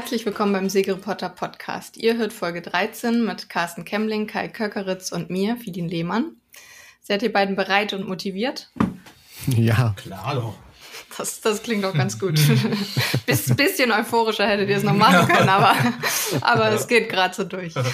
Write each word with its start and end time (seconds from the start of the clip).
Herzlich 0.00 0.24
willkommen 0.24 0.52
beim 0.52 0.68
Segelreporter 0.68 1.28
Podcast. 1.28 1.96
Ihr 1.96 2.16
hört 2.16 2.32
Folge 2.32 2.62
13 2.62 3.24
mit 3.24 3.48
Carsten 3.48 3.84
Kemmling, 3.84 4.28
Kai 4.28 4.46
Köckeritz 4.46 5.10
und 5.10 5.28
mir, 5.28 5.56
Fidin 5.56 5.88
Lehmann. 5.88 6.36
Seid 7.00 7.24
ihr 7.24 7.32
beiden 7.32 7.56
bereit 7.56 7.92
und 7.94 8.06
motiviert? 8.06 8.70
Ja. 9.48 9.96
Klar 9.96 10.36
doch. 10.36 10.54
Das, 11.16 11.40
das 11.40 11.64
klingt 11.64 11.82
doch 11.82 11.94
ganz 11.94 12.16
gut. 12.16 12.38
Biss, 13.26 13.56
bisschen 13.56 13.90
euphorischer 13.90 14.46
hättet 14.46 14.68
ihr 14.68 14.76
es 14.76 14.84
noch 14.84 14.94
machen 14.94 15.26
können, 15.26 15.48
aber, 15.48 15.74
aber 16.42 16.70
es 16.70 16.86
geht 16.86 17.08
gerade 17.08 17.34
so 17.34 17.42
durch. 17.42 17.74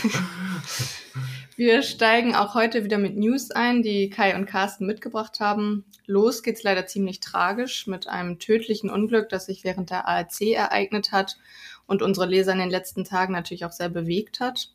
Wir 1.57 1.82
steigen 1.82 2.34
auch 2.34 2.55
heute 2.55 2.84
wieder 2.84 2.98
mit 2.98 3.16
News 3.16 3.52
ein, 3.52 3.82
die 3.82 4.11
Kai 4.11 4.35
und 4.35 4.44
Carsten 4.44 4.86
mitgebracht 4.86 5.39
haben. 5.39 5.85
Los 6.05 6.43
geht's 6.43 6.64
leider 6.64 6.86
ziemlich 6.86 7.21
tragisch 7.21 7.86
mit 7.86 8.08
einem 8.08 8.41
tödlichen 8.41 8.91
Unglück, 8.91 9.29
das 9.29 9.46
sich 9.46 9.63
während 9.63 9.91
der 9.91 10.07
ARC 10.07 10.41
ereignet 10.41 11.13
hat 11.13 11.39
und 11.86 12.02
unsere 12.02 12.26
Leser 12.26 12.52
in 12.52 12.58
den 12.58 12.70
letzten 12.70 13.04
Tagen 13.04 13.32
natürlich 13.32 13.64
auch 13.64 13.72
sehr 13.72 13.88
bewegt 13.88 14.40
hat. 14.40 14.70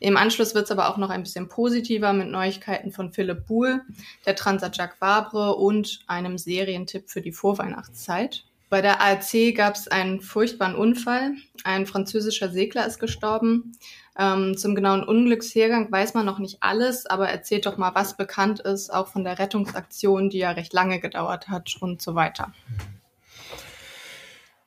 Im 0.00 0.16
Anschluss 0.16 0.54
wird 0.54 0.64
es 0.64 0.70
aber 0.70 0.90
auch 0.90 0.98
noch 0.98 1.10
ein 1.10 1.22
bisschen 1.22 1.48
positiver 1.48 2.12
mit 2.12 2.28
Neuigkeiten 2.28 2.92
von 2.92 3.12
Philipp 3.12 3.46
Buhl, 3.46 3.80
der 4.26 4.36
Transat 4.36 4.76
Jacques 4.76 5.00
Vabre 5.00 5.54
und 5.54 6.00
einem 6.06 6.36
Serientipp 6.36 7.08
für 7.08 7.22
die 7.22 7.32
Vorweihnachtszeit. 7.32 8.44
Bei 8.68 8.82
der 8.82 9.00
ARC 9.00 9.54
gab 9.54 9.76
es 9.76 9.88
einen 9.88 10.20
furchtbaren 10.20 10.74
Unfall. 10.74 11.32
Ein 11.62 11.86
französischer 11.86 12.48
Segler 12.50 12.86
ist 12.86 12.98
gestorben. 12.98 13.72
Ähm, 14.18 14.56
zum 14.56 14.74
genauen 14.74 15.04
Unglückshergang 15.04 15.90
weiß 15.92 16.14
man 16.14 16.26
noch 16.26 16.38
nicht 16.38 16.58
alles, 16.60 17.06
aber 17.06 17.28
erzählt 17.28 17.66
doch 17.66 17.76
mal, 17.76 17.94
was 17.94 18.16
bekannt 18.16 18.60
ist, 18.60 18.92
auch 18.92 19.08
von 19.08 19.24
der 19.24 19.38
Rettungsaktion, 19.38 20.28
die 20.28 20.38
ja 20.38 20.50
recht 20.50 20.72
lange 20.72 21.00
gedauert 21.00 21.48
hat 21.48 21.76
und 21.80 22.02
so 22.02 22.14
weiter. 22.14 22.52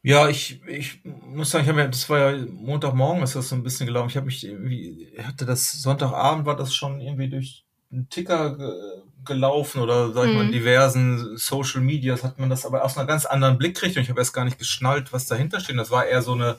Ja, 0.08 0.30
ich, 0.30 0.61
ich 0.66 1.02
muss 1.03 1.52
sagen, 1.52 1.66
ich 1.66 1.69
habe 1.69 1.81
ja, 1.81 1.88
das 1.88 2.09
war 2.09 2.31
ja 2.31 2.45
Montagmorgen, 2.50 3.23
ist 3.23 3.36
das 3.36 3.50
so 3.50 3.55
ein 3.55 3.63
bisschen 3.63 3.88
gelaufen. 3.88 4.08
Ich 4.08 4.16
habe 4.16 4.27
mich 4.27 4.41
irgendwie, 4.41 5.11
hatte 5.22 5.45
das 5.45 5.81
Sonntagabend 5.81 6.45
war 6.45 6.55
das 6.55 6.73
schon 6.73 7.02
irgendwie 7.02 7.27
durch 7.27 7.66
einen 7.91 8.08
Ticker 8.08 8.55
ge 8.58 8.72
gelaufen 9.25 9.81
oder 9.81 10.13
sag 10.13 10.23
ich 10.23 10.30
mhm. 10.30 10.38
mal 10.38 10.45
in 10.45 10.53
diversen 10.53 11.35
Social 11.35 11.81
Medias 11.81 12.23
hat 12.23 12.39
man 12.39 12.50
das 12.50 12.66
aber 12.66 12.85
aus 12.85 12.97
einer 12.97 13.05
ganz 13.05 13.25
anderen 13.25 13.58
Blickrichtung. 13.58 14.02
Ich 14.02 14.09
habe 14.09 14.22
erst 14.22 14.33
gar 14.33 14.45
nicht 14.45 14.58
geschnallt, 14.58 15.11
was 15.11 15.25
dahinter 15.25 15.59
steht. 15.59 15.78
Das 15.78 15.91
war 15.91 16.05
eher 16.05 16.22
so 16.22 16.31
eine, 16.31 16.55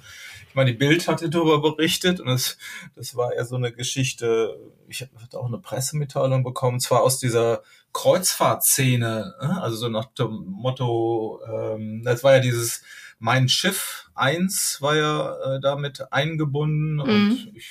ich 0.46 0.54
meine, 0.54 0.72
die 0.72 0.76
Bild 0.76 1.08
hatte 1.08 1.30
darüber 1.30 1.62
berichtet 1.62 2.20
und 2.20 2.26
das, 2.26 2.58
das 2.96 3.16
war 3.16 3.32
eher 3.32 3.46
so 3.46 3.56
eine 3.56 3.72
Geschichte. 3.72 4.60
Ich 4.88 5.00
hatte 5.00 5.40
auch 5.40 5.46
eine 5.46 5.56
Pressemitteilung 5.56 6.44
bekommen, 6.44 6.80
zwar 6.80 7.02
aus 7.02 7.18
dieser 7.18 7.62
Kreuzfahrtszene, 7.94 9.34
ne? 9.40 9.62
also 9.62 9.78
so 9.78 9.88
nach 9.88 10.12
dem 10.12 10.44
Motto, 10.50 11.40
ähm, 11.50 12.02
das 12.04 12.22
war 12.22 12.34
ja 12.34 12.40
dieses 12.40 12.82
mein 13.18 13.48
Schiff 13.48 14.10
1 14.14 14.78
war 14.80 14.96
ja 14.96 15.56
äh, 15.56 15.60
damit 15.60 16.12
eingebunden 16.12 16.94
mhm. 16.94 17.00
und 17.00 17.52
ich, 17.54 17.70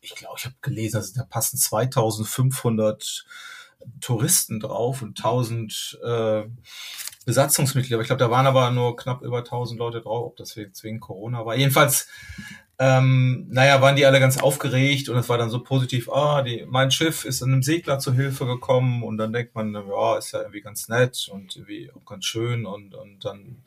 ich 0.00 0.14
glaube, 0.14 0.36
ich 0.38 0.44
habe 0.44 0.56
gelesen, 0.60 0.96
dass 0.96 1.12
da 1.12 1.24
passen 1.24 1.58
2500 1.58 3.24
Touristen 4.00 4.60
drauf 4.60 5.02
und 5.02 5.18
1000 5.18 5.98
äh, 6.04 6.42
Besatzungsmitglieder. 7.26 8.00
Ich 8.00 8.06
glaube, 8.06 8.22
da 8.22 8.30
waren 8.30 8.46
aber 8.46 8.70
nur 8.70 8.96
knapp 8.96 9.22
über 9.22 9.38
1000 9.38 9.78
Leute 9.78 10.00
drauf, 10.00 10.26
ob 10.26 10.36
das 10.36 10.56
wegen 10.56 11.00
Corona 11.00 11.44
war. 11.46 11.56
Jedenfalls, 11.56 12.08
ähm, 12.78 13.46
naja, 13.50 13.80
waren 13.80 13.96
die 13.96 14.04
alle 14.04 14.20
ganz 14.20 14.38
aufgeregt 14.38 15.08
und 15.08 15.16
es 15.16 15.28
war 15.28 15.38
dann 15.38 15.50
so 15.50 15.62
positiv, 15.62 16.10
ah, 16.10 16.42
die, 16.42 16.66
mein 16.68 16.90
Schiff 16.90 17.24
ist 17.24 17.42
einem 17.42 17.62
Segler 17.62 17.98
zu 17.98 18.12
Hilfe 18.12 18.46
gekommen 18.46 19.02
und 19.02 19.16
dann 19.16 19.32
denkt 19.32 19.54
man, 19.54 19.72
ja, 19.72 20.18
ist 20.18 20.32
ja 20.32 20.40
irgendwie 20.40 20.60
ganz 20.60 20.88
nett 20.88 21.28
und 21.32 21.56
irgendwie 21.56 21.90
auch 21.92 22.04
ganz 22.04 22.24
schön 22.24 22.66
und, 22.66 22.94
und 22.94 23.24
dann 23.24 23.62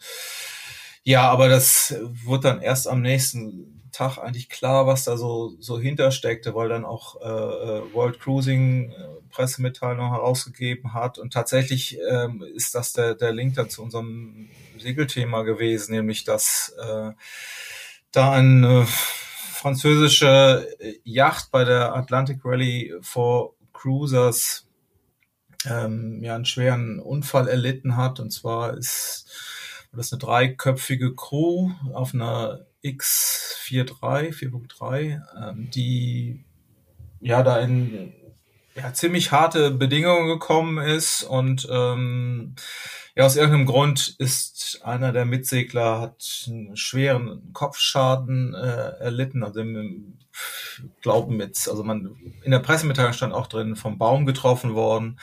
ja, 1.08 1.30
aber 1.32 1.48
das 1.48 1.96
wurde 2.26 2.50
dann 2.50 2.62
erst 2.62 2.86
am 2.86 3.02
nächsten 3.02 3.82
Tag 3.94 4.18
eigentlich 4.18 4.50
klar, 4.50 4.88
was 4.88 5.06
da 5.06 5.16
so, 5.16 5.56
so 5.58 5.80
hintersteckte, 5.80 6.54
weil 6.54 6.68
dann 6.68 6.84
auch 6.84 7.22
äh, 7.22 7.26
äh 7.26 7.94
World 7.94 8.20
Cruising 8.20 8.92
äh, 8.92 9.08
Pressemitteilung 9.30 10.10
herausgegeben 10.10 10.94
hat. 10.94 11.18
Und 11.18 11.32
tatsächlich 11.32 11.98
ähm, 12.12 12.44
ist 12.54 12.76
das 12.76 12.92
der, 12.92 13.16
der 13.16 13.32
Link 13.32 13.54
dann 13.56 13.70
zu 13.70 13.84
unserem 13.84 14.50
Segelthema 14.78 15.44
gewesen, 15.44 15.94
nämlich 15.94 16.26
dass 16.26 16.76
äh, 16.78 17.12
da 18.12 18.32
eine 18.34 18.86
französische 18.86 20.68
Yacht 21.06 21.52
bei 21.52 21.64
der 21.64 21.96
Atlantic 21.96 22.42
Rally 22.44 22.94
for 23.00 23.54
Cruisers 23.72 24.68
ähm, 25.66 26.22
ja 26.22 26.36
einen 26.36 26.44
schweren 26.44 27.00
Unfall 27.00 27.48
erlitten 27.48 27.96
hat. 27.96 28.20
Und 28.20 28.32
zwar 28.32 28.76
ist 28.76 29.32
das 29.94 30.08
ist 30.08 30.14
eine 30.14 30.20
dreiköpfige 30.20 31.16
Crew 31.16 31.72
auf 31.94 32.14
einer 32.14 32.66
X43, 32.84 34.34
4.3, 34.34 35.22
ähm, 35.42 35.70
die 35.72 36.46
ja 37.20 37.44
da 37.44 37.60
in 37.60 38.14
ja, 38.76 38.94
ziemlich 38.94 39.32
harte 39.32 39.72
Bedingungen 39.72 40.28
gekommen 40.28 40.78
ist 40.78 41.24
und 41.24 41.68
ähm, 41.72 42.56
ja, 43.16 43.26
aus 43.26 43.36
irgendeinem 43.36 43.66
Grund 43.66 44.16
ist 44.20 44.82
einer 44.84 45.12
der 45.12 45.26
Mitsegler 45.26 46.00
hat 46.00 46.46
einen 46.48 46.78
schweren 46.78 47.52
Kopfschaden 47.54 48.54
äh, 48.54 48.92
erlitten, 49.00 49.44
also 49.44 49.62
im, 49.62 50.20
Glauben 51.02 51.38
mit, 51.38 51.68
also 51.68 51.84
man 51.84 52.16
in 52.44 52.52
der 52.52 52.60
Pressemitteilung 52.60 53.14
stand 53.14 53.34
auch 53.34 53.48
drin, 53.48 53.76
vom 53.76 53.98
Baum 53.98 54.26
getroffen 54.26 54.76
worden. 54.76 55.20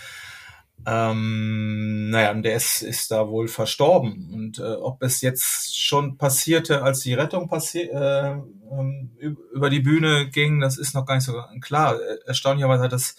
Ähm, 0.86 2.10
naja, 2.10 2.32
und 2.32 2.42
der 2.42 2.56
ist, 2.56 2.82
ist 2.82 3.10
da 3.10 3.28
wohl 3.28 3.48
verstorben. 3.48 4.30
Und 4.32 4.58
äh, 4.58 4.74
ob 4.74 5.02
es 5.02 5.20
jetzt 5.20 5.78
schon 5.78 6.18
passierte, 6.18 6.82
als 6.82 7.00
die 7.00 7.14
Rettung 7.14 7.48
passi 7.48 7.80
äh, 7.80 8.36
ähm, 8.70 9.10
über 9.52 9.70
die 9.70 9.80
Bühne 9.80 10.28
ging, 10.30 10.60
das 10.60 10.78
ist 10.78 10.94
noch 10.94 11.06
gar 11.06 11.14
nicht 11.16 11.24
so 11.24 11.34
klar. 11.60 11.98
Erstaunlicherweise 12.26 12.84
hat 12.84 12.92
es 12.92 13.16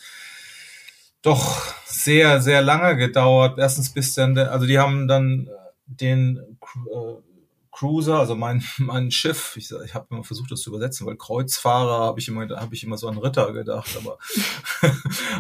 doch 1.22 1.74
sehr, 1.86 2.42
sehr 2.42 2.62
lange 2.62 2.96
gedauert. 2.98 3.58
Erstens 3.58 3.92
bis 3.92 4.14
dann, 4.14 4.38
also 4.38 4.68
die 4.68 4.78
haben 4.78 5.08
dann 5.08 5.50
den 5.88 6.38
äh, 6.38 7.35
Cruiser, 7.76 8.20
also 8.20 8.36
mein, 8.36 8.64
mein 8.78 9.12
Schiff, 9.12 9.56
ich, 9.58 9.70
ich 9.72 9.94
habe 9.94 10.08
immer 10.10 10.24
versucht, 10.24 10.52
das 10.52 10.62
zu 10.62 10.70
übersetzen, 10.70 11.06
weil 11.06 11.18
Kreuzfahrer 11.18 12.00
habe 12.00 12.20
ich 12.20 12.28
immer, 12.28 12.48
habe 12.50 12.74
ich 12.74 12.84
immer 12.84 12.98
so 12.98 13.08
an 13.08 13.18
Ritter 13.18 13.52
gedacht, 13.52 13.98
aber, 13.98 14.18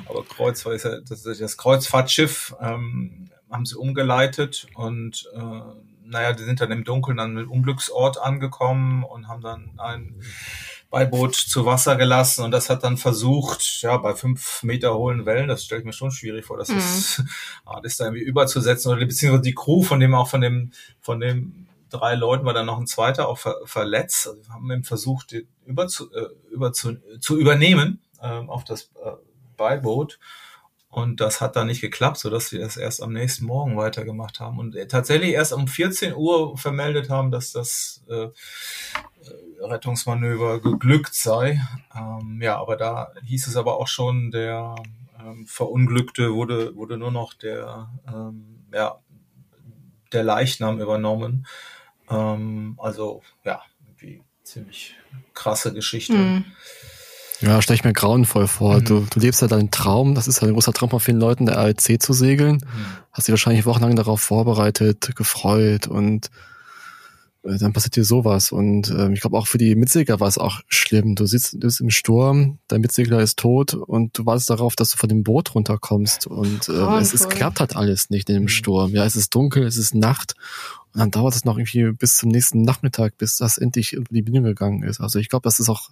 aber 0.09 0.23
Kreuzfahrer 0.25 0.75
ist 0.75 0.85
ja 0.85 0.99
das, 0.99 1.23
das 1.23 1.57
Kreuzfahrtschiff, 1.57 2.55
ähm, 2.59 3.29
haben 3.49 3.65
sie 3.65 3.77
umgeleitet 3.77 4.67
und 4.75 5.29
äh, 5.33 5.61
naja, 6.07 6.33
die 6.33 6.43
sind 6.43 6.61
dann 6.61 6.71
im 6.71 6.83
Dunkeln 6.83 7.19
an 7.19 7.37
einem 7.37 7.49
Unglücksort 7.49 8.19
angekommen 8.19 9.03
und 9.03 9.27
haben 9.27 9.41
dann 9.41 9.71
ein 9.77 10.21
Beiboot 10.91 11.35
zu 11.35 11.65
Wasser 11.65 11.95
gelassen 11.95 12.43
und 12.43 12.51
das 12.51 12.69
hat 12.69 12.83
dann 12.83 12.97
versucht, 12.97 13.81
ja, 13.81 13.97
bei 13.97 14.13
fünf 14.13 14.61
Meter 14.61 14.93
hohen 14.95 15.25
Wellen, 15.25 15.47
das 15.47 15.63
stelle 15.63 15.79
ich 15.79 15.85
mir 15.85 15.93
schon 15.93 16.11
schwierig 16.11 16.45
vor, 16.45 16.57
dass 16.57 16.69
mhm. 16.69 16.75
das, 16.75 17.23
das 17.83 17.97
da 17.97 18.05
irgendwie 18.05 18.23
überzusetzen 18.23 18.91
oder 18.91 19.05
beziehungsweise 19.05 19.41
die 19.41 19.55
Crew 19.55 19.83
von 19.83 19.99
dem 19.99 20.13
auch 20.13 20.27
von 20.27 20.41
dem, 20.41 20.71
von 21.01 21.19
dem 21.19 21.67
drei 21.97 22.15
Leuten 22.15 22.45
war 22.45 22.53
dann 22.53 22.65
noch 22.65 22.79
ein 22.79 22.87
zweiter 22.87 23.27
auch 23.27 23.37
ver 23.37 23.55
verletzt. 23.65 24.27
Also 24.27 24.41
wir 24.43 24.53
haben 24.53 24.71
eben 24.71 24.83
versucht, 24.83 25.31
den 25.31 25.47
über 25.65 25.87
zu, 25.87 26.11
äh, 26.13 26.27
über 26.51 26.73
zu, 26.73 26.97
zu 27.19 27.37
übernehmen 27.37 28.01
äh, 28.21 28.27
auf 28.27 28.63
das 28.63 28.91
äh, 29.03 29.11
Beiboot. 29.57 30.19
Und 30.95 31.19
das 31.19 31.41
hat 31.41 31.57
dann 31.57 31.67
nicht 31.67 31.81
geklappt, 31.81 32.17
so 32.17 32.29
dass 32.29 32.53
wir 32.53 32.65
es 32.65 32.77
erst 32.77 33.03
am 33.03 33.11
nächsten 33.11 33.45
Morgen 33.45 33.75
weitergemacht 33.75 34.39
haben 34.39 34.59
und 34.59 34.77
äh, 34.77 34.87
tatsächlich 34.87 35.31
erst 35.31 35.51
um 35.51 35.67
14 35.67 36.15
Uhr 36.15 36.57
vermeldet 36.57 37.09
haben, 37.09 37.31
dass 37.31 37.51
das 37.51 38.05
äh, 38.07 38.13
äh, 38.13 38.31
Rettungsmanöver 39.59 40.61
geglückt 40.61 41.13
sei. 41.13 41.61
Ähm, 41.93 42.39
ja, 42.41 42.57
aber 42.57 42.77
da 42.77 43.11
hieß 43.25 43.47
es 43.47 43.57
aber 43.57 43.77
auch 43.77 43.89
schon, 43.89 44.31
der 44.31 44.75
ähm, 45.19 45.45
Verunglückte 45.47 46.33
wurde, 46.33 46.77
wurde 46.77 46.97
nur 46.97 47.11
noch 47.11 47.33
der, 47.33 47.89
ähm, 48.07 48.65
ja, 48.73 48.99
der 50.13 50.23
Leichnam 50.23 50.79
übernommen. 50.79 51.45
Ähm, 52.09 52.77
also 52.81 53.21
ja, 53.43 53.61
irgendwie 53.87 54.21
ziemlich 54.43 54.95
krasse 55.33 55.73
Geschichte. 55.73 56.13
Mhm. 56.13 56.45
Ja, 57.41 57.61
stelle 57.61 57.75
ich 57.75 57.83
mir 57.83 57.93
grauenvoll 57.93 58.47
vor. 58.47 58.77
Mhm. 58.77 58.85
Du, 58.85 59.07
du 59.09 59.19
lebst 59.19 59.41
ja 59.41 59.47
deinen 59.47 59.71
Traum, 59.71 60.15
das 60.15 60.27
ist 60.27 60.41
ja 60.41 60.47
ein 60.47 60.53
großer 60.53 60.73
Traum 60.73 60.89
von 60.89 60.99
vielen 60.99 61.19
Leuten, 61.19 61.45
der 61.45 61.57
ALC 61.57 62.01
zu 62.01 62.13
segeln. 62.13 62.55
Mhm. 62.55 62.85
Hast 63.11 63.27
dich 63.27 63.33
wahrscheinlich 63.33 63.65
wochenlang 63.65 63.95
darauf 63.95 64.21
vorbereitet, 64.21 65.15
gefreut 65.15 65.87
und 65.87 66.29
dann 67.45 67.73
passiert 67.73 67.95
dir 67.95 68.03
sowas. 68.03 68.51
Und 68.51 68.89
ähm, 68.89 69.13
ich 69.13 69.21
glaube 69.21 69.37
auch 69.37 69.47
für 69.47 69.57
die 69.57 69.75
Mitsegler 69.75 70.19
war 70.19 70.27
es 70.27 70.37
auch 70.37 70.61
schlimm. 70.67 71.15
Du 71.15 71.25
sitzt, 71.25 71.53
du 71.53 71.59
bist 71.59 71.81
im 71.81 71.89
Sturm, 71.89 72.59
dein 72.67 72.81
Mitsegler 72.81 73.21
ist 73.21 73.37
tot 73.37 73.73
und 73.73 74.17
du 74.17 74.25
wartest 74.25 74.49
darauf, 74.49 74.75
dass 74.75 74.89
du 74.89 74.97
von 74.97 75.09
dem 75.09 75.23
Boot 75.23 75.55
runterkommst. 75.55 76.27
Und 76.27 76.69
äh, 76.69 76.97
es, 76.99 77.13
es 77.13 77.29
klappt 77.29 77.59
halt 77.59 77.75
alles 77.75 78.09
nicht 78.09 78.29
in 78.29 78.35
dem 78.35 78.43
mhm. 78.43 78.49
Sturm. 78.49 78.91
Ja, 78.91 79.05
es 79.05 79.15
ist 79.15 79.33
dunkel, 79.33 79.63
es 79.63 79.77
ist 79.77 79.93
Nacht 79.95 80.35
und 80.95 80.99
dann 80.99 81.11
dauert 81.11 81.35
es 81.35 81.43
noch 81.43 81.57
irgendwie 81.57 81.91
bis 81.91 82.15
zum 82.15 82.29
nächsten 82.29 82.61
Nachmittag, 82.61 83.17
bis 83.17 83.35
das 83.35 83.57
endlich 83.57 83.91
über 83.91 84.07
die 84.09 84.21
Bühne 84.21 84.41
gegangen 84.41 84.81
ist. 84.83 85.01
Also 85.01 85.19
ich 85.19 85.27
glaube, 85.27 85.43
das 85.43 85.59
ist 85.59 85.67
auch 85.67 85.89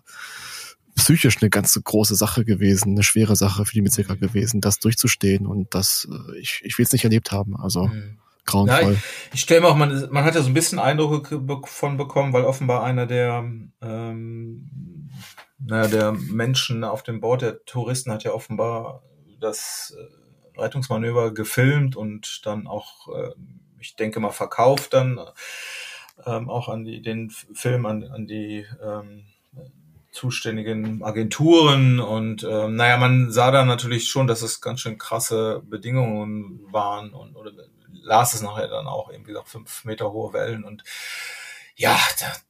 psychisch 0.96 1.42
eine 1.42 1.50
ganz 1.50 1.78
große 1.84 2.16
Sache 2.16 2.46
gewesen, 2.46 2.94
eine 2.94 3.04
schwere 3.04 3.36
Sache 3.36 3.66
für 3.66 3.74
die 3.74 3.82
Mitsegler 3.82 4.16
gewesen, 4.16 4.62
das 4.62 4.80
durchzustehen 4.80 5.46
und 5.46 5.76
das, 5.76 6.08
äh, 6.10 6.40
ich, 6.40 6.62
ich 6.64 6.78
will 6.78 6.86
es 6.86 6.94
nicht 6.94 7.04
erlebt 7.04 7.34
haben. 7.34 7.58
Also 7.58 7.88
mhm. 7.88 8.18
Grauenvoll. 8.46 8.82
Ja, 8.84 8.92
ich, 8.92 9.00
ich 9.34 9.42
stelle 9.42 9.62
mir 9.62 9.68
auch, 9.68 9.76
man, 9.76 10.08
man 10.12 10.24
hat 10.24 10.36
ja 10.36 10.42
so 10.42 10.50
ein 10.50 10.54
bisschen 10.54 10.80
Eindrücke 10.80 11.42
von 11.66 11.98
bekommen, 11.98 12.34
weil 12.34 12.46
offenbar 12.46 12.84
einer 12.84 13.06
der, 13.06 13.46
ähm, 13.82 15.10
naja, 15.60 15.88
der 15.88 16.12
Menschen 16.12 16.84
auf 16.84 17.04
dem 17.04 17.22
Board, 17.22 17.42
der 17.42 17.66
Touristen, 17.66 18.12
hat 18.12 18.24
ja 18.24 18.32
offenbar 18.32 19.04
das 19.40 19.96
äh, 19.98 20.60
Rettungsmanöver 20.60 21.34
gefilmt 21.34 21.96
und 21.96 22.42
dann 22.46 22.68
auch, 22.68 23.08
äh, 23.16 23.32
ich 23.80 23.96
denke 23.96 24.20
mal, 24.20 24.32
verkauft 24.32 24.94
dann 24.94 25.20
ähm, 26.26 26.50
auch 26.50 26.70
an 26.70 26.86
die, 26.86 27.02
den 27.02 27.30
Film 27.30 27.86
an, 27.86 28.04
an 28.04 28.28
die 28.28 28.66
ähm, 28.82 29.26
zuständigen 30.12 31.04
Agenturen 31.04 32.00
und 32.00 32.44
ähm, 32.48 32.76
naja, 32.76 32.98
man 32.98 33.32
sah 33.32 33.50
da 33.52 33.66
natürlich 33.66 34.10
schon, 34.10 34.28
dass 34.28 34.44
es 34.44 34.62
ganz 34.62 34.82
schön 34.82 35.00
krasse 35.00 35.64
Bedingungen 35.66 36.60
waren 36.72 37.14
und 37.14 37.36
oder 37.36 37.52
las 38.02 38.34
es 38.34 38.42
nachher 38.42 38.68
dann 38.68 38.88
auch, 38.88 39.12
eben 39.12 39.26
wie 39.26 39.32
gesagt, 39.32 39.50
fünf 39.50 39.86
Meter 39.86 40.12
hohe 40.12 40.34
Wellen 40.34 40.64
und 40.64 40.84
ja, 41.76 41.98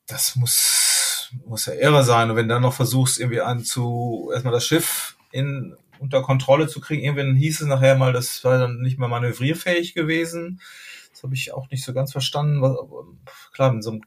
das 0.08 0.36
muss, 0.36 1.30
muss 1.46 1.66
ja 1.66 1.74
irre 1.74 2.04
sein. 2.04 2.30
Und 2.30 2.36
wenn 2.36 2.48
du 2.48 2.56
dann 2.56 2.64
noch 2.64 2.74
versuchst, 2.74 3.20
irgendwie 3.20 3.42
an 3.42 3.64
zu, 3.64 4.30
erstmal 4.34 4.54
das 4.54 4.66
Schiff 4.66 5.18
in, 5.32 5.76
unter 6.00 6.22
Kontrolle 6.22 6.68
zu 6.68 6.82
kriegen, 6.82 7.04
irgendwann 7.04 7.36
hieß 7.36 7.62
es 7.62 7.68
nachher 7.68 7.96
mal, 7.96 8.14
das 8.14 8.44
war 8.44 8.58
dann 8.58 8.82
nicht 8.82 9.00
mehr 9.00 9.08
manövrierfähig 9.08 9.94
gewesen. 9.94 10.62
Das 11.12 11.24
habe 11.24 11.36
ich 11.36 11.54
auch 11.54 11.70
nicht 11.70 11.84
so 11.84 11.94
ganz 11.94 12.12
verstanden. 12.12 12.62
Klar, 13.54 13.72
in 13.72 13.82
so 13.82 13.92
einem, 13.92 14.02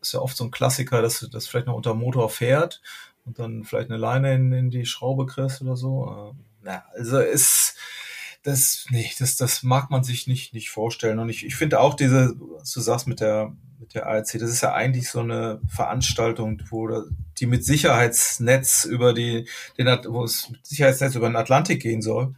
ist 0.00 0.12
ja 0.12 0.20
oft 0.20 0.36
so 0.36 0.44
ein 0.44 0.50
Klassiker, 0.50 1.02
dass 1.02 1.28
das 1.30 1.46
vielleicht 1.46 1.66
noch 1.66 1.76
unter 1.76 1.94
Motor 1.94 2.30
fährt 2.30 2.80
und 3.24 3.38
dann 3.38 3.64
vielleicht 3.64 3.90
eine 3.90 3.98
Leine 3.98 4.34
in, 4.34 4.52
in 4.52 4.70
die 4.70 4.86
Schraube 4.86 5.26
kriegst 5.26 5.60
oder 5.62 5.76
so. 5.76 6.34
Ja, 6.64 6.84
also 6.94 7.18
ist, 7.18 7.61
das, 8.42 8.86
nee, 8.90 9.10
das, 9.18 9.36
das 9.36 9.62
mag 9.62 9.90
man 9.90 10.04
sich 10.04 10.26
nicht, 10.26 10.52
nicht 10.54 10.70
vorstellen. 10.70 11.18
Und 11.18 11.28
ich, 11.28 11.46
ich 11.46 11.54
finde 11.54 11.80
auch 11.80 11.94
diese, 11.94 12.34
was 12.38 12.72
du 12.72 12.80
sagst 12.80 13.06
mit 13.06 13.20
der, 13.20 13.54
mit 13.78 13.94
der 13.94 14.06
ARC, 14.06 14.32
das 14.32 14.50
ist 14.50 14.62
ja 14.62 14.72
eigentlich 14.72 15.08
so 15.08 15.20
eine 15.20 15.60
Veranstaltung, 15.68 16.62
wo 16.70 16.88
die 17.38 17.46
mit 17.46 17.64
Sicherheitsnetz 17.64 18.84
über 18.84 19.12
die, 19.12 19.48
den, 19.78 19.86
wo 20.08 20.24
es 20.24 20.50
mit 20.50 20.66
Sicherheitsnetz 20.66 21.14
über 21.14 21.28
den 21.28 21.36
Atlantik 21.36 21.82
gehen 21.82 22.02
soll. 22.02 22.34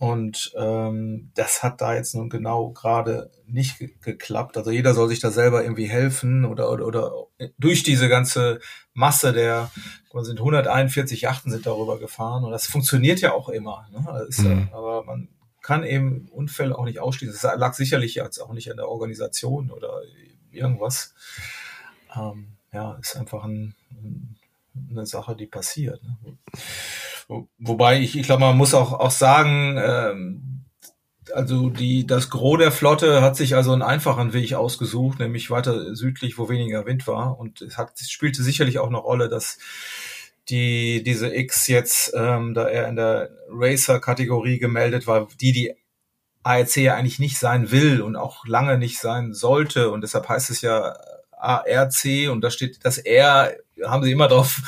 Und 0.00 0.54
ähm, 0.56 1.30
das 1.34 1.62
hat 1.62 1.82
da 1.82 1.94
jetzt 1.94 2.14
nun 2.14 2.30
genau 2.30 2.70
gerade 2.70 3.30
nicht 3.46 3.78
ge 3.78 3.90
geklappt. 4.00 4.56
Also 4.56 4.70
jeder 4.70 4.94
soll 4.94 5.10
sich 5.10 5.20
da 5.20 5.30
selber 5.30 5.62
irgendwie 5.62 5.90
helfen 5.90 6.46
oder, 6.46 6.70
oder, 6.70 6.86
oder 6.86 7.12
durch 7.58 7.82
diese 7.82 8.08
ganze 8.08 8.60
Masse 8.94 9.34
der, 9.34 9.70
sind 10.22 10.38
141 10.38 11.20
Yachten 11.20 11.52
sind 11.52 11.66
darüber 11.66 11.98
gefahren 11.98 12.44
und 12.44 12.50
das 12.50 12.66
funktioniert 12.66 13.20
ja 13.20 13.34
auch 13.34 13.50
immer. 13.50 13.88
Ne? 13.92 14.24
Ist, 14.26 14.40
mhm. 14.40 14.70
aber 14.72 15.04
man 15.04 15.28
kann 15.60 15.84
eben 15.84 16.28
Unfälle 16.30 16.78
auch 16.78 16.86
nicht 16.86 17.00
ausschließen. 17.00 17.38
Das 17.38 17.58
lag 17.58 17.74
sicherlich 17.74 18.14
jetzt 18.14 18.38
auch 18.38 18.54
nicht 18.54 18.70
an 18.70 18.78
der 18.78 18.88
Organisation 18.88 19.70
oder 19.70 20.00
irgendwas. 20.50 21.14
Ähm, 22.16 22.56
ja, 22.72 22.94
ist 22.94 23.18
einfach 23.18 23.44
ein, 23.44 23.74
eine 24.90 25.04
Sache, 25.04 25.36
die 25.36 25.46
passiert. 25.46 26.02
Ne? 26.02 26.38
Wobei 27.58 28.00
ich, 28.00 28.18
ich 28.18 28.26
glaube, 28.26 28.40
man 28.40 28.56
muss 28.56 28.74
auch, 28.74 28.92
auch 28.92 29.10
sagen, 29.10 29.78
ähm, 29.78 30.64
also 31.32 31.70
die, 31.70 32.06
das 32.06 32.28
Gros 32.28 32.58
der 32.58 32.72
Flotte 32.72 33.22
hat 33.22 33.36
sich 33.36 33.54
also 33.54 33.72
einen 33.72 33.82
einfachen 33.82 34.32
Weg 34.32 34.54
ausgesucht, 34.54 35.20
nämlich 35.20 35.50
weiter 35.50 35.94
südlich, 35.94 36.38
wo 36.38 36.48
weniger 36.48 36.86
Wind 36.86 37.06
war. 37.06 37.38
Und 37.38 37.62
es 37.62 37.78
hat, 37.78 37.92
es 38.00 38.10
spielte 38.10 38.42
sicherlich 38.42 38.80
auch 38.80 38.88
eine 38.88 38.98
Rolle, 38.98 39.28
dass 39.28 39.58
die, 40.48 41.04
diese 41.04 41.32
X 41.32 41.68
jetzt, 41.68 42.12
ähm, 42.16 42.54
da 42.54 42.66
er 42.68 42.88
in 42.88 42.96
der 42.96 43.30
Racer-Kategorie 43.48 44.58
gemeldet 44.58 45.06
war, 45.06 45.28
die 45.40 45.52
die 45.52 45.74
ARC 46.42 46.76
ja 46.76 46.96
eigentlich 46.96 47.20
nicht 47.20 47.38
sein 47.38 47.70
will 47.70 48.02
und 48.02 48.16
auch 48.16 48.44
lange 48.46 48.76
nicht 48.76 48.98
sein 48.98 49.34
sollte. 49.34 49.90
Und 49.90 50.00
deshalb 50.00 50.28
heißt 50.28 50.50
es 50.50 50.62
ja 50.62 50.96
ARC 51.30 52.30
und 52.30 52.40
da 52.42 52.50
steht 52.50 52.84
das 52.84 52.98
R, 52.98 53.52
haben 53.86 54.04
sie 54.04 54.12
immer 54.12 54.28
darauf 54.28 54.60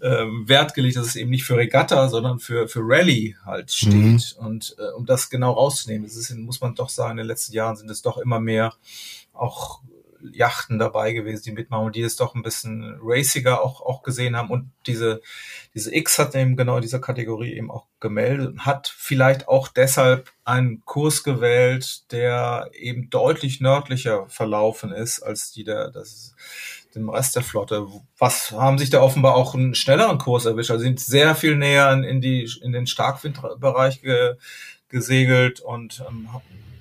äh, 0.00 0.24
Wert 0.46 0.74
gelegt, 0.74 0.96
dass 0.96 1.06
es 1.06 1.16
eben 1.16 1.30
nicht 1.30 1.44
für 1.44 1.56
Regatta, 1.56 2.08
sondern 2.08 2.38
für, 2.38 2.68
für 2.68 2.80
Rallye 2.82 3.36
halt 3.44 3.70
steht. 3.72 3.92
Mhm. 3.92 4.20
Und 4.38 4.76
äh, 4.78 4.92
um 4.96 5.06
das 5.06 5.30
genau 5.30 5.52
rauszunehmen, 5.52 6.04
das 6.04 6.16
ist, 6.16 6.34
muss 6.34 6.60
man 6.60 6.74
doch 6.74 6.88
sagen, 6.88 7.12
in 7.12 7.16
den 7.18 7.26
letzten 7.26 7.54
Jahren 7.54 7.76
sind 7.76 7.90
es 7.90 8.02
doch 8.02 8.18
immer 8.18 8.40
mehr 8.40 8.74
auch 9.32 9.80
Yachten 10.32 10.78
dabei 10.78 11.12
gewesen, 11.12 11.44
die 11.44 11.52
mitmachen 11.52 11.86
und 11.86 11.96
die 11.96 12.02
es 12.02 12.16
doch 12.16 12.34
ein 12.34 12.42
bisschen 12.42 12.98
raciger 13.02 13.62
auch, 13.62 13.80
auch 13.80 14.02
gesehen 14.02 14.36
haben. 14.36 14.50
Und 14.50 14.70
diese, 14.86 15.20
diese 15.74 15.94
X 15.94 16.18
hat 16.18 16.34
eben 16.34 16.56
genau 16.56 16.80
dieser 16.80 17.00
Kategorie 17.00 17.54
eben 17.54 17.70
auch 17.70 17.86
gemeldet 18.00 18.48
und 18.48 18.66
hat 18.66 18.92
vielleicht 18.96 19.48
auch 19.48 19.68
deshalb 19.68 20.30
einen 20.44 20.84
Kurs 20.84 21.22
gewählt, 21.22 22.10
der 22.12 22.70
eben 22.72 23.10
deutlich 23.10 23.60
nördlicher 23.60 24.26
verlaufen 24.28 24.92
ist 24.92 25.20
als 25.20 25.52
die 25.52 25.64
der, 25.64 25.90
das 25.90 26.34
dem 26.96 27.08
Rest 27.08 27.36
der 27.36 27.42
Flotte. 27.42 27.86
Was 28.18 28.52
haben 28.52 28.78
sich 28.78 28.90
da 28.90 29.00
offenbar 29.00 29.34
auch 29.34 29.54
einen 29.54 29.74
schnelleren 29.74 30.18
Kurs 30.18 30.46
erwischt? 30.46 30.70
Also 30.70 30.82
sind 30.82 31.00
sehr 31.00 31.34
viel 31.34 31.56
näher 31.56 31.92
in, 31.92 32.20
die, 32.20 32.50
in 32.62 32.72
den 32.72 32.86
Starkwindbereich 32.86 34.02
ge, 34.02 34.36
gesegelt 34.88 35.60
und 35.60 36.02
ähm, 36.08 36.28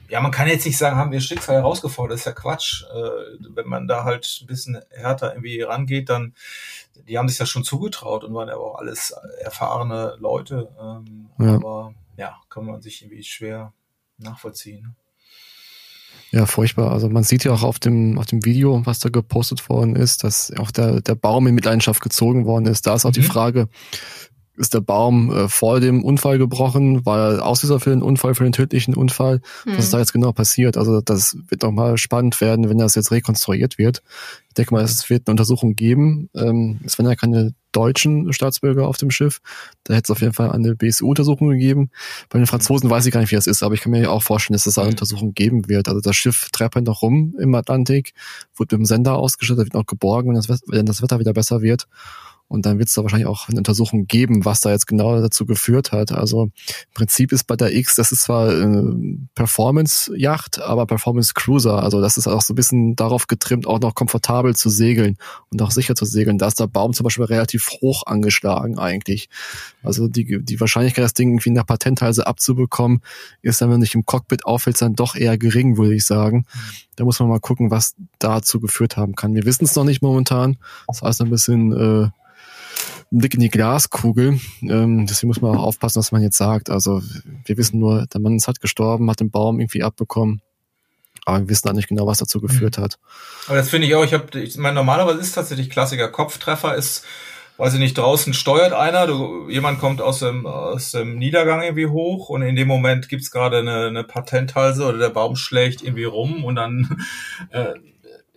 ja, 0.08 0.22
man 0.22 0.32
kann 0.32 0.48
jetzt 0.48 0.66
nicht 0.66 0.78
sagen, 0.78 0.98
haben 0.98 1.12
wir 1.12 1.20
Schicksal 1.20 1.56
herausgefordert, 1.56 2.14
das 2.14 2.22
ist 2.22 2.26
ja 2.26 2.32
Quatsch. 2.32 2.84
Äh, 2.84 3.38
wenn 3.56 3.68
man 3.68 3.88
da 3.88 4.04
halt 4.04 4.40
ein 4.42 4.48
bisschen 4.48 4.80
härter 4.92 5.34
irgendwie 5.34 5.62
rangeht, 5.62 6.10
dann, 6.10 6.36
die 7.08 7.18
haben 7.18 7.28
sich 7.28 7.38
das 7.38 7.50
schon 7.50 7.64
zugetraut 7.64 8.24
und 8.24 8.34
waren 8.34 8.48
ja 8.48 8.56
auch 8.56 8.76
alles 8.76 9.16
erfahrene 9.42 10.16
Leute. 10.20 10.70
Ähm, 10.80 11.30
ja. 11.40 11.56
Aber 11.56 11.94
ja, 12.18 12.38
kann 12.50 12.66
man 12.66 12.82
sich 12.82 13.02
irgendwie 13.02 13.24
schwer 13.24 13.74
nachvollziehen. 14.18 14.96
Ja, 16.36 16.46
furchtbar. 16.46 16.92
Also 16.92 17.08
man 17.08 17.24
sieht 17.24 17.46
ja 17.46 17.54
auch 17.54 17.64
auf 17.64 17.80
dem, 17.80 18.18
auf 18.20 18.26
dem 18.26 18.44
Video, 18.44 18.86
was 18.86 19.00
da 19.00 19.08
gepostet 19.08 19.70
worden 19.70 19.96
ist, 19.96 20.26
dass 20.26 20.52
auch 20.60 20.70
der, 20.70 21.00
der 21.00 21.16
Baum 21.16 21.48
in 21.48 21.56
Mitleidenschaft 21.56 22.02
gezogen 22.02 22.46
worden 22.46 22.66
ist. 22.66 22.86
Da 22.86 22.94
ist 22.94 23.06
auch 23.06 23.12
mhm. 23.12 23.14
die 23.14 23.22
Frage, 23.22 23.70
ist 24.58 24.74
der 24.74 24.82
Baum 24.82 25.32
äh, 25.32 25.48
vor 25.50 25.80
dem 25.80 26.04
Unfall 26.04 26.38
gebrochen, 26.38 27.06
war 27.06 27.34
er 27.34 27.46
Auslöser 27.46 27.80
für 27.80 27.90
den 27.90 28.02
Unfall, 28.02 28.36
für 28.36 28.44
den 28.44 28.54
tödlichen 28.54 28.96
Unfall. 28.96 29.42
Hm. 29.64 29.78
Was 29.78 29.86
ist 29.86 29.94
da 29.94 30.00
jetzt 30.00 30.14
genau 30.14 30.32
passiert? 30.32 30.78
Also 30.78 31.02
das 31.02 31.38
wird 31.50 31.64
doch 31.64 31.72
mal 31.72 31.98
spannend 31.98 32.40
werden, 32.42 32.70
wenn 32.70 32.78
das 32.78 32.96
jetzt 32.96 33.12
rekonstruiert 33.12 33.78
wird. 33.78 34.02
Ich 34.50 34.54
denke 34.54 34.74
mal, 34.74 34.84
es 34.84 35.10
wird 35.10 35.28
eine 35.28 35.34
Untersuchung 35.34 35.76
geben. 35.76 36.30
Ähm, 36.34 36.80
es 36.86 36.98
waren 36.98 37.08
ja 37.08 37.16
keine 37.16 37.54
deutschen 37.74 38.32
Staatsbürger 38.32 38.88
auf 38.88 38.98
dem 38.98 39.12
Schiff. 39.12 39.42
Da 39.84 39.94
hätte 39.94 40.06
es 40.06 40.12
auf 40.12 40.22
jeden 40.22 40.34
Fall 40.34 40.52
eine 40.52 40.76
BSU-Untersuchung 40.76 41.50
gegeben. 41.50 41.90
Bei 42.30 42.40
den 42.40 42.48
Franzosen 42.48 42.90
weiß 42.90 43.06
ich 43.06 43.12
gar 43.12 43.20
nicht, 43.20 43.32
wie 43.32 43.36
das 43.36 43.48
ist, 43.48 43.64
aber 43.64 43.74
ich 43.74 43.82
kann 43.82 43.92
mir 43.92 44.04
ja 44.04 44.10
auch 44.10 44.24
vorstellen, 44.24 44.56
dass 44.56 44.66
es 44.66 44.78
eine 44.78 44.88
hm. 44.88 44.94
Untersuchung 44.94 45.34
geben 45.34 45.68
wird. 45.68 45.90
Also 45.90 46.00
das 46.00 46.16
Schiff 46.16 46.50
treppelt 46.52 46.86
noch 46.86 47.02
rum 47.02 47.36
im 47.38 47.54
Atlantik, 47.56 48.14
wird 48.56 48.72
mit 48.72 48.80
dem 48.80 48.86
Sender 48.86 49.16
ausgestattet, 49.16 49.66
wird 49.66 49.74
noch 49.74 49.86
geborgen, 49.86 50.30
wenn 50.30 50.36
das, 50.36 50.48
wenn 50.68 50.86
das 50.86 51.02
Wetter 51.02 51.20
wieder 51.20 51.34
besser 51.34 51.62
wird. 51.62 51.88
Und 52.48 52.68
dann 52.68 52.78
wird 52.78 52.90
es 52.90 52.94
da 52.94 53.02
wahrscheinlich 53.02 53.28
auch 53.28 53.50
eine 53.50 53.58
Untersuchung 53.58 54.06
geben, 54.06 54.46
was 54.46 54.62
da 54.62 54.70
jetzt 54.70 54.86
genau 54.86 55.20
dazu 55.20 55.48
geführt 55.48 55.92
hat. 55.92 56.12
Also 56.12 56.44
im 56.44 56.52
Prinzip 56.94 57.32
ist 57.32 57.46
bei 57.46 57.56
der 57.56 57.76
X, 57.76 57.96
das 57.96 58.12
ist 58.12 58.24
zwar 58.24 58.54
äh, 58.54 59.18
Performance-Yacht, 59.34 60.62
aber 60.62 60.86
Performance-Cruiser. 60.86 61.82
Also 61.82 62.02
das 62.02 62.18
ist 62.18 62.28
auch 62.28 62.42
so 62.42 62.54
ein 62.54 62.56
bisschen 62.56 62.96
darauf 62.96 63.26
getrimmt, 63.26 63.66
auch 63.66 63.80
noch 63.80 63.96
komfortabel 63.96 64.56
zu 64.56 64.70
segeln 64.70 65.18
und 65.50 65.62
auch 65.64 65.72
sicher 65.72 65.96
zu 65.96 66.06
segeln. 66.06 66.38
Da 66.38 66.48
ist 66.48 66.60
der 66.60 66.68
Baum 66.68 66.94
zum 66.94 67.06
Beispiel 67.06 67.26
relativ 67.26 67.68
hoch 67.82 68.04
angeschlagen 68.06 68.78
eigentlich. 68.78 69.28
Also 69.82 70.08
die, 70.08 70.44
die 70.44 70.60
Wahrscheinlichkeit, 70.60 71.04
das 71.04 71.16
Ding 71.16 71.30
irgendwie 71.30 71.50
nach 71.50 71.66
Patenthalse 71.66 72.28
abzubekommen, 72.28 73.02
ist 73.42 73.60
dann, 73.60 73.72
wenn 73.72 73.80
du 73.80 73.86
dich 73.86 73.96
im 73.96 74.06
Cockpit 74.06 74.46
auffällst, 74.46 74.84
dann 74.84 74.96
doch 74.96 75.16
eher 75.16 75.40
gering, 75.40 75.78
würde 75.78 75.96
ich 75.96 76.06
sagen. 76.06 76.46
Da 76.96 77.06
muss 77.06 77.20
man 77.20 77.28
mal 77.28 77.40
gucken, 77.40 77.72
was 77.72 77.96
dazu 78.20 78.60
geführt 78.60 78.98
haben 78.98 79.16
kann. 79.16 79.34
Wir 79.34 79.46
wissen 79.46 79.66
es 79.66 79.76
noch 79.76 79.84
nicht 79.84 80.04
momentan. 80.04 80.58
Das 80.88 81.02
heißt 81.02 81.22
ein 81.22 81.32
bisschen... 81.32 81.72
Äh, 81.72 82.10
Blick 83.20 83.34
in 83.34 83.40
die 83.40 83.50
Glaskugel. 83.50 84.40
Ähm, 84.62 85.06
deswegen 85.08 85.28
muss 85.28 85.42
man 85.42 85.56
auch 85.58 85.64
aufpassen, 85.64 86.00
was 86.00 86.12
man 86.12 86.22
jetzt 86.22 86.38
sagt. 86.38 86.70
Also 86.70 87.02
wir 87.46 87.58
wissen 87.58 87.80
nur, 87.80 88.06
der 88.08 88.22
Mann 88.22 88.36
ist 88.36 88.48
halt 88.48 88.62
gestorben, 88.62 89.10
hat 89.10 89.20
den 89.20 89.32
Baum 89.32 89.60
irgendwie 89.60 89.84
abbekommen. 89.84 90.42
Aber 91.26 91.40
wir 91.40 91.50
wissen 91.50 91.68
auch 91.70 91.74
nicht 91.74 91.88
genau, 91.88 92.06
was 92.08 92.20
dazu 92.20 92.40
geführt 92.40 92.78
mhm. 92.78 92.84
hat. 92.84 93.00
Aber 93.48 93.58
das 93.58 93.70
finde 93.70 93.88
ich 93.88 93.96
auch, 93.96 94.04
ich 94.04 94.14
habe, 94.14 94.40
ich 94.40 94.58
meine, 94.58 94.76
normalerweise 94.76 95.20
ist 95.20 95.34
tatsächlich 95.34 95.70
Klassiker. 95.70 96.10
Kopftreffer 96.10 96.76
ist, 96.76 97.04
weiß 97.58 97.74
ich 97.74 97.80
nicht, 97.80 97.98
draußen 97.98 98.34
steuert 98.34 98.74
einer, 98.74 99.08
du, 99.08 99.50
jemand 99.50 99.80
kommt 99.80 100.02
aus 100.02 100.20
dem, 100.20 100.46
aus 100.46 100.92
dem 100.92 101.18
Niedergang 101.18 101.64
irgendwie 101.64 101.88
hoch 101.88 102.30
und 102.30 102.44
in 102.44 102.56
dem 102.56 102.68
Moment 102.68 103.10
gibt's 103.10 103.32
gerade 103.32 103.60
eine, 103.60 103.88
eine 103.88 104.04
Patenthalse 104.04 104.86
oder 104.86 104.98
der 104.98 105.10
Baum 105.10 105.36
schlägt 105.36 105.82
irgendwie 105.82 106.04
rum 106.04 106.44
und 106.44 106.56
dann 106.56 107.04
äh, 107.50 107.74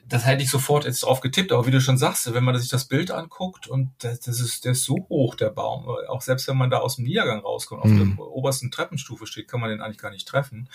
das 0.08 0.24
hätte 0.24 0.42
ich 0.42 0.50
sofort 0.50 0.84
jetzt 0.84 1.02
drauf 1.02 1.20
getippt, 1.20 1.52
aber 1.52 1.66
wie 1.66 1.70
du 1.70 1.80
schon 1.80 1.98
sagst, 1.98 2.32
wenn 2.32 2.44
man 2.44 2.58
sich 2.58 2.70
das 2.70 2.86
Bild 2.86 3.10
anguckt 3.10 3.68
und 3.68 3.90
das, 3.98 4.20
das 4.20 4.40
ist, 4.40 4.64
der 4.64 4.72
ist 4.72 4.84
so 4.84 5.06
hoch, 5.08 5.34
der 5.34 5.50
Baum, 5.50 5.86
auch 6.08 6.22
selbst 6.22 6.48
wenn 6.48 6.56
man 6.56 6.70
da 6.70 6.78
aus 6.78 6.96
dem 6.96 7.04
Niedergang 7.04 7.40
rauskommt, 7.40 7.84
mhm. 7.84 8.00
auf 8.00 8.16
der 8.16 8.26
obersten 8.26 8.70
Treppenstufe 8.70 9.26
steht, 9.26 9.48
kann 9.48 9.60
man 9.60 9.70
den 9.70 9.80
eigentlich 9.80 9.98
gar 9.98 10.10
nicht 10.10 10.26
treffen. 10.26 10.68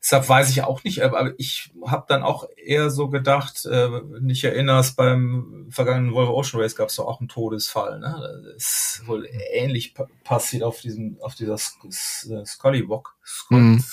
Deshalb 0.00 0.28
weiß 0.28 0.50
ich 0.50 0.64
auch 0.64 0.82
nicht, 0.82 1.02
aber 1.02 1.32
ich 1.38 1.70
habe 1.86 2.06
dann 2.08 2.24
auch 2.24 2.48
eher 2.56 2.90
so 2.90 3.08
gedacht, 3.08 3.64
äh, 3.66 3.88
nicht 4.20 4.42
erinnerst, 4.42 4.96
beim 4.96 5.68
vergangenen 5.70 6.12
Volvo 6.12 6.32
Ocean 6.34 6.60
Race 6.60 6.74
gab 6.74 6.88
es 6.88 6.96
doch 6.96 7.06
auch 7.06 7.20
einen 7.20 7.28
Todesfall. 7.28 8.00
Ne? 8.00 8.42
Das 8.52 8.98
ist 8.98 9.06
wohl 9.06 9.28
ähnlich 9.52 9.94
passiert 10.24 10.64
auf 10.64 10.80
diesem, 10.80 11.18
auf 11.20 11.36
dieser 11.36 11.56
Scully 11.56 12.88
Walk. 12.88 13.14
Mhm. 13.50 13.84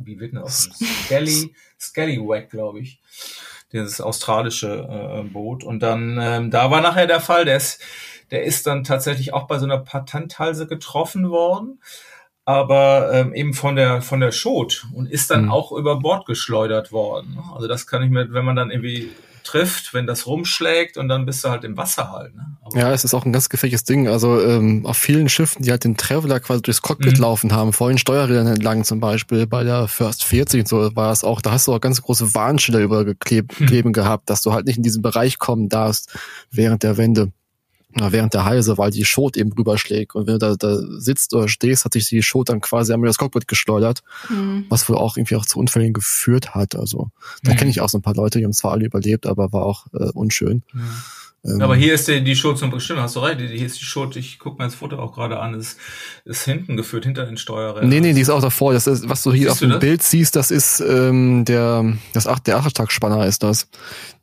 wie 0.00 0.20
wird 0.20 0.32
denn 0.32 0.42
das? 0.42 0.68
Skelly, 1.04 1.54
Scallywag, 1.80 2.50
glaube 2.50 2.80
ich. 2.80 3.00
Dieses 3.72 4.00
australische 4.00 4.88
äh, 4.88 5.22
Boot. 5.22 5.64
Und 5.64 5.80
dann, 5.80 6.18
ähm, 6.20 6.50
da 6.50 6.70
war 6.70 6.80
nachher 6.80 7.06
der 7.06 7.20
Fall, 7.20 7.44
der 7.44 7.56
ist, 7.56 7.82
der 8.30 8.44
ist 8.44 8.66
dann 8.66 8.84
tatsächlich 8.84 9.32
auch 9.34 9.46
bei 9.46 9.58
so 9.58 9.64
einer 9.64 9.78
Patenthalse 9.78 10.66
getroffen 10.66 11.30
worden 11.30 11.80
aber 12.46 13.12
ähm, 13.12 13.34
eben 13.34 13.54
von 13.54 13.74
der 13.74 14.00
von 14.00 14.20
der 14.20 14.30
Schot 14.30 14.86
und 14.94 15.10
ist 15.10 15.30
dann 15.30 15.46
mhm. 15.46 15.50
auch 15.50 15.72
über 15.72 15.96
Bord 15.96 16.26
geschleudert 16.26 16.92
worden. 16.92 17.38
Also 17.52 17.66
das 17.66 17.88
kann 17.88 18.04
ich 18.04 18.10
mir, 18.10 18.32
wenn 18.32 18.44
man 18.44 18.54
dann 18.54 18.70
irgendwie 18.70 19.10
trifft, 19.46 19.94
wenn 19.94 20.06
das 20.06 20.26
rumschlägt 20.26 20.96
und 20.96 21.08
dann 21.08 21.24
bist 21.24 21.44
du 21.44 21.48
halt 21.48 21.64
im 21.64 21.76
Wasser 21.76 22.10
halt. 22.10 22.34
Ne? 22.34 22.56
Ja, 22.74 22.92
es 22.92 23.04
ist 23.04 23.14
auch 23.14 23.24
ein 23.24 23.32
ganz 23.32 23.48
gefährliches 23.48 23.84
Ding. 23.84 24.08
Also 24.08 24.40
ähm, 24.40 24.84
auf 24.84 24.96
vielen 24.96 25.28
Schiffen, 25.28 25.62
die 25.62 25.70
halt 25.70 25.84
den 25.84 25.96
Traveler 25.96 26.40
quasi 26.40 26.62
durchs 26.62 26.82
Cockpit 26.82 27.16
mhm. 27.16 27.22
laufen 27.22 27.52
haben, 27.52 27.72
vor 27.72 27.88
den 27.88 27.98
Steuerrädern 27.98 28.48
entlang 28.48 28.84
zum 28.84 29.00
Beispiel, 29.00 29.46
bei 29.46 29.64
der 29.64 29.88
First 29.88 30.24
40 30.24 30.60
und 30.60 30.68
so 30.68 30.96
war 30.96 31.12
es 31.12 31.24
auch, 31.24 31.40
da 31.40 31.52
hast 31.52 31.68
du 31.68 31.74
auch 31.74 31.80
ganz 31.80 32.02
große 32.02 32.34
Warnschilder 32.34 32.80
übergekleben 32.80 33.48
mhm. 33.58 33.92
gehabt, 33.92 34.28
dass 34.28 34.42
du 34.42 34.52
halt 34.52 34.66
nicht 34.66 34.76
in 34.76 34.82
diesen 34.82 35.02
Bereich 35.02 35.38
kommen 35.38 35.68
darfst 35.68 36.18
während 36.50 36.82
der 36.82 36.96
Wende 36.96 37.32
während 37.98 38.34
der 38.34 38.44
Heise, 38.44 38.78
weil 38.78 38.90
die 38.90 39.04
Schot 39.04 39.36
eben 39.36 39.52
rüberschlägt. 39.52 40.14
Und 40.14 40.26
wenn 40.26 40.38
du 40.38 40.38
da, 40.38 40.56
da 40.56 40.78
sitzt 40.98 41.34
oder 41.34 41.48
stehst, 41.48 41.84
hat 41.84 41.94
sich 41.94 42.08
die 42.08 42.22
Schot 42.22 42.48
dann 42.48 42.60
quasi 42.60 42.92
einmal 42.92 43.08
das 43.08 43.18
Cockpit 43.18 43.48
geschleudert, 43.48 44.02
mhm. 44.28 44.66
was 44.68 44.88
wohl 44.88 44.96
auch 44.96 45.16
irgendwie 45.16 45.36
auch 45.36 45.46
zu 45.46 45.58
Unfällen 45.58 45.92
geführt 45.92 46.54
hat. 46.54 46.76
Also 46.76 47.10
da 47.42 47.52
mhm. 47.52 47.56
kenne 47.56 47.70
ich 47.70 47.80
auch 47.80 47.88
so 47.88 47.98
ein 47.98 48.02
paar 48.02 48.14
Leute, 48.14 48.38
die 48.38 48.44
haben 48.44 48.52
zwar 48.52 48.72
alle 48.72 48.86
überlebt, 48.86 49.26
aber 49.26 49.52
war 49.52 49.64
auch 49.64 49.86
äh, 49.94 50.10
unschön. 50.12 50.62
Mhm. 50.72 50.90
Ähm, 51.46 51.60
aber 51.62 51.76
hier 51.76 51.94
ist 51.94 52.08
die, 52.08 52.22
die 52.22 52.34
Schuld 52.34 52.58
zum 52.58 52.70
Bestimmen, 52.70 53.00
hast 53.00 53.16
du 53.16 53.20
recht, 53.20 53.40
hier 53.40 53.66
ist 53.66 53.80
die 53.80 53.84
Schuld, 53.84 54.16
ich 54.16 54.38
gucke 54.38 54.58
mir 54.58 54.64
das 54.64 54.74
Foto 54.74 54.98
auch 54.98 55.14
gerade 55.14 55.38
an, 55.38 55.54
ist, 55.54 55.78
ist 56.24 56.44
hinten 56.44 56.76
geführt, 56.76 57.04
hinter 57.04 57.24
den 57.24 57.36
Steuerrädern. 57.36 57.88
Nee, 57.88 58.00
nee, 58.00 58.12
die 58.12 58.20
ist 58.20 58.30
auch 58.30 58.40
davor. 58.40 58.72
Das 58.72 58.86
ist, 58.86 59.08
was 59.08 59.22
du 59.22 59.32
hier 59.32 59.48
siehst 59.48 59.52
auf 59.52 59.58
dem 59.60 59.70
das? 59.70 59.80
Bild 59.80 60.02
siehst, 60.02 60.36
das 60.36 60.50
ist 60.50 60.80
ähm, 60.80 61.44
der, 61.44 61.96
das 62.12 62.26
Acht, 62.26 62.46
der 62.46 62.58
Achtertagsspanner 62.58 63.26
ist 63.26 63.42
das. 63.42 63.68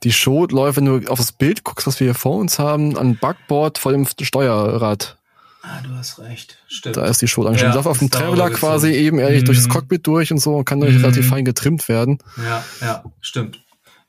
Die 0.04 0.12
Schot 0.12 0.52
läuft, 0.52 0.78
wenn 0.78 0.86
du 0.86 1.08
auf 1.08 1.20
das 1.20 1.32
Bild 1.32 1.64
guckst, 1.64 1.88
was 1.88 2.00
wir 2.00 2.08
hier 2.08 2.16
vor 2.16 2.38
uns 2.38 2.60
haben, 2.60 2.98
an 2.98 3.18
Backboard 3.18 3.78
vor 3.78 3.94
dem 3.94 4.06
Steuerrad. 4.06 5.18
Ah, 5.66 5.80
du 5.82 5.96
hast 5.96 6.20
recht. 6.20 6.58
Stimmt. 6.68 6.98
Da 6.98 7.06
ist 7.06 7.22
die 7.22 7.28
Schot 7.30 7.48
angeschlossen. 7.48 7.72
Ja, 7.72 7.76
läuft 7.76 7.88
auf 7.88 8.00
dem 8.00 8.12
Traveler 8.12 8.50
quasi 8.50 8.92
eben 8.92 9.18
ehrlich 9.18 9.44
mhm. 9.44 9.46
durch 9.46 9.60
das 9.60 9.70
Cockpit 9.70 10.06
durch 10.06 10.30
und 10.30 10.40
so 10.40 10.58
und 10.58 10.66
kann 10.66 10.80
mhm. 10.80 10.88
relativ 10.88 11.30
fein 11.30 11.46
getrimmt 11.46 11.88
werden. 11.88 12.18
Ja, 12.36 12.66
ja, 12.82 13.04
stimmt. 13.22 13.63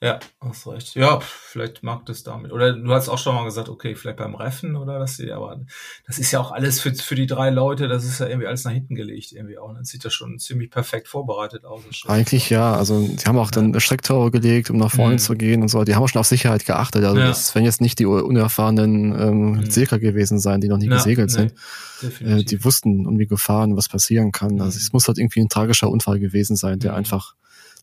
Ja, 0.05 0.21
hast 0.39 0.67
recht. 0.67 0.95
Ja, 0.97 1.19
vielleicht 1.21 1.83
mag 1.83 2.05
das 2.05 2.25
damit. 2.25 2.53
Oder 2.53 2.75
du 2.75 2.93
hast 2.93 3.09
auch 3.09 3.17
schon 3.17 3.35
mal 3.35 3.45
gesagt, 3.47 3.71
okay, 3.71 3.95
vielleicht 3.95 4.19
beim 4.19 4.35
Reffen 4.35 4.77
oder 4.77 5.01
was, 5.01 5.19
aber 5.19 5.63
das 6.07 6.19
ist 6.19 6.31
ja 6.31 6.41
auch 6.41 6.53
alles 6.53 6.79
für, 6.79 6.95
für 6.95 7.15
die 7.15 7.25
drei 7.25 7.49
Leute, 7.49 7.89
das 7.89 8.05
ist 8.05 8.21
ja 8.21 8.27
irgendwie 8.27 8.47
alles 8.47 8.65
nach 8.65 8.73
hinten 8.73 8.97
gelegt 8.97 9.33
irgendwie 9.33 9.57
auch. 9.57 9.73
Dann 9.73 9.85
sieht 9.85 10.05
das 10.05 10.13
schon 10.13 10.39
ziemlich 10.39 10.71
perfekt 10.71 11.09
vorbereitet 11.09 11.65
aus. 11.65 11.81
Eigentlich 12.07 12.51
ja, 12.51 12.75
also 12.75 13.01
sie 13.01 13.25
haben 13.25 13.39
auch 13.39 13.51
dann 13.51 13.73
ja. 13.73 13.81
Strecktore 13.81 14.31
gelegt, 14.31 14.69
um 14.69 14.77
nach 14.77 14.91
vorne 14.91 15.15
mhm. 15.15 15.19
zu 15.21 15.37
gehen 15.37 15.63
und 15.63 15.69
so. 15.69 15.83
Die 15.85 15.95
haben 15.95 16.03
auch 16.03 16.09
schon 16.09 16.21
auf 16.21 16.27
Sicherheit 16.27 16.67
geachtet. 16.67 17.03
Also 17.03 17.19
ja. 17.19 17.29
das 17.29 17.55
werden 17.55 17.65
jetzt 17.65 17.81
nicht 17.81 17.99
die 17.99 18.05
unerfahrenen 18.05 19.19
ähm, 19.19 19.53
mhm. 19.53 19.71
Segler 19.71 19.99
gewesen 19.99 20.39
sein, 20.39 20.61
die 20.61 20.69
noch 20.69 20.77
nie 20.77 20.89
ja, 20.89 20.97
gesegelt 20.97 21.31
nee, 21.31 21.51
sind. 22.03 22.21
Äh, 22.21 22.45
die 22.45 22.63
wussten 22.63 23.07
um 23.07 23.17
die 23.17 23.27
Gefahren, 23.27 23.75
was 23.75 23.89
passieren 23.89 24.33
kann. 24.33 24.61
Also 24.61 24.77
mhm. 24.77 24.83
es 24.83 24.93
muss 24.93 25.09
halt 25.09 25.17
irgendwie 25.17 25.41
ein 25.41 25.49
tragischer 25.49 25.89
Unfall 25.89 26.21
gewesen 26.21 26.57
sein, 26.57 26.79
der 26.79 26.93
mhm. 26.93 26.99
einfach 26.99 27.37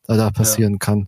da 0.06 0.30
passieren 0.30 0.78
kann. 0.78 1.08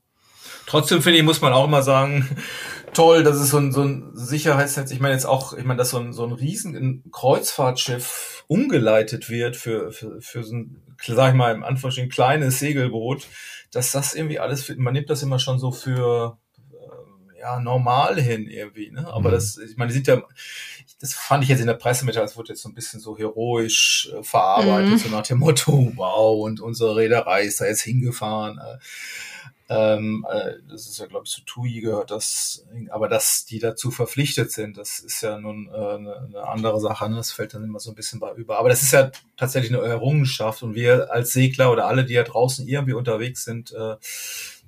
Trotzdem 0.65 1.01
finde 1.01 1.19
ich, 1.19 1.25
muss 1.25 1.41
man 1.41 1.53
auch 1.53 1.65
immer 1.65 1.83
sagen, 1.83 2.27
toll, 2.93 3.23
dass 3.23 3.37
es 3.37 3.49
so 3.49 3.57
ein, 3.57 3.71
so 3.71 3.83
ein 3.83 4.11
Sicherheitsnetz, 4.13 4.91
ich 4.91 4.99
meine 4.99 5.13
jetzt 5.13 5.25
auch, 5.25 5.53
ich 5.53 5.63
meine, 5.63 5.77
dass 5.77 5.89
so 5.89 5.99
ein, 5.99 6.13
so 6.13 6.23
ein 6.23 6.31
riesen 6.31 7.03
Kreuzfahrtschiff 7.11 8.45
umgeleitet 8.47 9.29
wird 9.29 9.55
für, 9.55 9.91
für, 9.91 10.21
für 10.21 10.43
so 10.43 10.55
ein, 10.55 10.81
sag 11.05 11.29
ich 11.29 11.37
mal, 11.37 11.53
im 11.53 11.63
Anführungsstrichen 11.63 12.09
kleines 12.09 12.59
Segelboot, 12.59 13.27
dass 13.71 13.91
das 13.91 14.13
irgendwie 14.13 14.39
alles, 14.39 14.71
man 14.77 14.93
nimmt 14.93 15.09
das 15.09 15.23
immer 15.23 15.39
schon 15.39 15.59
so 15.59 15.71
für, 15.71 16.37
äh, 16.71 17.39
ja, 17.39 17.59
normal 17.59 18.19
hin 18.21 18.47
irgendwie, 18.47 18.91
ne? 18.91 19.07
Aber 19.07 19.29
mhm. 19.29 19.33
das, 19.33 19.57
ich 19.57 19.75
meine, 19.77 19.89
die 19.89 19.95
sind 19.95 20.07
ja, 20.07 20.21
das 21.01 21.13
fand 21.13 21.43
ich 21.43 21.49
jetzt 21.49 21.61
in 21.61 21.67
der 21.67 21.73
Pressemitteilung, 21.73 22.29
es 22.29 22.37
wurde 22.37 22.49
jetzt 22.49 22.61
so 22.61 22.69
ein 22.69 22.75
bisschen 22.75 22.99
so 22.99 23.17
heroisch 23.17 24.11
äh, 24.13 24.23
verarbeitet, 24.23 24.91
mhm. 24.91 24.97
so 24.97 25.09
nach 25.09 25.23
dem 25.23 25.39
Motto, 25.39 25.91
wow, 25.95 26.43
und 26.43 26.61
unsere 26.61 26.95
Reederei 26.95 27.43
ist 27.43 27.59
da 27.59 27.65
jetzt 27.65 27.81
hingefahren. 27.81 28.59
Äh, 28.59 28.77
ähm, 29.69 30.25
äh, 30.29 30.53
das 30.69 30.87
ist 30.87 30.99
ja, 30.99 31.05
glaube 31.05 31.25
ich, 31.25 31.31
zu 31.31 31.41
TUI 31.45 31.79
gehört 31.79 32.11
das, 32.11 32.65
aber 32.89 33.07
dass 33.07 33.45
die 33.45 33.59
dazu 33.59 33.91
verpflichtet 33.91 34.51
sind, 34.51 34.77
das 34.77 34.99
ist 34.99 35.21
ja 35.21 35.39
nun 35.39 35.69
äh, 35.73 35.77
eine, 35.77 36.17
eine 36.17 36.47
andere 36.47 36.81
Sache. 36.81 37.09
Ne? 37.09 37.15
Das 37.15 37.31
fällt 37.31 37.53
dann 37.53 37.63
immer 37.63 37.79
so 37.79 37.91
ein 37.91 37.95
bisschen 37.95 38.19
bei 38.19 38.33
über. 38.33 38.59
Aber 38.59 38.69
das 38.69 38.83
ist 38.83 38.91
ja 38.91 39.11
tatsächlich 39.37 39.73
eine 39.73 39.85
Errungenschaft 39.85 40.63
und 40.63 40.75
wir 40.75 41.11
als 41.11 41.31
Segler 41.31 41.71
oder 41.71 41.87
alle, 41.87 42.03
die 42.03 42.13
ja 42.13 42.23
draußen 42.23 42.67
irgendwie 42.67 42.93
unterwegs 42.93 43.45
sind, 43.45 43.71
äh, 43.71 43.95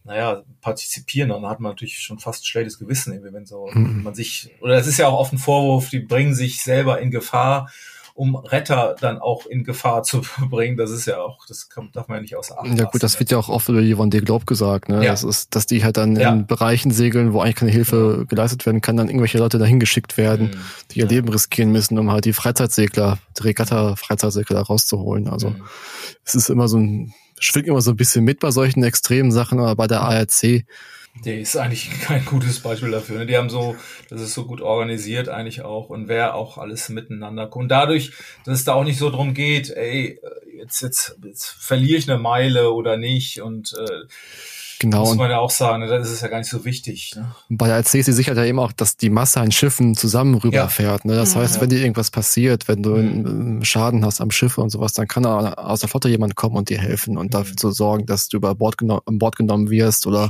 naja, 0.06 0.44
partizipieren, 0.62 1.30
dann 1.30 1.48
hat 1.48 1.60
man 1.60 1.72
natürlich 1.72 2.00
schon 2.00 2.20
fast 2.20 2.48
schlechtes 2.48 2.78
Gewissen, 2.78 3.20
wenn 3.24 3.48
so 3.48 3.68
mhm. 3.74 4.04
man 4.04 4.14
sich, 4.14 4.52
oder 4.62 4.76
das 4.76 4.86
ist 4.86 5.00
ja 5.00 5.08
auch 5.08 5.20
oft 5.20 5.34
ein 5.34 5.40
Vorwurf, 5.40 5.90
die 5.90 6.00
bringen 6.00 6.36
sich 6.36 6.62
selber 6.62 7.00
in 7.02 7.10
Gefahr 7.10 7.72
um 8.16 8.38
Retter 8.38 8.96
dann 9.00 9.20
auch 9.20 9.46
in 9.46 9.66
Gefahr 9.66 10.02
zu 10.04 10.22
bringen. 10.50 10.78
Das 10.78 10.90
ist 10.90 11.06
ja 11.06 11.20
auch, 11.20 11.46
das 11.48 11.68
kann, 11.70 11.90
darf 11.92 12.08
man 12.08 12.18
ja 12.18 12.22
nicht 12.22 12.36
außer 12.36 12.58
Acht 12.58 12.80
Ja 12.80 12.86
gut, 12.86 13.04
das 13.04 13.20
wird 13.20 13.30
ja 13.30 13.38
auch 13.38 13.50
oft 13.50 13.68
über 13.68 13.82
Yvonne 13.82 14.10
de 14.10 14.22
Globe 14.22 14.46
gesagt, 14.46 14.88
ne? 14.88 15.04
Ja. 15.04 15.12
Das 15.12 15.24
ist, 15.24 15.54
dass 15.54 15.68
die 15.68 15.84
halt 15.84 15.98
dann 15.98 16.16
ja. 16.16 16.32
in 16.32 16.48
Bereichen 16.48 16.92
segeln, 16.92 17.34
wo 17.34 17.42
eigentlich 17.42 17.56
keine 17.56 17.72
Hilfe 17.72 18.16
ja. 18.20 18.24
geleistet 18.24 18.66
werden 18.66 18.80
kann, 18.80 18.96
dann 18.96 19.10
irgendwelche 19.10 19.38
Leute 19.38 19.60
dahin 19.60 19.82
geschickt 19.82 20.18
werden, 20.18 20.48
mhm. 20.48 20.60
die 20.92 21.00
ihr 21.00 21.08
Leben 21.08 21.28
riskieren 21.28 21.72
müssen, 21.74 22.00
um 22.00 22.10
halt 22.10 22.24
die 22.24 22.34
Freizeitsegler, 22.34 23.20
die 23.38 23.44
Regatta-Freizeitsegler 23.44 24.62
rauszuholen. 24.62 25.28
Also 25.28 25.50
mhm. 25.50 25.64
es 26.24 26.36
ist 26.36 26.50
immer 26.50 26.70
so 26.70 26.78
ein, 26.78 27.14
schwingt 27.38 27.68
immer 27.68 27.82
so 27.82 27.92
ein 27.92 27.98
bisschen 27.98 28.24
mit 28.24 28.40
bei 28.40 28.52
solchen 28.52 28.82
extremen 28.84 29.32
Sachen, 29.32 29.60
aber 29.60 29.76
bei 29.76 29.88
der 29.88 30.02
ARC 30.02 30.64
der 31.24 31.40
ist 31.40 31.56
eigentlich 31.56 31.90
kein 32.02 32.26
gutes 32.26 32.60
Beispiel 32.60 32.92
dafür. 32.92 33.20
Ne? 33.20 33.26
Die 33.26 33.38
haben 33.38 33.50
so, 33.50 33.76
das 34.10 34.22
ist 34.22 34.34
so 34.34 34.46
gut 34.46 34.62
organisiert 34.62 35.30
eigentlich 35.30 35.62
auch 35.62 35.90
und 35.90 36.08
wer 36.08 36.36
auch 36.36 36.58
alles 36.58 36.90
miteinander 36.90 37.48
kommt. 37.48 37.72
Dadurch, 37.72 38.12
dass 38.44 38.60
es 38.60 38.66
da 38.66 38.74
auch 38.74 38.84
nicht 38.84 39.00
so 39.00 39.10
drum 39.10 39.34
geht, 39.34 39.70
ey, 39.70 40.20
jetzt, 40.58 40.82
jetzt, 40.82 41.18
jetzt 41.24 41.46
verliere 41.46 41.98
ich 41.98 42.10
eine 42.10 42.20
Meile 42.20 42.72
oder 42.72 42.98
nicht 42.98 43.42
und 43.42 43.74
äh, 43.74 44.08
Genau. 44.92 45.06
Muss 45.06 45.16
man 45.16 45.32
ja 45.32 45.40
auch 45.40 45.50
sagen, 45.50 45.84
ne? 45.84 45.90
das 45.90 46.12
ist 46.12 46.22
ja 46.22 46.28
gar 46.28 46.38
nicht 46.38 46.50
so 46.50 46.64
wichtig. 46.64 47.14
Ne? 47.16 47.34
Bei 47.50 47.68
der 47.68 47.78
LC 47.78 47.96
ist 47.96 48.08
die 48.08 48.12
Sicherheit 48.12 48.38
ja 48.38 48.46
eben 48.46 48.60
auch, 48.60 48.72
dass 48.72 48.98
die 48.98 49.10
Masse 49.10 49.42
an 49.42 49.52
Schiffen 49.52 49.96
zusammen 49.96 50.36
rüberfährt. 50.36 51.06
Ja. 51.06 51.12
Ne? 51.12 51.16
Das 51.18 51.34
ja, 51.34 51.42
heißt, 51.42 51.60
wenn 51.60 51.70
dir 51.70 51.80
irgendwas 51.80 52.12
passiert, 52.12 52.68
wenn 52.68 52.84
du 52.84 52.94
einen 52.94 53.66
Schaden 53.66 54.06
hast 54.06 54.22
am 54.22 54.30
Schiff 54.30 54.60
und 54.60 54.70
sowas, 54.70 54.94
dann 54.94 55.08
kann 55.08 55.24
da 55.24 55.54
aus 55.54 55.80
der 55.80 55.90
Flotte 55.90 56.08
jemand 56.08 56.36
kommen 56.36 56.56
und 56.56 56.70
dir 56.70 56.78
helfen 56.78 57.18
und 57.18 57.26
mhm. 57.26 57.30
dafür 57.32 57.58
zu 57.58 57.72
sorgen, 57.72 58.06
dass 58.06 58.30
du 58.30 58.38
über 58.38 58.54
Bord 58.54 58.78
genommen, 58.78 59.02
an 59.06 59.18
Bord 59.18 59.36
genommen 59.38 59.72
wirst 59.72 60.06
oder 60.06 60.30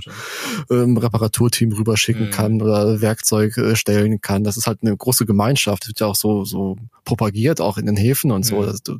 ähm, 0.71 0.95
Reparaturteam 0.95 1.73
rüberschicken 1.73 2.27
mhm. 2.27 2.31
kann 2.31 2.61
oder 2.61 3.01
Werkzeug 3.01 3.57
äh, 3.57 3.75
stellen 3.75 4.21
kann. 4.21 4.45
Das 4.45 4.55
ist 4.55 4.67
halt 4.67 4.79
eine 4.83 4.95
große 4.95 5.25
Gemeinschaft. 5.25 5.83
Das 5.83 5.89
wird 5.89 5.99
ja 5.99 6.07
auch 6.07 6.15
so, 6.15 6.45
so 6.45 6.77
propagiert, 7.03 7.61
auch 7.61 7.77
in 7.77 7.85
den 7.85 7.95
Häfen 7.95 8.31
und 8.31 8.43
so. 8.43 8.61
Mhm. 8.61 8.77
Du, 8.83 8.97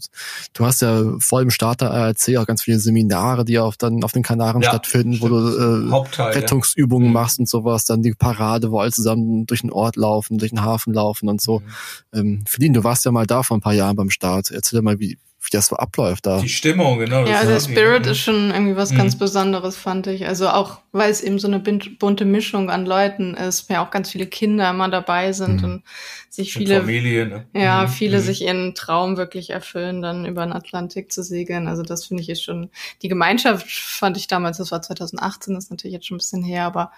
du, 0.53 0.65
hast 0.65 0.81
ja 0.81 1.03
vor 1.19 1.41
dem 1.41 1.49
Start 1.49 1.81
der 1.81 1.91
ARC 1.91 2.37
auch 2.37 2.45
ganz 2.45 2.61
viele 2.61 2.79
Seminare, 2.79 3.43
die 3.43 3.59
auf, 3.59 3.77
dann 3.77 4.03
auf 4.03 4.11
den 4.11 4.23
Kanaren 4.23 4.61
ja, 4.61 4.69
stattfinden, 4.69 5.15
stimmt. 5.15 5.31
wo 5.31 5.35
du 5.35 5.44
äh, 5.47 5.91
Hauptteil, 5.91 6.33
Rettungsübungen 6.33 7.07
ja. 7.07 7.13
machst 7.13 7.39
und 7.39 7.49
sowas, 7.49 7.85
dann 7.85 8.01
die 8.01 8.13
Parade, 8.13 8.71
wo 8.71 8.79
alle 8.79 8.91
zusammen 8.91 9.45
durch 9.45 9.61
den 9.61 9.71
Ort 9.71 9.95
laufen, 9.95 10.37
durch 10.37 10.51
den 10.51 10.63
Hafen 10.63 10.93
laufen 10.93 11.29
und 11.29 11.41
so. 11.41 11.59
Mhm. 11.59 12.19
Ähm, 12.19 12.43
Feline, 12.47 12.73
du 12.73 12.83
warst 12.83 13.05
ja 13.05 13.11
mal 13.11 13.25
da 13.25 13.43
vor 13.43 13.57
ein 13.57 13.61
paar 13.61 13.73
Jahren 13.73 13.95
beim 13.95 14.09
Start. 14.09 14.51
Erzähl 14.51 14.81
mal, 14.81 14.99
wie, 14.99 15.17
wie 15.45 15.49
das 15.51 15.67
so 15.67 15.75
abläuft 15.75 16.25
da. 16.25 16.39
Die 16.39 16.49
Stimmung, 16.49 16.97
genau. 16.99 17.25
Ja, 17.25 17.43
der 17.43 17.59
Spirit 17.59 18.07
ist 18.07 18.19
schon 18.19 18.51
irgendwie 18.51 18.75
was 18.75 18.91
mhm. 18.91 18.97
ganz 18.97 19.17
Besonderes, 19.17 19.77
fand 19.77 20.07
ich. 20.07 20.27
Also 20.27 20.49
auch, 20.49 20.79
weil 20.91 21.11
es 21.11 21.21
eben 21.21 21.39
so 21.39 21.47
eine 21.47 21.59
bunte 21.59 22.25
Mischung 22.25 22.69
an 22.69 22.85
Leuten 22.85 23.35
ist, 23.35 23.69
ja 23.69 23.85
auch 23.85 23.91
ganz 23.91 24.09
viele 24.09 24.25
Kinder 24.25 24.69
immer 24.69 24.89
dabei 24.89 25.31
sind 25.33 25.61
mhm. 25.61 25.65
und 25.65 25.83
sich 26.29 26.53
viele, 26.53 26.81
Familie, 26.81 27.27
ne? 27.27 27.45
ja, 27.53 27.83
mhm. 27.83 27.87
viele 27.87 28.17
mhm. 28.17 28.21
sich 28.23 28.41
ihren 28.41 28.75
Traum 28.75 29.17
wirklich 29.17 29.51
erfüllen, 29.51 30.01
dann 30.01 30.25
über 30.25 30.43
den 30.45 30.53
Atlantik 30.53 31.11
zu 31.11 31.23
segeln. 31.23 31.67
Also 31.67 31.83
das 31.83 32.05
finde 32.05 32.23
ich 32.23 32.29
ist 32.29 32.43
schon, 32.43 32.69
die 33.01 33.07
Gemeinschaft 33.07 33.69
fand 33.69 34.17
ich 34.17 34.27
damals, 34.27 34.57
das 34.57 34.71
war 34.71 34.81
2018, 34.81 35.53
das 35.53 35.65
ist 35.65 35.69
natürlich 35.69 35.93
jetzt 35.93 36.07
schon 36.07 36.15
ein 36.15 36.19
bisschen 36.19 36.43
her, 36.43 36.65
aber 36.65 36.91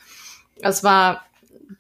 es 0.62 0.84
war 0.84 1.22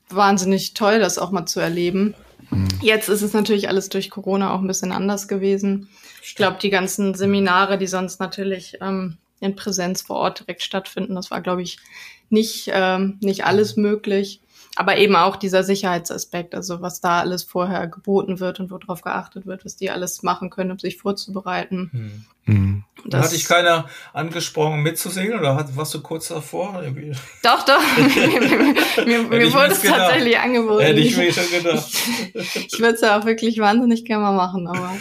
wahnsinnig 0.09 0.73
toll, 0.73 0.99
das 0.99 1.17
auch 1.17 1.31
mal 1.31 1.45
zu 1.45 1.59
erleben. 1.59 2.13
Mhm. 2.49 2.67
Jetzt 2.81 3.09
ist 3.09 3.21
es 3.21 3.33
natürlich 3.33 3.69
alles 3.69 3.89
durch 3.89 4.09
Corona 4.09 4.53
auch 4.53 4.61
ein 4.61 4.67
bisschen 4.67 4.91
anders 4.91 5.27
gewesen. 5.27 5.89
Ich 6.23 6.35
glaube, 6.35 6.57
die 6.61 6.69
ganzen 6.69 7.13
Seminare, 7.13 7.77
die 7.77 7.87
sonst 7.87 8.19
natürlich 8.19 8.77
ähm, 8.81 9.17
in 9.39 9.55
Präsenz 9.55 10.01
vor 10.01 10.17
Ort 10.17 10.41
direkt 10.41 10.63
stattfinden, 10.63 11.15
das 11.15 11.31
war, 11.31 11.41
glaube 11.41 11.61
ich, 11.61 11.79
nicht, 12.29 12.69
ähm, 12.73 13.17
nicht 13.21 13.45
alles 13.45 13.77
möglich. 13.77 14.41
Aber 14.75 14.97
eben 14.97 15.15
auch 15.15 15.37
dieser 15.37 15.63
Sicherheitsaspekt, 15.63 16.53
also 16.53 16.81
was 16.81 17.01
da 17.01 17.19
alles 17.19 17.43
vorher 17.43 17.87
geboten 17.87 18.39
wird 18.39 18.59
und 18.59 18.69
worauf 18.69 19.01
geachtet 19.01 19.47
wird, 19.47 19.65
was 19.65 19.75
die 19.75 19.89
alles 19.89 20.21
machen 20.21 20.51
können, 20.51 20.71
um 20.71 20.77
sich 20.77 20.97
vorzubereiten. 20.97 22.25
Mhm. 22.45 22.83
Das 23.09 23.25
Hat 23.25 23.31
dich 23.31 23.45
keiner 23.45 23.87
angesprochen 24.11 24.81
mitzusegeln 24.81 25.39
oder 25.39 25.55
hat, 25.55 25.75
warst 25.77 25.93
du 25.93 26.01
kurz 26.01 26.27
davor? 26.27 26.81
Irgendwie? 26.83 27.13
Doch, 27.41 27.63
doch. 27.63 27.79
mir, 29.05 29.23
mir 29.23 29.53
wurde 29.53 29.71
es 29.71 29.81
tatsächlich 29.81 30.37
angeboten. 30.37 30.83
Hätte 30.83 30.99
ich 30.99 31.15
mir 31.15 31.31
schon 31.31 31.49
gedacht. 31.49 31.87
ich 32.33 32.79
würde 32.79 32.95
es 32.95 33.01
ja 33.01 33.17
auch 33.17 33.25
wirklich 33.25 33.59
wahnsinnig 33.59 34.03
gerne 34.03 34.23
mal 34.23 34.33
machen, 34.33 34.67
aber 34.67 34.91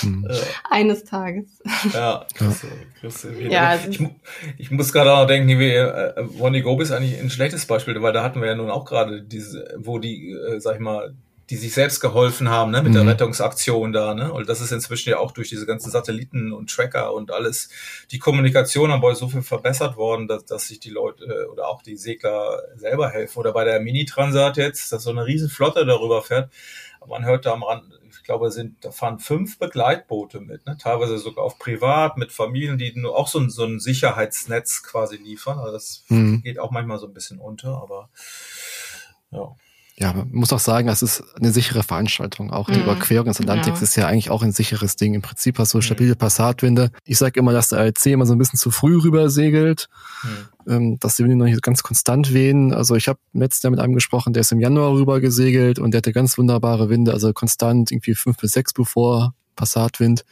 hm. 0.00 0.28
eines 0.70 1.04
Tages. 1.04 1.46
Ja, 1.92 2.26
klasse, 2.34 2.66
klasse. 3.00 3.32
Ja, 3.40 3.68
also 3.68 3.88
ich, 3.88 4.00
ich 4.58 4.70
muss 4.70 4.92
gerade 4.92 5.14
auch 5.14 5.26
denken, 5.26 5.58
wie 5.58 5.70
äh, 5.70 6.20
Ronny 6.38 6.60
Gobe 6.60 6.82
ist 6.82 6.92
eigentlich 6.92 7.18
ein 7.18 7.30
schlechtes 7.30 7.64
Beispiel, 7.64 8.00
weil 8.02 8.12
da 8.12 8.22
hatten 8.22 8.40
wir 8.40 8.48
ja 8.48 8.54
nun 8.54 8.70
auch 8.70 8.84
gerade 8.84 9.22
diese, 9.22 9.74
wo 9.78 9.98
die, 9.98 10.32
äh, 10.32 10.60
sag 10.60 10.74
ich 10.74 10.80
mal, 10.80 11.14
die 11.50 11.56
sich 11.56 11.74
selbst 11.74 12.00
geholfen 12.00 12.48
haben, 12.48 12.70
ne, 12.70 12.82
mit 12.82 12.92
mhm. 12.92 12.96
der 12.96 13.06
Rettungsaktion 13.06 13.92
da, 13.92 14.14
ne? 14.14 14.32
Und 14.32 14.48
das 14.48 14.60
ist 14.60 14.72
inzwischen 14.72 15.10
ja 15.10 15.18
auch 15.18 15.32
durch 15.32 15.48
diese 15.50 15.66
ganzen 15.66 15.90
Satelliten 15.90 16.52
und 16.52 16.70
Tracker 16.70 17.12
und 17.12 17.30
alles, 17.30 17.68
die 18.10 18.18
Kommunikation 18.18 18.90
an 18.90 19.00
Bord 19.00 19.16
so 19.16 19.28
viel 19.28 19.42
verbessert 19.42 19.96
worden, 19.96 20.26
dass, 20.26 20.46
dass 20.46 20.68
sich 20.68 20.80
die 20.80 20.90
Leute 20.90 21.24
äh, 21.24 21.44
oder 21.50 21.68
auch 21.68 21.82
die 21.82 21.96
Segler 21.96 22.62
selber 22.76 23.10
helfen. 23.10 23.38
Oder 23.38 23.52
bei 23.52 23.64
der 23.64 23.80
Mini-Transat 23.80 24.56
jetzt, 24.56 24.90
dass 24.92 25.02
so 25.02 25.10
eine 25.10 25.26
Riesenflotte 25.26 25.84
darüber 25.84 26.22
fährt. 26.22 26.50
Man 27.06 27.26
hört 27.26 27.44
da 27.44 27.52
am 27.52 27.62
Rand, 27.62 27.84
ich 28.10 28.22
glaube, 28.22 28.50
sind, 28.50 28.82
da 28.82 28.90
fahren 28.90 29.18
fünf 29.18 29.58
Begleitboote 29.58 30.40
mit, 30.40 30.64
ne? 30.64 30.78
teilweise 30.80 31.18
sogar 31.18 31.44
auch 31.44 31.58
privat 31.58 32.16
mit 32.16 32.32
Familien, 32.32 32.78
die 32.78 32.98
nur 32.98 33.18
auch 33.18 33.28
so 33.28 33.38
ein, 33.38 33.50
so 33.50 33.64
ein 33.64 33.78
Sicherheitsnetz 33.78 34.82
quasi 34.82 35.16
liefern. 35.16 35.58
Also 35.58 35.72
das 35.72 36.04
mhm. 36.08 36.40
geht 36.42 36.58
auch 36.58 36.70
manchmal 36.70 36.98
so 36.98 37.06
ein 37.06 37.12
bisschen 37.12 37.38
unter, 37.38 37.82
aber 37.82 38.08
ja. 39.30 39.54
Ja, 39.96 40.12
man 40.12 40.28
muss 40.32 40.52
auch 40.52 40.58
sagen, 40.58 40.88
das 40.88 41.02
ist 41.02 41.22
eine 41.36 41.52
sichere 41.52 41.84
Veranstaltung. 41.84 42.50
Auch 42.50 42.68
die 42.68 42.78
mhm. 42.78 42.82
Überquerung 42.82 43.26
des 43.26 43.40
Atlantiks 43.40 43.78
ja. 43.78 43.84
ist 43.84 43.96
ja 43.96 44.06
eigentlich 44.08 44.28
auch 44.28 44.42
ein 44.42 44.50
sicheres 44.50 44.96
Ding. 44.96 45.14
Im 45.14 45.22
Prinzip 45.22 45.56
hast 45.58 45.72
du 45.72 45.78
mhm. 45.78 45.82
stabile 45.82 46.16
Passatwinde. 46.16 46.90
Ich 47.04 47.18
sage 47.18 47.38
immer, 47.38 47.52
dass 47.52 47.68
der 47.68 47.78
ALC 47.78 48.06
immer 48.06 48.26
so 48.26 48.32
ein 48.32 48.38
bisschen 48.38 48.58
zu 48.58 48.72
früh 48.72 48.98
rüber 48.98 49.30
segelt, 49.30 49.88
mhm. 50.24 50.72
ähm, 50.72 50.98
dass 50.98 51.14
die 51.14 51.22
Winde 51.22 51.36
noch 51.36 51.44
nicht 51.44 51.62
ganz 51.62 51.84
konstant 51.84 52.34
wehen. 52.34 52.72
Also 52.72 52.96
ich 52.96 53.06
habe 53.06 53.20
letztes 53.34 53.62
Jahr 53.62 53.70
mit 53.70 53.78
einem 53.78 53.94
gesprochen, 53.94 54.32
der 54.32 54.40
ist 54.40 54.50
im 54.50 54.58
Januar 54.58 54.92
rüber 54.92 55.20
gesegelt 55.20 55.78
und 55.78 55.92
der 55.92 55.98
hatte 55.98 56.12
ganz 56.12 56.38
wunderbare 56.38 56.88
Winde, 56.88 57.12
also 57.12 57.32
konstant 57.32 57.92
irgendwie 57.92 58.16
fünf 58.16 58.38
bis 58.38 58.50
sechs 58.50 58.72
bevor 58.72 59.32
Passatwind. 59.54 60.24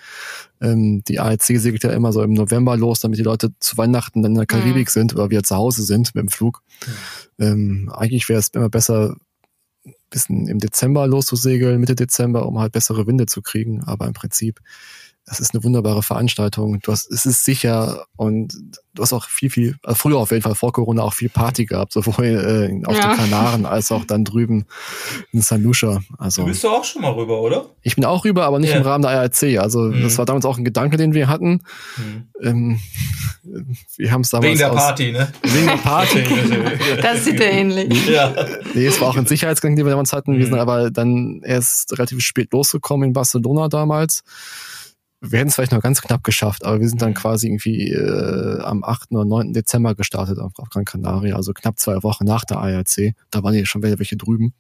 Ähm, 0.61 1.05
die 1.07 1.21
ALC 1.21 1.43
segelt 1.43 1.85
ja 1.85 1.91
immer 1.91 2.13
so 2.13 2.23
im 2.23 2.33
November 2.33 2.77
los, 2.77 2.99
damit 2.99 3.21
die 3.21 3.23
Leute 3.25 3.53
zu 3.61 3.77
Weihnachten 3.79 4.23
dann 4.23 4.33
in 4.33 4.39
der 4.39 4.47
Karibik 4.47 4.89
mhm. 4.89 4.91
sind 4.91 5.15
oder 5.15 5.31
wir 5.31 5.45
zu 5.45 5.55
Hause 5.55 5.85
sind 5.85 6.17
mit 6.17 6.23
dem 6.23 6.29
Flug. 6.29 6.63
Mhm. 7.39 7.45
Ähm, 7.45 7.93
eigentlich 7.95 8.29
wäre 8.29 8.41
es 8.41 8.49
immer 8.49 8.69
besser, 8.69 9.15
bisschen 10.13 10.47
im 10.49 10.59
Dezember 10.59 11.07
loszusegeln, 11.07 11.81
Mitte 11.81 11.97
Dezember, 11.97 12.47
um 12.47 12.59
halt 12.59 12.73
bessere 12.73 13.07
Winde 13.07 13.27
zu 13.27 13.43
kriegen. 13.43 13.83
Aber 13.85 14.07
im 14.07 14.13
Prinzip 14.13 14.61
das 15.25 15.39
ist 15.39 15.55
eine 15.55 15.63
wunderbare 15.63 16.03
Veranstaltung. 16.03 16.81
Du 16.81 16.91
hast, 16.91 17.11
es 17.11 17.27
ist 17.27 17.45
sicher 17.45 18.07
und 18.17 18.55
du 18.93 19.03
hast 19.03 19.13
auch 19.13 19.27
viel, 19.27 19.51
viel, 19.51 19.77
also 19.85 19.95
früher 19.95 20.19
auf 20.19 20.33
jeden 20.33 20.43
Fall 20.43 20.57
vor 20.57 20.73
Corona 20.73 21.03
auch 21.03 21.15
viel 21.15 21.29
Party 21.29 21.65
gehabt, 21.65 21.93
sowohl 21.93 22.25
äh, 22.25 22.87
auf 22.87 22.97
ja. 22.97 23.09
den 23.09 23.17
Kanaren 23.17 23.65
als 23.65 23.93
auch 23.93 24.05
dann 24.05 24.25
drüben 24.25 24.67
in 25.31 25.41
San 25.41 25.63
Lucia. 25.63 26.01
Also, 26.19 26.43
du 26.43 26.49
bist 26.49 26.65
doch 26.65 26.73
auch 26.73 26.85
schon 26.85 27.03
mal 27.03 27.13
rüber, 27.13 27.41
oder? 27.41 27.67
Ich 27.83 27.95
bin 27.95 28.05
auch 28.05 28.25
rüber, 28.25 28.45
aber 28.45 28.59
nicht 28.59 28.71
yeah. 28.71 28.81
im 28.81 28.85
Rahmen 28.85 29.03
der 29.03 29.13
ARC. 29.13 29.43
Also 29.59 29.81
mhm. 29.83 30.03
das 30.03 30.19
war 30.19 30.27
damals 30.27 30.45
auch 30.45 30.59
ein 30.59 30.65
Gedanke, 30.65 30.97
den 30.97 31.15
wir 31.15 31.29
hatten. 31.29 31.63
Mhm. 31.97 32.29
Ähm, 32.43 32.81
wir 33.97 34.11
haben 34.11 34.23
es 34.23 34.31
damals 34.31 34.51
Wegen 34.51 34.59
der 34.59 34.73
aus, 34.73 34.77
Party, 34.77 35.13
ne? 35.13 35.33
Wegen 35.43 35.67
der 35.67 35.77
Party. 35.77 36.25
das 37.03 37.25
sieht 37.25 37.41
ja 37.41 37.47
ähnlich. 37.47 38.09
Ja. 38.09 38.35
Nee, 38.75 38.87
es 38.87 39.01
war 39.01 39.09
auch 39.09 39.17
ein 39.17 39.27
Sicherheitsgang, 39.27 39.77
den 39.77 39.85
wir 39.85 39.91
damals 39.91 40.13
hatten. 40.13 40.33
Mhm. 40.33 40.39
Wir 40.39 40.47
sind 40.47 40.59
aber 40.59 40.91
dann 40.91 41.43
erst 41.45 41.93
relativ 41.93 42.21
spät 42.21 42.53
losgekommen 42.53 43.09
in 43.09 43.13
Barcelona 43.13 43.69
damals 43.69 44.23
wir 45.23 45.39
hätten 45.39 45.49
es 45.49 45.55
vielleicht 45.55 45.73
noch 45.73 45.83
ganz 45.83 46.03
knapp 46.03 46.25
geschafft, 46.25 46.65
aber 46.65 46.81
wir 46.81 46.89
sind 46.89 47.01
dann 47.01 47.11
mhm. 47.11 47.15
quasi 47.15 47.47
irgendwie 47.47 47.93
äh, 47.93 48.61
am 48.61 48.83
8. 48.83 49.13
oder 49.13 49.25
9. 49.25 49.53
Dezember 49.53 49.95
gestartet 49.95 50.39
auf, 50.39 50.53
auf 50.59 50.69
Gran 50.69 50.85
Canaria, 50.85 51.37
also 51.37 51.53
knapp 51.53 51.79
zwei 51.79 52.03
Wochen 52.03 52.25
nach 52.25 52.45
der 52.45 52.59
ARC. 52.59 53.15
Da 53.31 53.43
waren 53.43 53.55
ja 53.55 53.65
schon 53.65 53.83
welche 53.83 54.17
drüben. 54.17 54.53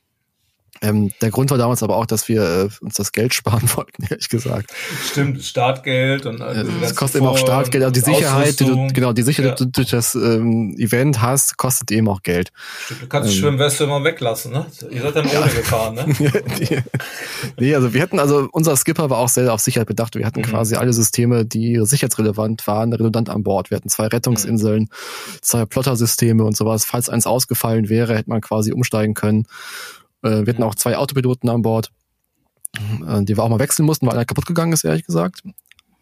Ähm, 0.80 1.12
der 1.20 1.30
Grund 1.30 1.50
war 1.50 1.58
damals 1.58 1.82
aber 1.82 1.96
auch, 1.96 2.06
dass 2.06 2.28
wir 2.28 2.42
äh, 2.42 2.68
uns 2.84 2.94
das 2.94 3.12
Geld 3.12 3.34
sparen 3.34 3.62
wollten, 3.76 4.04
ehrlich 4.08 4.28
gesagt. 4.28 4.72
Stimmt, 5.10 5.42
Startgeld 5.42 6.26
und 6.26 6.40
äh, 6.40 6.64
das 6.80 6.96
kostet 6.96 7.20
immer 7.20 7.30
auch 7.30 7.38
Startgeld, 7.38 7.84
also 7.84 7.92
die 7.92 8.00
Sicherheit, 8.00 8.58
die 8.58 8.64
du, 8.64 8.88
genau, 8.92 9.12
die 9.12 9.22
Sicherheit, 9.22 9.50
ja. 9.50 9.54
die 9.56 9.64
du 9.64 9.70
durch 9.70 9.90
das 9.90 10.14
ähm, 10.14 10.74
Event 10.78 11.20
hast, 11.20 11.56
kostet 11.58 11.90
eben 11.92 12.08
auch 12.08 12.22
Geld. 12.22 12.52
Stimmt, 12.84 13.02
du 13.02 13.06
kannst 13.06 13.30
ähm, 13.30 13.38
Schwimmweste 13.38 13.84
immer 13.84 14.02
weglassen, 14.02 14.52
ne? 14.52 14.66
Ihr 14.90 15.02
seid 15.02 15.16
dann 15.16 15.26
ohne 15.26 15.34
ja. 15.34 15.46
gefahren, 15.46 15.94
ne? 15.94 16.04
nee, 17.58 17.74
also 17.74 17.92
wir 17.92 18.02
hatten, 18.02 18.18
also 18.18 18.48
unser 18.50 18.76
Skipper 18.76 19.10
war 19.10 19.18
auch 19.18 19.28
sehr 19.28 19.52
auf 19.52 19.60
Sicherheit 19.60 19.88
bedacht. 19.88 20.16
Wir 20.16 20.26
hatten 20.26 20.40
mhm. 20.40 20.46
quasi 20.46 20.74
alle 20.76 20.92
Systeme, 20.92 21.44
die 21.44 21.80
sicherheitsrelevant 21.84 22.66
waren, 22.66 22.92
redundant 22.92 23.28
an 23.28 23.42
Bord. 23.42 23.70
Wir 23.70 23.76
hatten 23.76 23.88
zwei 23.88 24.06
Rettungsinseln, 24.06 24.82
mhm. 24.82 24.88
zwei 25.42 25.66
Plottersysteme 25.66 26.44
und 26.44 26.56
sowas. 26.56 26.84
Falls 26.84 27.08
eins 27.08 27.26
ausgefallen 27.26 27.88
wäre, 27.88 28.16
hätte 28.16 28.30
man 28.30 28.40
quasi 28.40 28.72
umsteigen 28.72 29.14
können. 29.14 29.46
Äh, 30.22 30.46
wir 30.46 30.52
hatten 30.52 30.62
auch 30.62 30.74
zwei 30.74 30.96
Autopiloten 30.96 31.48
an 31.48 31.62
Bord, 31.62 31.90
äh, 32.76 33.22
die 33.22 33.36
wir 33.36 33.42
auch 33.42 33.48
mal 33.48 33.58
wechseln 33.58 33.86
mussten, 33.86 34.06
weil 34.06 34.14
einer 34.14 34.24
kaputt 34.24 34.46
gegangen 34.46 34.72
ist, 34.72 34.84
ehrlich 34.84 35.04
gesagt. 35.04 35.42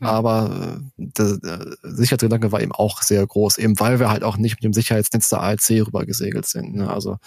Aber 0.00 0.78
äh, 0.96 1.04
der, 1.18 1.36
der 1.36 1.76
Sicherheitsgedanke 1.82 2.52
war 2.52 2.62
eben 2.62 2.72
auch 2.72 3.02
sehr 3.02 3.26
groß, 3.26 3.58
eben 3.58 3.78
weil 3.80 4.00
wir 4.00 4.08
halt 4.10 4.24
auch 4.24 4.38
nicht 4.38 4.56
mit 4.56 4.64
dem 4.64 4.72
Sicherheitsnetz 4.72 5.28
der 5.28 5.42
ALC 5.42 5.70
rüber 5.86 6.06
gesegelt 6.06 6.46
sind. 6.46 6.74
Ne? 6.74 6.88
Also 6.88 7.18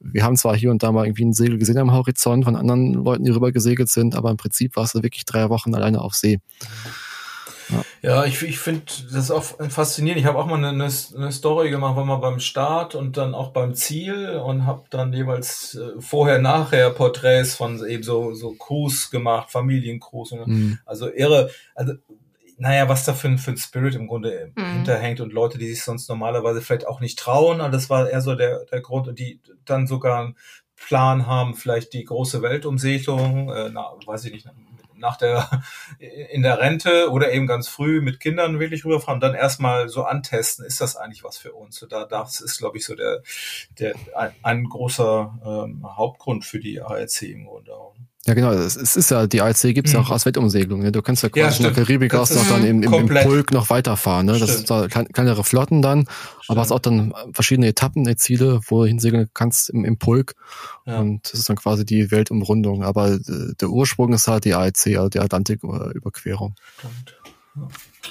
wir 0.00 0.24
haben 0.24 0.36
zwar 0.36 0.56
hier 0.56 0.70
und 0.70 0.82
da 0.82 0.92
mal 0.92 1.04
irgendwie 1.04 1.26
ein 1.26 1.34
Segel 1.34 1.58
gesehen 1.58 1.78
am 1.78 1.92
Horizont 1.92 2.44
von 2.44 2.56
anderen 2.56 2.94
Leuten, 2.94 3.24
die 3.24 3.32
rüber 3.32 3.52
gesegelt 3.52 3.90
sind, 3.90 4.14
aber 4.14 4.30
im 4.30 4.38
Prinzip 4.38 4.76
war 4.76 4.84
es 4.84 4.94
wirklich 4.94 5.26
drei 5.26 5.50
Wochen 5.50 5.74
alleine 5.74 6.00
auf 6.00 6.14
See. 6.14 6.40
Ja, 7.68 7.84
ja 8.02 8.24
ich, 8.24 8.42
ich 8.42 8.58
finde 8.58 8.84
das 9.12 9.30
auch 9.30 9.44
faszinierend. 9.68 10.20
Ich 10.20 10.26
habe 10.26 10.38
auch 10.38 10.46
mal 10.46 10.62
eine, 10.62 10.70
eine 10.70 11.32
Story 11.32 11.70
gemacht, 11.70 11.96
war 11.96 12.04
mal 12.04 12.16
beim 12.16 12.40
Start 12.40 12.94
und 12.94 13.16
dann 13.16 13.34
auch 13.34 13.52
beim 13.52 13.74
Ziel 13.74 14.36
und 14.36 14.66
habe 14.66 14.84
dann 14.90 15.12
jeweils 15.12 15.74
äh, 15.74 16.00
vorher, 16.00 16.38
nachher 16.38 16.90
Porträts 16.90 17.54
von 17.54 17.84
eben 17.86 18.02
so, 18.02 18.34
so 18.34 18.52
Crews 18.52 19.10
gemacht, 19.10 19.50
Familiencrews. 19.50 20.32
Mhm. 20.32 20.78
Also 20.84 21.12
irre, 21.12 21.50
also 21.74 21.94
naja, 22.58 22.88
was 22.88 23.04
da 23.04 23.12
für 23.12 23.28
ein, 23.28 23.38
für 23.38 23.50
ein 23.50 23.56
Spirit 23.56 23.94
im 23.94 24.06
Grunde 24.06 24.52
mhm. 24.54 24.72
hinterhängt 24.72 25.20
und 25.20 25.32
Leute, 25.32 25.58
die 25.58 25.68
sich 25.68 25.82
sonst 25.82 26.08
normalerweise 26.08 26.62
vielleicht 26.62 26.86
auch 26.86 27.00
nicht 27.00 27.18
trauen. 27.18 27.60
Aber 27.60 27.70
das 27.70 27.90
war 27.90 28.08
eher 28.08 28.20
so 28.20 28.34
der, 28.34 28.64
der 28.64 28.80
Grund 28.80 29.08
und 29.08 29.18
die 29.18 29.40
dann 29.64 29.86
sogar 29.86 30.20
einen 30.20 30.36
Plan 30.76 31.26
haben, 31.26 31.54
vielleicht 31.54 31.92
die 31.92 32.04
große 32.04 32.42
Weltumsegelung, 32.42 33.50
äh, 33.50 33.70
na, 33.72 33.92
weiß 34.04 34.26
ich 34.26 34.32
nicht, 34.32 34.46
nach 34.98 35.16
der, 35.16 35.62
in 36.30 36.42
der 36.42 36.58
Rente 36.58 37.10
oder 37.10 37.32
eben 37.32 37.46
ganz 37.46 37.68
früh 37.68 38.00
mit 38.00 38.20
Kindern 38.20 38.60
wirklich 38.60 38.84
rüberfahren, 38.84 39.20
dann 39.20 39.34
erstmal 39.34 39.88
so 39.88 40.04
antesten, 40.04 40.64
ist 40.64 40.80
das 40.80 40.96
eigentlich 40.96 41.24
was 41.24 41.38
für 41.38 41.52
uns? 41.52 41.84
Da, 41.88 42.04
das 42.04 42.40
ist, 42.40 42.58
glaube 42.58 42.78
ich, 42.78 42.84
so 42.84 42.94
der, 42.94 43.22
der, 43.78 43.94
ein, 44.14 44.32
ein 44.42 44.64
großer 44.64 45.38
ähm, 45.44 45.86
Hauptgrund 45.96 46.44
für 46.44 46.60
die 46.60 46.80
ARC 46.80 47.22
im 47.22 47.46
Grunde 47.46 47.74
auch. 47.74 47.95
Ja, 48.26 48.34
genau. 48.34 48.50
Es 48.52 48.76
ist 48.76 49.10
ja, 49.10 49.26
die 49.28 49.40
ALC 49.40 49.72
gibt's 49.74 49.92
ja 49.92 50.00
auch 50.00 50.08
mhm. 50.08 50.12
als 50.12 50.26
Weltumsegelung. 50.26 50.80
Ne? 50.80 50.90
Du 50.90 51.00
kannst 51.00 51.22
ja 51.22 51.28
quasi 51.28 51.62
ja, 51.62 51.68
in 51.68 51.74
der 51.74 51.84
Karibik 51.84 52.12
aus 52.14 52.34
noch 52.34 52.46
dann 52.48 52.64
im, 52.64 52.82
im, 52.82 52.92
im 52.92 53.06
Pulk 53.06 53.52
noch 53.52 53.70
weiterfahren. 53.70 54.26
Ne? 54.26 54.38
Das 54.38 54.56
sind 54.56 54.68
da 54.68 54.88
kleinere 54.88 55.44
Flotten 55.44 55.80
dann, 55.80 56.00
stimmt. 56.00 56.10
aber 56.48 56.62
es 56.62 56.72
auch 56.72 56.80
dann 56.80 57.14
verschiedene 57.32 57.68
Etappen, 57.68 58.02
die 58.02 58.16
Ziele, 58.16 58.60
wo 58.66 58.82
du 58.82 58.88
hinsegeln 58.88 59.28
kannst 59.32 59.70
im, 59.70 59.84
im 59.84 59.96
Pulk. 59.96 60.34
Ja. 60.86 60.98
Und 60.98 61.24
das 61.24 61.38
ist 61.38 61.48
dann 61.48 61.56
quasi 61.56 61.86
die 61.86 62.10
Weltumrundung. 62.10 62.82
Aber 62.82 63.12
äh, 63.12 63.20
der 63.60 63.68
Ursprung 63.68 64.12
ist 64.12 64.26
halt 64.26 64.44
die 64.44 64.54
ALC, 64.54 64.96
also 64.96 65.08
die 65.08 65.20
Atlantiküberquerung. 65.20 66.56
Stimmt. 66.78 67.14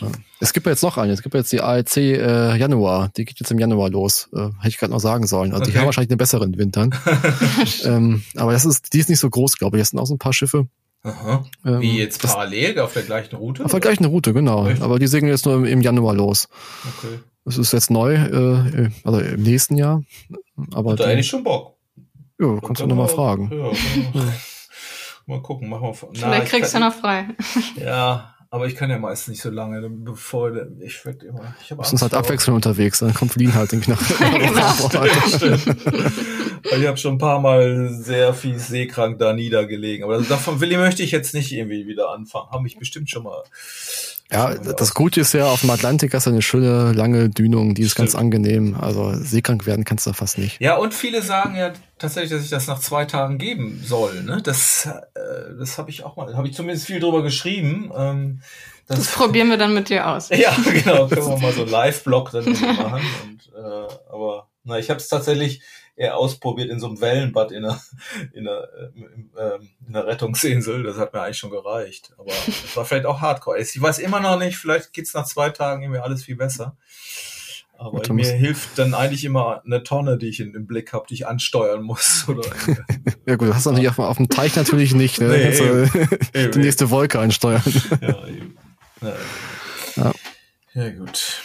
Ja. 0.01 0.07
Es 0.39 0.53
gibt 0.53 0.65
ja 0.65 0.71
jetzt 0.71 0.83
noch 0.83 0.97
eine, 0.97 1.13
es 1.13 1.21
gibt 1.21 1.35
jetzt 1.35 1.51
die 1.51 1.61
ALC 1.61 1.97
äh, 1.97 2.57
Januar, 2.57 3.09
die 3.15 3.25
geht 3.25 3.39
jetzt 3.39 3.51
im 3.51 3.59
Januar 3.59 3.89
los. 3.89 4.29
Äh, 4.33 4.49
hätte 4.59 4.67
ich 4.67 4.77
gerade 4.77 4.91
noch 4.91 4.99
sagen 4.99 5.27
sollen. 5.27 5.51
Also 5.51 5.63
okay. 5.63 5.71
die 5.71 5.77
haben 5.77 5.85
wahrscheinlich 5.85 6.09
den 6.09 6.17
besseren 6.17 6.57
Wintern. 6.57 6.93
ähm, 7.85 8.23
aber 8.35 8.51
das 8.51 8.65
ist, 8.65 8.93
die 8.93 8.99
ist 8.99 9.09
nicht 9.09 9.19
so 9.19 9.29
groß, 9.29 9.57
glaube 9.57 9.77
ich. 9.77 9.81
Das 9.81 9.89
sind 9.89 9.99
auch 9.99 10.05
so 10.05 10.15
ein 10.15 10.19
paar 10.19 10.33
Schiffe. 10.33 10.67
Aha. 11.03 11.45
Ähm, 11.65 11.81
Wie 11.81 11.99
jetzt 11.99 12.21
parallel 12.21 12.79
auf 12.79 12.93
der 12.93 13.03
gleichen 13.03 13.35
Route? 13.35 13.63
Auf 13.63 13.71
der 13.71 13.79
gleichen 13.79 14.05
Route, 14.05 14.33
genau. 14.33 14.67
Echt? 14.67 14.81
Aber 14.81 14.97
die 14.97 15.07
segeln 15.07 15.31
jetzt 15.31 15.45
nur 15.45 15.55
im, 15.55 15.65
im, 15.65 15.81
Januar 15.81 16.15
los. 16.15 16.49
Okay. 16.97 17.19
Das 17.45 17.59
ist 17.59 17.73
jetzt 17.73 17.91
neu, 17.91 18.15
äh, 18.15 18.89
also 19.03 19.19
im 19.19 19.43
nächsten 19.43 19.77
Jahr. 19.77 20.03
Aber 20.73 20.91
Und 20.91 20.99
da 20.99 21.07
hätte 21.07 21.19
ich 21.19 21.27
schon 21.27 21.43
Bock. 21.43 21.75
Ja, 22.39 22.59
kannst 22.59 22.81
du 22.81 22.87
nochmal 22.87 23.07
fragen. 23.07 23.51
Ja, 23.53 23.71
mal 25.27 25.41
gucken, 25.41 25.69
machen 25.69 25.83
wir. 25.83 25.93
Vielleicht 25.93 26.47
kriegst 26.47 26.73
du 26.73 26.79
noch 26.79 26.93
frei. 26.93 27.27
Ja, 27.77 28.34
aber 28.55 28.67
ich 28.67 28.75
kann 28.77 28.89
ja 28.89 28.97
meist 28.97 29.27
nicht 29.27 29.41
so 29.41 29.49
lange, 29.49 29.89
bevor 29.89 30.53
ich 30.79 31.05
werde 31.05 31.25
immer. 31.25 31.53
Ich 31.61 31.71
habe 31.71 31.83
halt 31.83 32.13
abwechselnd 32.13 32.55
unterwegs, 32.55 32.99
dann 32.99 33.13
kommt 33.13 33.33
Fliehen 33.33 33.53
halt 33.53 33.73
irgendwie 33.73 33.91
nach. 33.91 33.99
ich 36.63 36.87
habe 36.87 36.97
schon 36.97 37.15
ein 37.15 37.17
paar 37.17 37.41
Mal 37.41 37.89
sehr 37.89 38.33
viel 38.33 38.57
seekrank 38.57 39.19
da 39.19 39.33
niedergelegen. 39.33 40.05
Aber 40.05 40.21
davon 40.21 40.61
will, 40.61 40.77
möchte 40.77 41.03
ich 41.03 41.11
jetzt 41.11 41.33
nicht 41.33 41.51
irgendwie 41.51 41.85
wieder 41.85 42.11
anfangen. 42.11 42.49
Haben 42.49 42.63
mich 42.63 42.79
bestimmt 42.79 43.09
schon 43.09 43.23
mal 43.23 43.43
ja, 44.31 44.55
das 44.55 44.93
Gute 44.93 45.21
ist 45.21 45.33
ja, 45.33 45.45
auf 45.45 45.61
dem 45.61 45.69
Atlantik 45.69 46.13
hast 46.13 46.25
du 46.25 46.31
eine 46.31 46.41
schöne, 46.41 46.93
lange 46.93 47.29
Dünung, 47.29 47.75
die 47.75 47.83
ist 47.83 47.91
Stimmt. 47.91 48.09
ganz 48.09 48.15
angenehm. 48.15 48.75
Also 48.79 49.13
seekrank 49.15 49.65
werden 49.67 49.85
kannst 49.85 50.07
du 50.07 50.13
fast 50.13 50.37
nicht. 50.39 50.59
Ja, 50.59 50.77
und 50.77 50.93
viele 50.93 51.21
sagen 51.21 51.55
ja 51.55 51.73
tatsächlich, 51.99 52.31
dass 52.31 52.43
ich 52.43 52.49
das 52.49 52.67
nach 52.67 52.79
zwei 52.79 53.05
Tagen 53.05 53.37
geben 53.37 53.81
soll. 53.85 54.23
Ne? 54.23 54.41
Das, 54.43 54.87
äh, 54.87 55.55
das 55.59 55.77
habe 55.77 55.91
ich 55.91 56.03
auch 56.03 56.15
mal, 56.15 56.35
habe 56.35 56.47
ich 56.47 56.55
zumindest 56.55 56.87
viel 56.87 56.99
drüber 56.99 57.21
geschrieben. 57.21 57.91
Ähm, 57.95 58.41
Das, 58.87 58.97
das, 58.97 59.11
probieren 59.11 59.49
wir 59.49 59.57
dann 59.57 59.73
mit 59.73 59.89
dir 59.89 60.07
aus. 60.07 60.29
Ja, 60.35 60.55
genau. 60.63 61.07
Können 61.07 61.27
wir 61.27 61.37
mal 61.41 61.53
so 61.53 61.61
einen 61.61 61.71
Live-Blog 61.71 62.31
dann 62.31 62.45
machen. 62.77 63.01
Und, 63.23 63.51
äh, 63.55 63.93
aber 64.11 64.47
na, 64.63 64.79
ich 64.79 64.89
habe 64.89 64.99
es 64.99 65.07
tatsächlich 65.07 65.61
eher 65.95 66.17
ausprobiert 66.17 66.69
in 66.69 66.79
so 66.79 66.87
einem 66.87 66.99
Wellenbad 66.99 67.51
in 67.51 67.65
einer, 67.65 67.81
in 68.33 68.47
einer, 68.47 68.67
äh, 69.37 69.59
in 69.87 69.95
einer 69.95 70.07
Rettungsinsel. 70.07 70.83
Das 70.83 70.97
hat 70.97 71.13
mir 71.13 71.21
eigentlich 71.21 71.37
schon 71.37 71.51
gereicht. 71.51 72.13
Aber 72.17 72.31
es 72.47 72.75
war 72.75 72.85
vielleicht 72.85 73.05
auch 73.05 73.21
Hardcore. 73.21 73.59
Ich 73.59 73.81
weiß 73.81 73.99
immer 73.99 74.19
noch 74.19 74.39
nicht, 74.39 74.57
vielleicht 74.57 74.93
geht's 74.93 75.13
nach 75.13 75.25
zwei 75.25 75.49
Tagen 75.49 75.83
irgendwie 75.83 76.01
alles 76.01 76.23
viel 76.23 76.35
besser. 76.35 76.77
Aber 77.77 77.99
Gut, 77.99 78.09
mir 78.09 78.31
hilft 78.31 78.77
dann 78.77 78.93
eigentlich 78.93 79.25
immer 79.25 79.61
eine 79.65 79.83
Tonne, 79.83 80.17
die 80.17 80.29
ich 80.29 80.39
in, 80.39 80.53
im 80.53 80.65
Blick 80.65 80.93
habe, 80.93 81.07
die 81.09 81.15
ich 81.15 81.27
ansteuern 81.27 81.81
muss. 81.81 82.25
Oder 82.29 82.43
ja 83.25 83.35
gut, 83.35 83.49
du 83.49 83.53
hast 83.55 83.65
natürlich 83.65 83.89
auf, 83.89 83.99
auf 83.99 84.17
dem 84.17 84.29
Teich 84.29 84.55
natürlich 84.55 84.93
nicht. 84.93 85.19
Ne? 85.19 85.27
Nee, 85.27 85.57
eben, 85.57 85.91
die 86.33 86.39
eben, 86.39 86.61
nächste 86.61 86.89
Wolke 86.89 87.19
ansteuern. 87.19 87.61
Ja, 88.01 88.27
eben. 88.27 88.57
Ja, 89.01 89.13
ja. 89.97 90.13
ja 90.73 90.89
gut. 90.91 91.43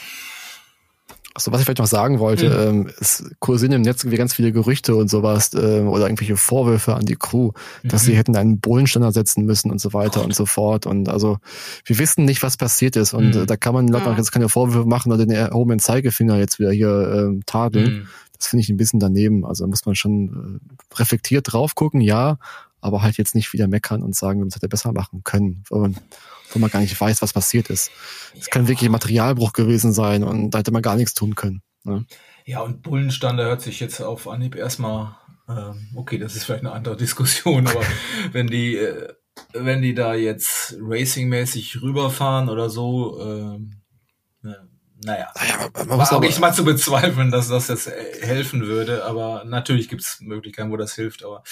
Also 1.40 1.52
was 1.52 1.60
ich 1.60 1.64
vielleicht 1.64 1.78
noch 1.78 1.86
sagen 1.86 2.18
wollte, 2.18 2.50
mhm. 2.50 2.80
ähm, 2.86 2.90
es 3.00 3.24
kursieren 3.38 3.72
im 3.72 3.82
Netz 3.82 4.04
ganz 4.10 4.34
viele 4.34 4.52
Gerüchte 4.52 4.94
und 4.94 5.08
sowas 5.08 5.52
ähm, 5.54 5.88
oder 5.88 6.04
irgendwelche 6.04 6.36
Vorwürfe 6.36 6.94
an 6.94 7.06
die 7.06 7.16
Crew, 7.16 7.52
dass 7.82 8.02
mhm. 8.02 8.06
sie 8.06 8.16
hätten 8.16 8.36
einen 8.36 8.60
Bullenstandard 8.60 9.14
setzen 9.14 9.46
müssen 9.46 9.70
und 9.70 9.80
so 9.80 9.92
weiter 9.92 10.20
oh. 10.20 10.24
und 10.24 10.34
so 10.34 10.44
fort. 10.44 10.86
Und 10.86 11.08
also 11.08 11.38
wir 11.84 11.98
wissen 11.98 12.24
nicht, 12.24 12.42
was 12.42 12.56
passiert 12.56 12.96
ist. 12.96 13.14
Und 13.14 13.34
mhm. 13.34 13.42
äh, 13.42 13.46
da 13.46 13.56
kann 13.56 13.72
man 13.72 13.88
Leuten 13.88 14.06
ja. 14.06 14.12
auch 14.12 14.18
jetzt 14.18 14.32
keine 14.32 14.48
Vorwürfe 14.48 14.86
machen 14.86 15.10
oder 15.12 15.24
den 15.24 15.34
erhobenen 15.34 15.78
Zeigefinger 15.78 16.36
jetzt 16.36 16.58
wieder 16.58 16.72
hier 16.72 17.12
ähm, 17.14 17.42
tadeln. 17.46 17.92
Mhm. 17.92 18.08
Das 18.36 18.48
finde 18.48 18.62
ich 18.62 18.68
ein 18.68 18.76
bisschen 18.76 19.00
daneben. 19.00 19.46
Also 19.46 19.64
da 19.64 19.68
muss 19.68 19.86
man 19.86 19.94
schon 19.94 20.60
äh, 20.60 20.96
reflektiert 20.98 21.52
drauf 21.52 21.74
gucken, 21.74 22.00
ja, 22.00 22.38
aber 22.80 23.02
halt 23.02 23.16
jetzt 23.16 23.34
nicht 23.34 23.52
wieder 23.52 23.66
meckern 23.66 24.02
und 24.02 24.14
sagen, 24.14 24.44
das 24.44 24.56
hätte 24.56 24.68
besser 24.68 24.92
machen 24.92 25.22
können. 25.24 25.64
Und 25.70 25.96
wo 26.52 26.58
man 26.58 26.70
gar 26.70 26.80
nicht 26.80 26.98
weiß, 26.98 27.22
was 27.22 27.32
passiert 27.32 27.70
ist. 27.70 27.90
Es 28.38 28.46
ja. 28.46 28.50
kann 28.50 28.68
wirklich 28.68 28.88
ein 28.88 28.92
Materialbruch 28.92 29.52
gewesen 29.52 29.92
sein 29.92 30.24
und 30.24 30.50
da 30.50 30.58
hätte 30.58 30.72
man 30.72 30.82
gar 30.82 30.96
nichts 30.96 31.14
tun 31.14 31.34
können. 31.34 31.62
Ne? 31.84 32.04
Ja, 32.44 32.60
und 32.60 32.82
Bullenstande 32.82 33.44
hört 33.44 33.62
sich 33.62 33.80
jetzt 33.80 34.00
auf 34.00 34.28
Anhieb 34.28 34.54
erstmal, 34.54 35.16
ähm, 35.48 35.88
okay, 35.94 36.18
das 36.18 36.36
ist 36.36 36.44
vielleicht 36.44 36.64
eine 36.64 36.72
andere 36.72 36.96
Diskussion, 36.96 37.66
aber 37.66 37.82
wenn 38.32 38.46
die, 38.46 38.76
äh, 38.76 39.08
wenn 39.52 39.82
die 39.82 39.94
da 39.94 40.14
jetzt 40.14 40.76
racingmäßig 40.80 41.82
rüberfahren 41.82 42.48
oder 42.48 42.68
so, 42.68 43.20
ähm, 43.20 43.80
naja, 45.04 45.28
naja 45.34 45.70
man 45.86 45.98
muss 45.98 46.12
auch 46.12 46.20
nicht 46.20 46.40
mal 46.40 46.52
zu 46.52 46.64
bezweifeln, 46.64 47.30
dass 47.30 47.48
das 47.48 47.68
jetzt 47.68 47.90
helfen 48.20 48.66
würde, 48.66 49.04
aber 49.04 49.44
natürlich 49.44 49.88
gibt 49.88 50.02
es 50.02 50.18
Möglichkeiten, 50.20 50.70
wo 50.70 50.76
das 50.76 50.94
hilft, 50.94 51.24
aber 51.24 51.42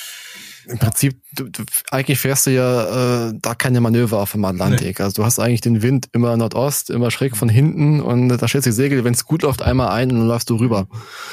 im 0.68 0.78
Prinzip, 0.78 1.22
du, 1.32 1.48
du, 1.48 1.62
eigentlich 1.90 2.18
fährst 2.18 2.46
du 2.46 2.50
ja 2.50 3.28
äh, 3.28 3.32
da 3.40 3.54
keine 3.54 3.80
Manöver 3.80 4.18
auf 4.18 4.32
dem 4.32 4.44
Atlantik. 4.44 4.98
Nee. 4.98 5.04
Also 5.04 5.22
du 5.22 5.24
hast 5.24 5.38
eigentlich 5.38 5.62
den 5.62 5.80
Wind 5.80 6.08
immer 6.12 6.36
Nordost, 6.36 6.90
immer 6.90 7.10
schräg 7.10 7.38
von 7.38 7.48
hinten 7.48 8.02
und 8.02 8.28
da 8.28 8.46
stellst 8.46 8.66
du 8.66 8.70
die 8.70 8.76
Segel, 8.76 9.02
wenn 9.02 9.14
es 9.14 9.24
gut 9.24 9.42
läuft, 9.42 9.62
einmal 9.62 9.88
ein 9.88 10.10
und 10.12 10.18
dann 10.18 10.28
läufst 10.28 10.50
du 10.50 10.56
rüber. 10.56 10.86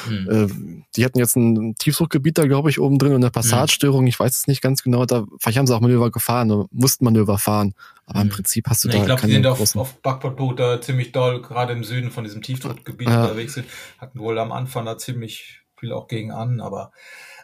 Mhm. 0.10 0.30
Äh, 0.30 0.86
die 0.96 1.04
hatten 1.04 1.20
jetzt 1.20 1.36
ein 1.36 1.76
Tiefdruckgebiet 1.76 2.38
da, 2.38 2.46
glaube 2.46 2.70
ich, 2.70 2.80
oben 2.80 2.98
drin 2.98 3.14
und 3.14 3.24
eine 3.24 3.32
Passatsstörung, 3.32 4.08
ich 4.08 4.18
weiß 4.18 4.38
es 4.38 4.48
nicht 4.48 4.62
ganz 4.62 4.84
genau, 4.84 5.06
da 5.06 5.26
vielleicht 5.40 5.58
haben 5.58 5.68
sie 5.68 5.76
auch 5.76 5.82
Manöver 5.82 6.12
gefahren, 6.12 6.66
mussten 6.72 7.04
Manöver 7.04 7.38
fahren. 7.38 7.74
Aber 8.06 8.22
im 8.22 8.30
hm. 8.30 8.36
Prinzip 8.36 8.68
hast 8.68 8.84
du 8.84 8.90
ja, 8.90 8.94
da. 8.94 9.00
Ich 9.00 9.06
glaube, 9.06 9.22
die 9.26 9.34
sind 9.34 9.48
auf, 9.48 9.76
auf 9.76 10.02
Backbordboot 10.02 10.60
da 10.60 10.82
ziemlich 10.82 11.12
doll, 11.12 11.42
gerade 11.42 11.74
im 11.74 11.84
Süden 11.84 12.12
von 12.12 12.24
diesem 12.24 12.42
Tiefdruckgebiet 12.42 13.10
ja. 13.10 13.24
unterwegs 13.24 13.54
sind. 13.54 13.68
Hatten 13.98 14.20
wohl 14.20 14.38
am 14.38 14.52
Anfang 14.52 14.86
da 14.86 14.98
ziemlich 14.98 15.62
viel 15.78 15.92
auch 15.92 16.08
gegen 16.08 16.32
an, 16.32 16.62
aber 16.62 16.92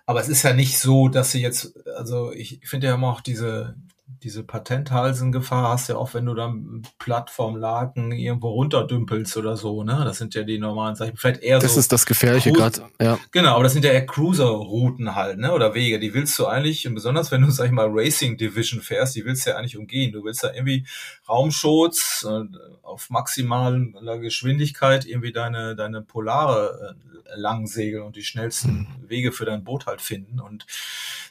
aber 0.06 0.19
es 0.19 0.30
ist 0.30 0.43
ja 0.43 0.54
nicht 0.54 0.78
so, 0.78 1.08
dass 1.08 1.32
sie 1.32 1.41
jetzt, 1.41 1.74
also 1.95 2.32
ich 2.32 2.60
finde 2.63 2.88
ja 2.88 2.95
immer 2.95 3.12
auch 3.12 3.21
diese, 3.21 3.76
diese 4.24 4.43
Patenthalsengefahr 4.43 5.69
hast 5.69 5.89
ja 5.89 5.95
auch, 5.95 6.13
wenn 6.13 6.26
du 6.26 6.34
dann 6.34 6.84
Plattformlaken 7.00 8.12
irgendwo 8.12 8.50
runterdümpelst 8.50 9.38
oder 9.38 9.58
so, 9.58 9.84
ne? 9.84 10.02
Das 10.06 10.17
sind 10.17 10.36
ja 10.36 10.43
die 10.43 10.60
normalen 10.60 10.95
Zeichen. 10.95 11.17
Vielleicht 11.17 11.41
eher 11.41 11.60
das 11.60 11.71
so. 11.71 11.78
Das 11.78 11.86
ist 11.86 11.91
das 11.91 12.06
Gefährliche 12.06 12.52
gerade, 12.52 12.84
ja. 13.02 13.17
Genau, 13.32 13.56
aber 13.56 13.63
das 13.63 13.74
sind 13.74 13.86
ja 13.86 13.91
eher 13.91 14.06
Cruiser-Routen 14.06 15.15
halt, 15.15 15.39
ne? 15.39 15.54
Oder 15.54 15.74
Wege. 15.74 16.00
Die 16.00 16.13
willst 16.13 16.38
du 16.38 16.45
eigentlich, 16.45 16.88
und 16.88 16.95
besonders 16.95 17.32
wenn 17.32 17.41
du, 17.41 17.50
sag 17.50 17.65
ich 17.65 17.71
mal, 17.71 17.88
Racing 17.89 18.38
Division 18.38 18.82
fährst, 18.82 19.15
die 19.15 19.26
willst 19.26 19.45
du 19.45 19.52
ja 19.52 19.58
eigentlich 19.58 19.78
umgehen. 19.78 20.12
Du 20.12 20.24
willst 20.24 20.43
ja 20.43 20.54
irgendwie 20.54 20.86
Raumschutz 21.28 22.26
äh, 22.30 22.43
auf 22.84 23.10
maximaler 23.10 24.19
Geschwindigkeit 24.19 25.06
irgendwie 25.06 25.32
deine, 25.32 25.76
deine 25.76 26.02
polare 26.02 26.95
äh, 26.95 27.36
Langsegeln 27.36 28.04
und 28.04 28.15
die 28.15 28.24
schnellsten 28.24 28.88
Wege 29.08 29.32
für 29.32 29.45
dein 29.45 29.63
Boot 29.63 29.86
halt 29.86 30.02
finden. 30.02 30.39
Und 30.39 30.65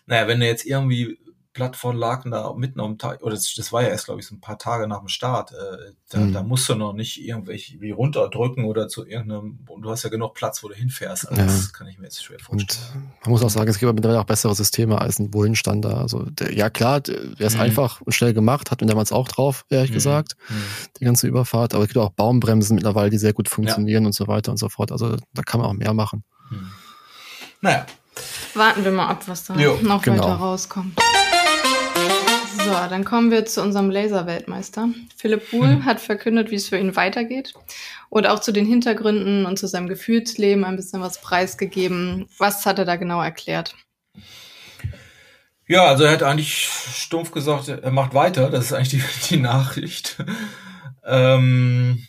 naja, 0.07 0.27
wenn 0.27 0.40
du 0.40 0.47
jetzt 0.47 0.64
irgendwie 0.64 1.19
Plattformlaken 1.52 2.30
da 2.30 2.52
mitten 2.54 2.80
am 2.80 2.96
Tag, 2.96 3.22
oder 3.22 3.34
das, 3.34 3.52
das 3.54 3.72
war 3.72 3.82
ja 3.82 3.88
erst, 3.88 4.04
glaube 4.04 4.20
ich, 4.20 4.26
so 4.26 4.34
ein 4.36 4.40
paar 4.40 4.58
Tage 4.58 4.86
nach 4.86 5.00
dem 5.00 5.08
Start. 5.08 5.52
Äh, 5.52 5.92
da, 6.08 6.20
mhm. 6.20 6.32
da 6.32 6.42
musst 6.44 6.68
du 6.68 6.76
noch 6.76 6.92
nicht 6.92 7.20
irgendwelche 7.20 7.80
wie 7.80 7.90
runterdrücken 7.90 8.64
oder 8.66 8.86
zu 8.86 9.04
irgendeinem, 9.04 9.58
du 9.66 9.90
hast 9.90 10.04
ja 10.04 10.10
genug 10.10 10.34
Platz, 10.34 10.62
wo 10.62 10.68
du 10.68 10.74
hinfährst. 10.74 11.28
Also 11.28 11.40
ja. 11.40 11.46
Das 11.46 11.72
kann 11.72 11.88
ich 11.88 11.98
mir 11.98 12.04
jetzt 12.04 12.22
schwer 12.22 12.38
vorstellen. 12.38 12.92
Und 12.94 13.22
man 13.22 13.30
muss 13.30 13.42
auch 13.42 13.50
sagen, 13.50 13.68
es 13.68 13.78
gibt 13.78 13.92
mittlerweile 13.92 14.20
auch 14.20 14.24
bessere 14.24 14.54
Systeme 14.54 15.00
als 15.00 15.18
ein 15.18 15.30
Bullenstand 15.30 15.84
da. 15.84 16.00
Also 16.00 16.22
der, 16.22 16.54
ja 16.54 16.70
klar, 16.70 17.00
der 17.00 17.40
ist 17.40 17.56
mhm. 17.56 17.62
einfach 17.62 18.00
und 18.00 18.12
schnell 18.12 18.32
gemacht, 18.32 18.70
hat 18.70 18.80
man 18.80 18.88
damals 18.88 19.10
auch 19.10 19.26
drauf, 19.26 19.64
ehrlich 19.70 19.90
mhm. 19.90 19.94
gesagt, 19.94 20.36
mhm. 20.48 20.62
die 21.00 21.04
ganze 21.04 21.26
Überfahrt. 21.26 21.74
Aber 21.74 21.82
es 21.82 21.88
gibt 21.88 21.98
auch 21.98 22.10
Baumbremsen 22.10 22.76
mittlerweile, 22.76 23.10
die 23.10 23.18
sehr 23.18 23.32
gut 23.32 23.48
funktionieren 23.48 24.04
ja. 24.04 24.06
und 24.06 24.12
so 24.12 24.28
weiter 24.28 24.52
und 24.52 24.58
so 24.58 24.68
fort. 24.68 24.92
Also 24.92 25.16
da 25.34 25.42
kann 25.42 25.60
man 25.60 25.68
auch 25.68 25.74
mehr 25.74 25.94
machen. 25.94 26.22
Mhm. 26.50 26.70
Naja. 27.60 27.86
Warten 28.54 28.84
wir 28.84 28.92
mal 28.92 29.08
ab, 29.08 29.22
was 29.26 29.44
da 29.44 29.54
jo. 29.54 29.78
noch 29.82 30.02
genau. 30.02 30.22
weiter 30.22 30.34
rauskommt. 30.34 31.00
So, 32.70 32.76
dann 32.88 33.04
kommen 33.04 33.33
wir 33.33 33.46
zu 33.46 33.62
unserem 33.62 33.90
Laser-Weltmeister. 33.90 34.90
Philipp 35.16 35.50
Buhl 35.50 35.70
hm. 35.70 35.85
hat 35.85 35.98
verkündet, 35.98 36.52
wie 36.52 36.54
es 36.54 36.68
für 36.68 36.78
ihn 36.78 36.94
weitergeht 36.94 37.52
und 38.11 38.28
auch 38.28 38.38
zu 38.38 38.52
den 38.52 38.64
Hintergründen 38.64 39.44
und 39.44 39.59
zu 39.59 39.66
seinem 39.66 39.88
Gefühlsleben 39.88 40.64
ein 40.64 40.76
bisschen 40.76 41.00
was 41.00 41.20
preisgegeben. 41.20 42.28
Was 42.38 42.64
hat 42.66 42.78
er 42.78 42.85
da 42.85 42.94
genau 42.94 43.20
erklärt? 43.20 43.74
Ja, 45.66 45.87
also 45.87 46.04
er 46.04 46.12
hat 46.12 46.22
eigentlich 46.22 46.68
stumpf 46.94 47.33
gesagt, 47.33 47.66
er 47.66 47.90
macht 47.90 48.14
weiter. 48.14 48.50
Das 48.50 48.66
ist 48.66 48.72
eigentlich 48.72 49.02
die, 49.02 49.02
die 49.35 49.40
Nachricht. 49.40 50.18
ähm, 51.04 52.06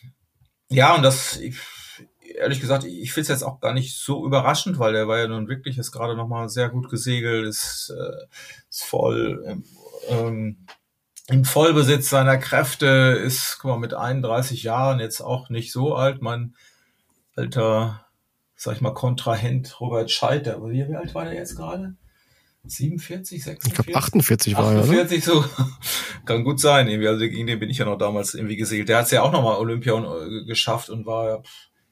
ja, 0.70 0.94
und 0.94 1.02
das, 1.02 1.38
ich, 1.38 1.56
ehrlich 2.36 2.62
gesagt, 2.62 2.84
ich 2.84 3.14
finde 3.14 3.24
es 3.24 3.28
jetzt 3.30 3.44
auch 3.44 3.62
gar 3.62 3.74
nicht 3.74 3.98
so 3.98 4.28
überraschend, 4.28 4.78
weil 4.78 4.94
er 4.94 5.08
war 5.08 5.18
ja 5.18 5.28
nun 5.28 5.48
wirklich 5.48 5.80
ist 5.80 5.92
gerade 5.92 6.16
noch 6.16 6.28
mal 6.28 6.50
sehr 6.50 6.70
gut 6.70 6.88
gesegelt, 6.88 7.48
ist, 7.48 7.92
äh, 7.98 8.26
ist 8.70 8.84
voll 8.84 9.44
im 9.48 9.64
ähm, 10.10 10.66
im 11.28 11.46
Vollbesitz 11.46 12.10
seiner 12.10 12.38
Kräfte 12.38 12.86
ist, 12.86 13.58
guck 13.60 13.72
mal, 13.72 13.80
mit 13.80 13.94
31 13.94 14.64
Jahren 14.64 15.00
jetzt 15.00 15.22
auch 15.22 15.50
nicht 15.50 15.72
so 15.72 15.96
alt. 15.96 16.22
Mein 16.22 16.56
alter, 17.36 18.06
sag 18.56 18.76
ich 18.76 18.82
mal, 18.82 18.94
Kontrahent 18.94 19.80
Robert 19.80 20.12
Scheiter, 20.12 20.62
wie, 20.68 20.88
wie 20.88 20.96
alt 20.96 21.16
war 21.16 21.26
der 21.26 21.36
jetzt 21.36 21.56
gerade? 21.56 21.96
47, 22.64 23.44
46? 23.44 23.68
Ich 23.68 23.74
glaube 23.74 23.98
48 23.98 24.56
war 24.56 24.66
48 24.66 25.28
er, 25.28 25.34
oder? 25.34 25.44
so. 25.44 25.66
Kann 26.26 26.44
gut 26.44 26.60
sein, 26.60 26.88
irgendwie. 26.88 27.08
Also 27.08 27.22
gegen 27.22 27.48
den 27.48 27.60
bin 27.60 27.70
ich 27.70 27.80
ja 27.80 27.86
noch 27.86 27.98
damals 27.98 28.36
irgendwie 28.36 28.56
gesegelt. 28.56 28.90
Der 28.90 28.98
hat 28.98 29.06
es 29.06 29.12
ja 29.12 29.24
auch 29.24 29.32
nochmal 29.32 29.58
Olympia 29.58 29.96
äh, 29.96 30.46
geschafft 30.46 30.90
und 30.90 31.06
war 31.06 31.44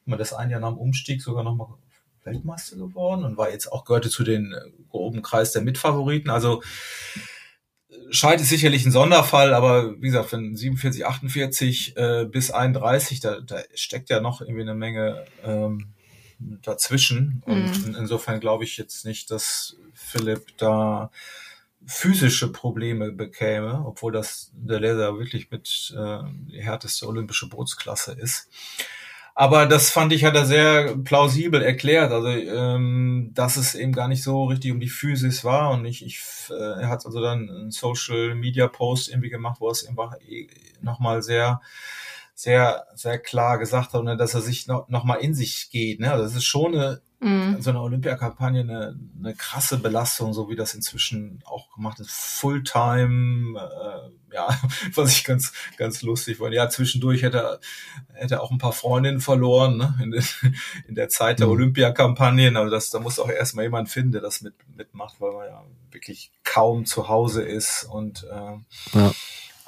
immer 0.06 0.16
das 0.16 0.32
ein 0.32 0.50
Jahr 0.50 0.60
nach 0.60 0.70
dem 0.70 0.78
Umstieg 0.78 1.22
sogar 1.22 1.42
nochmal 1.42 1.68
Weltmeister 2.24 2.76
geworden 2.76 3.24
und 3.24 3.36
war 3.36 3.50
jetzt 3.50 3.72
auch 3.72 3.84
gehörte 3.84 4.10
zu 4.10 4.22
den 4.22 4.52
äh, 4.52 4.60
groben 4.90 5.22
Kreis 5.22 5.52
der 5.52 5.62
Mitfavoriten. 5.62 6.30
Also 6.30 6.62
Scheid 8.10 8.40
ist 8.40 8.48
sicherlich 8.48 8.84
ein 8.84 8.92
Sonderfall, 8.92 9.54
aber 9.54 9.94
wie 9.96 10.06
gesagt, 10.06 10.30
von 10.30 10.56
47, 10.56 11.06
48 11.06 11.96
äh, 11.96 12.24
bis 12.24 12.50
31, 12.50 13.20
da, 13.20 13.40
da 13.40 13.60
steckt 13.74 14.10
ja 14.10 14.20
noch 14.20 14.40
irgendwie 14.40 14.62
eine 14.62 14.74
Menge 14.74 15.24
ähm, 15.44 15.92
dazwischen. 16.38 17.42
Und 17.46 17.86
mhm. 17.86 17.96
insofern 17.98 18.40
glaube 18.40 18.64
ich 18.64 18.76
jetzt 18.76 19.04
nicht, 19.04 19.30
dass 19.30 19.76
Philipp 19.94 20.56
da 20.56 21.10
physische 21.86 22.52
Probleme 22.52 23.12
bekäme, 23.12 23.84
obwohl 23.86 24.12
das 24.12 24.50
der 24.54 24.80
Laser 24.80 25.18
wirklich 25.18 25.50
mit 25.50 25.94
äh, 25.96 26.18
die 26.50 26.62
härteste 26.62 27.06
olympische 27.06 27.48
Bootsklasse 27.48 28.12
ist. 28.12 28.48
Aber 29.34 29.66
das 29.66 29.90
fand 29.90 30.12
ich, 30.12 30.24
hat 30.24 30.34
er 30.34 30.44
sehr 30.44 30.96
plausibel 30.98 31.62
erklärt, 31.62 32.12
also 32.12 32.28
ähm, 32.28 33.30
dass 33.34 33.56
es 33.56 33.74
eben 33.74 33.92
gar 33.92 34.08
nicht 34.08 34.22
so 34.22 34.44
richtig 34.44 34.72
um 34.72 34.80
die 34.80 34.88
Physis 34.88 35.44
war 35.44 35.70
und 35.70 35.84
ich, 35.84 36.04
ich 36.04 36.20
äh, 36.50 36.82
er 36.82 36.88
hat 36.88 37.06
also 37.06 37.20
dann 37.20 37.48
einen 37.48 37.70
Social 37.70 38.34
Media 38.34 38.68
Post 38.68 39.08
irgendwie 39.08 39.30
gemacht, 39.30 39.60
wo 39.60 39.68
er 39.68 39.72
es 39.72 39.86
einfach 39.86 40.14
eh 40.28 40.48
nochmal 40.82 41.22
sehr 41.22 41.60
sehr 42.34 42.86
sehr 42.94 43.18
klar 43.18 43.58
gesagt 43.58 43.92
hat, 43.92 44.02
ne, 44.02 44.16
dass 44.16 44.34
er 44.34 44.40
sich 44.40 44.66
noch, 44.66 44.88
noch 44.88 45.06
in 45.16 45.34
sich 45.34 45.70
geht. 45.70 46.00
Ne? 46.00 46.10
Also 46.10 46.24
das 46.24 46.34
ist 46.34 46.44
schon 46.44 46.74
eine 46.74 47.00
mhm. 47.20 47.60
so 47.60 47.70
eine 47.70 47.80
Olympiakampagne 47.80 48.60
eine, 48.60 48.98
eine 49.18 49.34
krasse 49.34 49.78
Belastung, 49.78 50.32
so 50.32 50.48
wie 50.48 50.56
das 50.56 50.74
inzwischen 50.74 51.42
auch 51.44 51.70
gemacht 51.74 52.00
ist. 52.00 52.10
Fulltime, 52.10 53.58
äh, 53.58 54.34
ja, 54.34 54.48
was 54.94 55.12
ich 55.12 55.24
ganz, 55.24 55.52
ganz 55.76 56.02
lustig 56.02 56.38
fand. 56.38 56.54
Ja, 56.54 56.68
zwischendurch 56.68 57.22
hätte 57.22 57.60
hätte 58.14 58.34
er 58.34 58.42
auch 58.42 58.50
ein 58.50 58.58
paar 58.58 58.72
Freundinnen 58.72 59.20
verloren, 59.20 59.76
ne? 59.76 59.98
in, 60.02 60.12
in 60.88 60.94
der 60.94 61.08
Zeit 61.08 61.38
der 61.38 61.46
mhm. 61.46 61.52
Olympiakampagnen. 61.52 62.56
Also 62.56 62.70
das, 62.70 62.90
da 62.90 63.00
muss 63.00 63.18
auch 63.18 63.30
erstmal 63.30 63.64
jemand 63.64 63.88
finden, 63.88 64.12
der 64.12 64.20
das 64.20 64.40
mit, 64.40 64.54
mitmacht, 64.76 65.20
weil 65.20 65.32
man 65.32 65.46
ja 65.46 65.64
wirklich 65.90 66.32
kaum 66.44 66.84
zu 66.84 67.08
Hause 67.08 67.42
ist 67.42 67.84
und 67.84 68.24
äh, 68.24 68.98
ja 68.98 69.12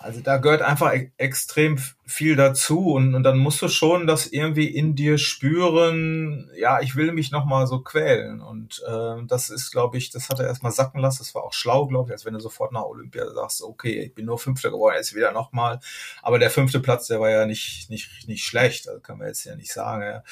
also 0.02 0.20
da 0.20 0.38
gehört 0.38 0.62
einfach 0.62 0.92
e 0.92 1.10
extrem 1.16 1.78
viel 2.04 2.36
dazu 2.36 2.92
und, 2.92 3.14
und 3.14 3.22
dann 3.22 3.38
musst 3.38 3.62
du 3.62 3.68
schon 3.68 4.06
das 4.06 4.26
irgendwie 4.26 4.66
in 4.66 4.94
dir 4.94 5.18
spüren, 5.18 6.50
ja, 6.56 6.80
ich 6.80 6.96
will 6.96 7.12
mich 7.12 7.30
nochmal 7.30 7.66
so 7.66 7.80
quälen 7.80 8.40
und 8.40 8.82
äh, 8.86 9.24
das 9.26 9.50
ist, 9.50 9.70
glaube 9.70 9.96
ich, 9.96 10.10
das 10.10 10.28
hat 10.28 10.40
er 10.40 10.46
erstmal 10.46 10.72
sacken 10.72 11.00
lassen, 11.00 11.18
das 11.18 11.34
war 11.34 11.44
auch 11.44 11.52
schlau, 11.52 11.86
glaube 11.86 12.10
ich, 12.10 12.12
als 12.12 12.24
wenn 12.24 12.34
du 12.34 12.40
sofort 12.40 12.72
nach 12.72 12.84
Olympia 12.84 13.28
sagst, 13.32 13.62
okay, 13.62 14.00
ich 14.00 14.14
bin 14.14 14.26
nur 14.26 14.38
Fünfter 14.38 14.70
geworden, 14.70 14.96
jetzt 14.96 15.14
wieder 15.14 15.32
nochmal, 15.32 15.80
aber 16.22 16.38
der 16.38 16.50
fünfte 16.50 16.80
Platz, 16.80 17.06
der 17.06 17.20
war 17.20 17.30
ja 17.30 17.46
nicht, 17.46 17.88
nicht, 17.88 18.28
nicht 18.28 18.44
schlecht, 18.44 18.88
also 18.88 19.00
kann 19.00 19.18
man 19.18 19.28
jetzt 19.28 19.44
ja 19.44 19.56
nicht 19.56 19.72
sagen, 19.72 20.02
ja. 20.02 20.22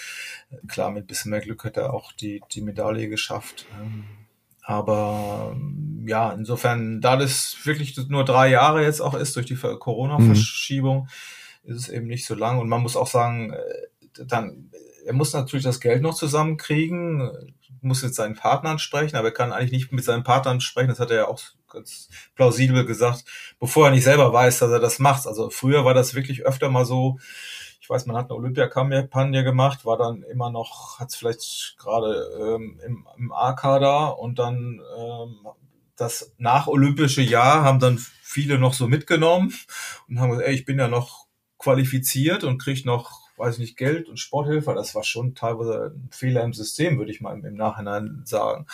klar, 0.68 0.90
mit 0.90 1.06
bisschen 1.06 1.30
mehr 1.30 1.40
Glück 1.40 1.64
hätte 1.64 1.80
er 1.80 1.94
auch 1.94 2.12
die, 2.12 2.42
die 2.52 2.62
Medaille 2.62 3.08
geschafft. 3.08 3.66
Ähm 3.80 4.19
aber 4.70 5.56
ja, 6.06 6.30
insofern, 6.32 7.00
da 7.00 7.16
das 7.16 7.56
wirklich 7.64 7.96
nur 8.08 8.24
drei 8.24 8.50
Jahre 8.50 8.84
jetzt 8.84 9.00
auch 9.00 9.14
ist 9.14 9.34
durch 9.34 9.46
die 9.46 9.56
Corona-Verschiebung, 9.56 11.08
mhm. 11.64 11.74
ist 11.74 11.76
es 11.76 11.88
eben 11.88 12.06
nicht 12.06 12.24
so 12.24 12.36
lang. 12.36 12.60
Und 12.60 12.68
man 12.68 12.80
muss 12.80 12.96
auch 12.96 13.08
sagen, 13.08 13.52
äh, 13.52 14.24
dann, 14.26 14.70
er 15.04 15.12
muss 15.12 15.32
natürlich 15.32 15.64
das 15.64 15.80
Geld 15.80 16.02
noch 16.02 16.14
zusammenkriegen, 16.14 17.52
muss 17.80 18.02
jetzt 18.02 18.14
seinen 18.14 18.36
Partnern 18.36 18.78
sprechen, 18.78 19.16
aber 19.16 19.28
er 19.28 19.34
kann 19.34 19.52
eigentlich 19.52 19.72
nicht 19.72 19.92
mit 19.92 20.04
seinen 20.04 20.22
Partnern 20.22 20.60
sprechen. 20.60 20.90
Das 20.90 21.00
hat 21.00 21.10
er 21.10 21.16
ja 21.16 21.26
auch 21.26 21.40
ganz 21.68 22.08
plausibel 22.36 22.84
gesagt, 22.84 23.24
bevor 23.58 23.86
er 23.86 23.90
nicht 23.90 24.04
selber 24.04 24.32
weiß, 24.32 24.60
dass 24.60 24.70
er 24.70 24.78
das 24.78 25.00
macht. 25.00 25.26
Also 25.26 25.50
früher 25.50 25.84
war 25.84 25.94
das 25.94 26.14
wirklich 26.14 26.46
öfter 26.46 26.70
mal 26.70 26.84
so, 26.84 27.18
weiß, 27.90 28.06
man 28.06 28.16
hat 28.16 28.30
eine 28.30 28.38
Olympiakampagne 28.38 29.44
gemacht, 29.44 29.84
war 29.84 29.98
dann 29.98 30.22
immer 30.22 30.50
noch, 30.50 30.98
hat 30.98 31.10
es 31.10 31.16
vielleicht 31.16 31.76
gerade 31.78 32.30
ähm, 32.40 32.80
im, 32.86 33.06
im 33.16 33.32
A-Kader 33.32 34.18
und 34.18 34.38
dann 34.38 34.80
ähm, 34.98 35.46
das 35.96 36.32
nach-olympische 36.38 37.20
Jahr 37.20 37.62
haben 37.62 37.80
dann 37.80 37.98
viele 38.22 38.58
noch 38.58 38.72
so 38.72 38.86
mitgenommen 38.86 39.52
und 40.08 40.20
haben 40.20 40.30
gesagt, 40.30 40.48
ey, 40.48 40.54
ich 40.54 40.64
bin 40.64 40.78
ja 40.78 40.88
noch 40.88 41.26
qualifiziert 41.58 42.44
und 42.44 42.58
kriege 42.62 42.86
noch, 42.86 43.28
weiß 43.36 43.58
nicht, 43.58 43.76
Geld 43.76 44.08
und 44.08 44.18
Sporthilfe. 44.18 44.72
Das 44.74 44.94
war 44.94 45.04
schon 45.04 45.34
teilweise 45.34 45.92
ein 45.94 46.08
Fehler 46.10 46.42
im 46.42 46.54
System, 46.54 46.96
würde 46.96 47.10
ich 47.10 47.20
mal 47.20 47.38
im 47.38 47.54
Nachhinein 47.54 48.22
sagen 48.24 48.66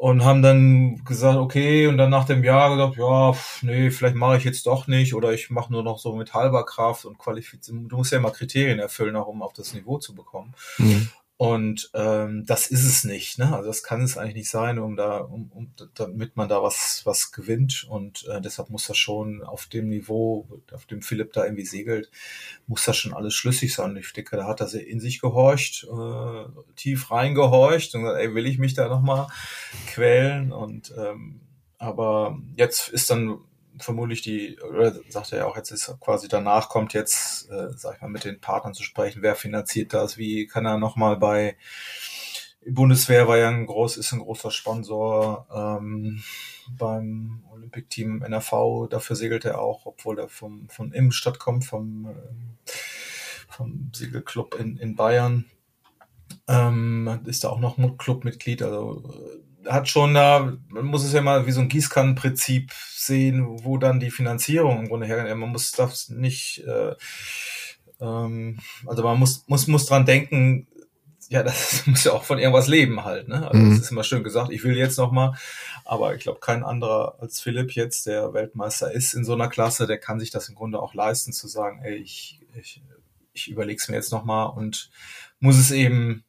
und 0.00 0.24
haben 0.24 0.40
dann 0.40 1.04
gesagt, 1.04 1.36
okay, 1.36 1.86
und 1.86 1.98
dann 1.98 2.08
nach 2.08 2.24
dem 2.24 2.42
Jahr 2.42 2.74
gesagt, 2.74 2.96
ja, 2.96 3.34
nee, 3.60 3.90
vielleicht 3.90 4.16
mache 4.16 4.38
ich 4.38 4.44
jetzt 4.44 4.66
doch 4.66 4.86
nicht 4.86 5.12
oder 5.12 5.34
ich 5.34 5.50
mache 5.50 5.70
nur 5.70 5.82
noch 5.82 5.98
so 5.98 6.16
mit 6.16 6.32
halber 6.32 6.64
Kraft 6.64 7.04
und 7.04 7.18
qualifizieren. 7.18 7.86
Du 7.86 7.98
musst 7.98 8.10
ja 8.10 8.16
immer 8.16 8.30
Kriterien 8.30 8.78
erfüllen, 8.78 9.14
auch 9.14 9.26
um 9.26 9.42
auf 9.42 9.52
das 9.52 9.74
Niveau 9.74 9.98
zu 9.98 10.14
bekommen. 10.14 10.54
Mhm. 10.78 11.10
Und 11.40 11.90
ähm, 11.94 12.44
das 12.44 12.66
ist 12.66 12.84
es 12.84 13.04
nicht. 13.04 13.38
Ne? 13.38 13.56
Also 13.56 13.68
das 13.68 13.82
kann 13.82 14.02
es 14.02 14.18
eigentlich 14.18 14.34
nicht 14.34 14.50
sein, 14.50 14.78
um 14.78 14.94
da, 14.94 15.20
um, 15.20 15.50
um 15.54 15.72
damit 15.94 16.36
man 16.36 16.50
da 16.50 16.62
was 16.62 17.00
was 17.06 17.32
gewinnt. 17.32 17.86
Und 17.88 18.28
äh, 18.28 18.42
deshalb 18.42 18.68
muss 18.68 18.86
das 18.86 18.98
schon 18.98 19.42
auf 19.42 19.64
dem 19.64 19.88
Niveau, 19.88 20.46
auf 20.70 20.84
dem 20.84 21.00
Philipp 21.00 21.32
da 21.32 21.44
irgendwie 21.44 21.64
segelt, 21.64 22.10
muss 22.66 22.84
das 22.84 22.98
schon 22.98 23.14
alles 23.14 23.32
schlüssig 23.32 23.72
sein. 23.72 23.96
Ich 23.96 24.12
denke, 24.12 24.36
da 24.36 24.46
hat 24.46 24.60
er 24.60 24.70
in 24.86 25.00
sich 25.00 25.22
gehorcht, 25.22 25.84
äh, 25.84 26.44
tief 26.76 27.10
reingehorcht 27.10 27.94
und 27.94 28.02
gesagt, 28.02 28.20
ey, 28.20 28.34
will 28.34 28.44
ich 28.44 28.58
mich 28.58 28.74
da 28.74 28.88
nochmal 28.88 29.28
quälen? 29.86 30.52
Und 30.52 30.92
ähm, 30.98 31.40
aber 31.78 32.38
jetzt 32.56 32.90
ist 32.90 33.08
dann 33.08 33.38
vermutlich 33.82 34.22
die, 34.22 34.58
oder 34.60 34.94
sagt 35.08 35.32
er 35.32 35.38
ja 35.38 35.46
auch, 35.46 35.56
jetzt 35.56 35.70
ist 35.70 35.94
quasi 36.00 36.28
danach 36.28 36.68
kommt 36.68 36.92
jetzt, 36.92 37.50
äh, 37.50 37.68
sag 37.76 37.96
ich 37.96 38.02
mal, 38.02 38.08
mit 38.08 38.24
den 38.24 38.40
Partnern 38.40 38.74
zu 38.74 38.82
sprechen, 38.82 39.22
wer 39.22 39.34
finanziert 39.34 39.92
das, 39.92 40.18
wie 40.18 40.46
kann 40.46 40.66
er 40.66 40.78
nochmal 40.78 41.16
bei 41.16 41.56
Bundeswehr 42.66 43.26
war 43.26 43.38
ja 43.38 43.48
ein 43.48 43.66
groß, 43.66 43.96
ist 43.96 44.12
ein 44.12 44.18
großer 44.18 44.50
Sponsor 44.50 45.46
ähm, 45.52 46.22
beim 46.68 47.42
Olympic-Team 47.50 48.22
NRV, 48.22 48.88
dafür 48.90 49.16
segelt 49.16 49.44
er 49.44 49.60
auch, 49.60 49.86
obwohl 49.86 50.18
er 50.18 50.28
vom, 50.28 50.68
von 50.68 50.92
Immenstadt 50.92 51.38
kommt, 51.38 51.64
vom, 51.64 52.06
äh, 52.06 52.70
vom 53.48 53.90
Segelclub 53.94 54.56
in, 54.60 54.76
in 54.76 54.94
Bayern. 54.94 55.46
Ähm, 56.46 57.20
ist 57.24 57.44
da 57.44 57.48
auch 57.48 57.60
noch 57.60 57.78
Clubmitglied, 57.98 58.62
also 58.62 59.02
hat 59.66 59.88
schon 59.88 60.14
da, 60.14 60.56
man 60.68 60.86
muss 60.86 61.04
es 61.04 61.12
ja 61.12 61.22
mal 61.22 61.46
wie 61.46 61.52
so 61.52 61.60
ein 61.60 61.68
Gießkannenprinzip 61.68 62.72
sehen, 62.72 63.64
wo 63.64 63.78
dann 63.78 64.00
die 64.00 64.10
Finanzierung 64.10 64.80
im 64.80 64.88
Grunde 64.88 65.06
hergeht. 65.06 65.36
Man 65.36 65.50
muss 65.50 65.72
das 65.72 66.08
nicht, 66.08 66.64
äh, 66.66 66.94
ähm, 68.00 68.58
also 68.86 69.02
man 69.02 69.18
muss, 69.18 69.44
muss, 69.46 69.66
muss 69.66 69.86
dran 69.86 70.06
denken, 70.06 70.66
ja, 71.28 71.42
das 71.44 71.86
muss 71.86 72.04
ja 72.04 72.12
auch 72.12 72.24
von 72.24 72.38
irgendwas 72.38 72.66
leben 72.66 73.04
halt, 73.04 73.28
ne? 73.28 73.48
Also 73.48 73.58
mhm. 73.58 73.70
das 73.70 73.80
ist 73.80 73.90
immer 73.90 74.04
schön 74.04 74.24
gesagt, 74.24 74.50
ich 74.50 74.64
will 74.64 74.76
jetzt 74.76 74.98
noch 74.98 75.12
mal, 75.12 75.36
aber 75.84 76.14
ich 76.14 76.22
glaube, 76.22 76.40
kein 76.40 76.64
anderer 76.64 77.16
als 77.20 77.40
Philipp 77.40 77.72
jetzt, 77.72 78.06
der 78.06 78.32
Weltmeister 78.34 78.92
ist 78.92 79.14
in 79.14 79.24
so 79.24 79.34
einer 79.34 79.48
Klasse, 79.48 79.86
der 79.86 79.98
kann 79.98 80.20
sich 80.20 80.30
das 80.30 80.48
im 80.48 80.54
Grunde 80.54 80.80
auch 80.80 80.94
leisten, 80.94 81.32
zu 81.32 81.48
sagen, 81.48 81.80
ey, 81.82 81.96
ich, 81.96 82.40
ich, 82.58 82.82
ich 83.32 83.48
überleg's 83.48 83.88
mir 83.88 83.96
jetzt 83.96 84.12
noch 84.12 84.24
mal 84.24 84.46
und 84.46 84.90
muss 85.38 85.56
es 85.56 85.70
eben 85.70 86.24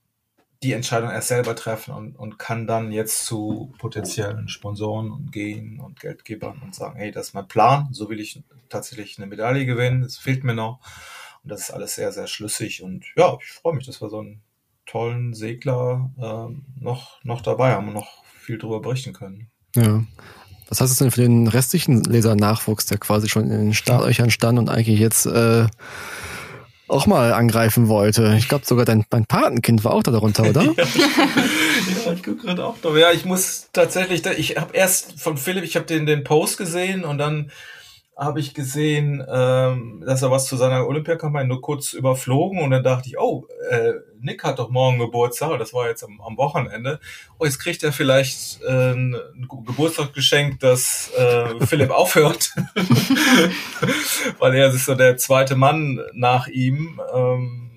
die 0.63 0.73
Entscheidung 0.73 1.09
erst 1.09 1.29
selber 1.29 1.55
treffen 1.55 1.93
und, 1.93 2.15
und 2.15 2.37
kann 2.37 2.67
dann 2.67 2.91
jetzt 2.91 3.25
zu 3.25 3.73
potenziellen 3.79 4.47
Sponsoren 4.47 5.11
und 5.11 5.31
gehen 5.31 5.79
und 5.79 5.99
Geldgebern 5.99 6.61
und 6.63 6.75
sagen, 6.75 6.97
hey, 6.97 7.11
das 7.11 7.29
ist 7.29 7.33
mein 7.33 7.47
Plan, 7.47 7.87
so 7.91 8.09
will 8.09 8.19
ich 8.19 8.43
tatsächlich 8.69 9.17
eine 9.17 9.27
Medaille 9.27 9.65
gewinnen, 9.65 10.03
es 10.03 10.17
fehlt 10.17 10.43
mir 10.43 10.53
noch. 10.53 10.79
Und 11.43 11.51
das 11.51 11.61
ist 11.61 11.71
alles 11.71 11.95
sehr, 11.95 12.11
sehr 12.11 12.27
schlüssig. 12.27 12.83
Und 12.83 13.05
ja, 13.15 13.37
ich 13.41 13.51
freue 13.51 13.73
mich, 13.73 13.85
dass 13.87 14.01
wir 14.01 14.09
so 14.09 14.19
einen 14.19 14.41
tollen 14.85 15.33
Segler 15.33 16.11
äh, 16.17 16.81
noch, 16.83 17.23
noch 17.23 17.41
dabei 17.41 17.71
haben 17.71 17.87
und 17.87 17.95
noch 17.95 18.23
viel 18.25 18.59
darüber 18.59 18.81
berichten 18.81 19.13
können. 19.13 19.49
Ja. 19.75 20.03
Was 20.67 20.79
heißt 20.79 20.91
das 20.91 20.99
denn 20.99 21.11
für 21.11 21.21
den 21.21 21.47
restlichen 21.47 22.03
Lesernachwuchs, 22.03 22.85
der 22.85 22.97
quasi 22.97 23.27
schon 23.27 23.43
in 23.43 23.49
den 23.49 23.73
Startlöchern 23.73 24.31
stand 24.31 24.59
und 24.59 24.69
eigentlich 24.69 24.99
jetzt 24.99 25.25
äh, 25.25 25.67
auch 26.91 27.07
mal 27.07 27.33
angreifen 27.33 27.87
wollte. 27.87 28.35
Ich 28.37 28.47
glaube 28.47 28.65
sogar 28.65 28.85
dein, 28.85 29.05
dein 29.09 29.25
Patenkind 29.25 29.83
war 29.83 29.93
auch 29.93 30.03
da 30.03 30.11
darunter, 30.11 30.49
oder? 30.49 30.63
ja, 30.77 30.85
ja, 32.05 32.13
ich 32.13 32.23
gucke 32.23 32.45
gerade 32.45 32.65
auch 32.65 32.77
da. 32.81 32.95
Ja, 32.95 33.11
ich 33.11 33.25
muss 33.25 33.69
tatsächlich, 33.73 34.25
ich 34.25 34.57
habe 34.57 34.75
erst 34.75 35.19
von 35.19 35.37
Philipp, 35.37 35.63
ich 35.63 35.75
habe 35.75 35.85
den, 35.85 36.05
den 36.05 36.23
Post 36.23 36.57
gesehen 36.57 37.03
und 37.03 37.17
dann 37.17 37.51
habe 38.21 38.39
ich 38.39 38.53
gesehen, 38.53 39.25
ähm, 39.27 40.03
dass 40.05 40.21
er 40.21 40.29
was 40.29 40.45
zu 40.45 40.55
seiner 40.55 40.85
Olympiakampagne 40.85 41.47
nur 41.47 41.59
kurz 41.59 41.93
überflogen 41.93 42.61
und 42.61 42.69
dann 42.69 42.83
dachte 42.83 43.09
ich, 43.09 43.17
oh, 43.17 43.47
äh, 43.71 43.93
Nick 44.19 44.43
hat 44.43 44.59
doch 44.59 44.69
morgen 44.69 44.99
Geburtstag, 44.99 45.57
das 45.57 45.73
war 45.73 45.87
jetzt 45.87 46.03
am, 46.03 46.21
am 46.21 46.37
Wochenende. 46.37 46.99
Oh, 47.39 47.45
jetzt 47.45 47.57
kriegt 47.57 47.81
er 47.81 47.91
vielleicht 47.91 48.61
äh, 48.61 48.91
ein 48.91 49.15
Geburtstagsgeschenk, 49.65 50.59
dass 50.59 51.11
äh, 51.17 51.65
Philipp 51.65 51.89
aufhört, 51.89 52.51
weil 54.37 54.53
er 54.53 54.71
ist 54.71 54.85
so 54.85 54.93
der 54.93 55.17
zweite 55.17 55.55
Mann 55.55 55.99
nach 56.13 56.47
ihm. 56.47 57.01
Ähm, 57.11 57.71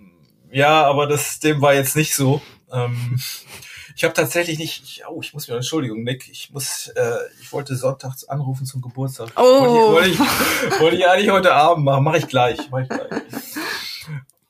ja, 0.51 0.85
aber 0.85 1.07
das 1.07 1.41
dem 1.41 1.63
war 1.63 1.73
jetzt 1.73 1.97
nicht 1.97 2.15
so. 2.15 2.43
Ähm, 2.71 3.19
ich 3.95 4.05
habe 4.05 4.15
tatsächlich 4.15 4.59
nicht, 4.59 4.83
ich, 4.83 5.03
oh, 5.09 5.21
ich 5.23 5.33
muss 5.33 5.49
mir 5.49 5.55
Entschuldigung, 5.55 6.03
Nick, 6.03 6.29
ich 6.29 6.51
muss, 6.51 6.89
äh, 6.89 7.17
ich 7.41 7.53
wollte 7.53 7.77
sonntags 7.77 8.25
anrufen 8.25 8.67
zum 8.67 8.81
Geburtstag. 8.81 9.31
Oh. 9.37 9.43
Wollte 9.43 10.11
ich, 10.11 10.19
wollte 10.19 10.25
ich, 10.75 10.81
wollte 10.81 10.97
ich 10.97 11.07
eigentlich 11.07 11.31
heute 11.31 11.55
Abend 11.55 11.85
machen, 11.85 12.05
mache 12.05 12.19
ich 12.19 12.27
gleich, 12.27 12.71
mache 12.71 12.83
ich 12.83 12.89
gleich. 12.89 13.23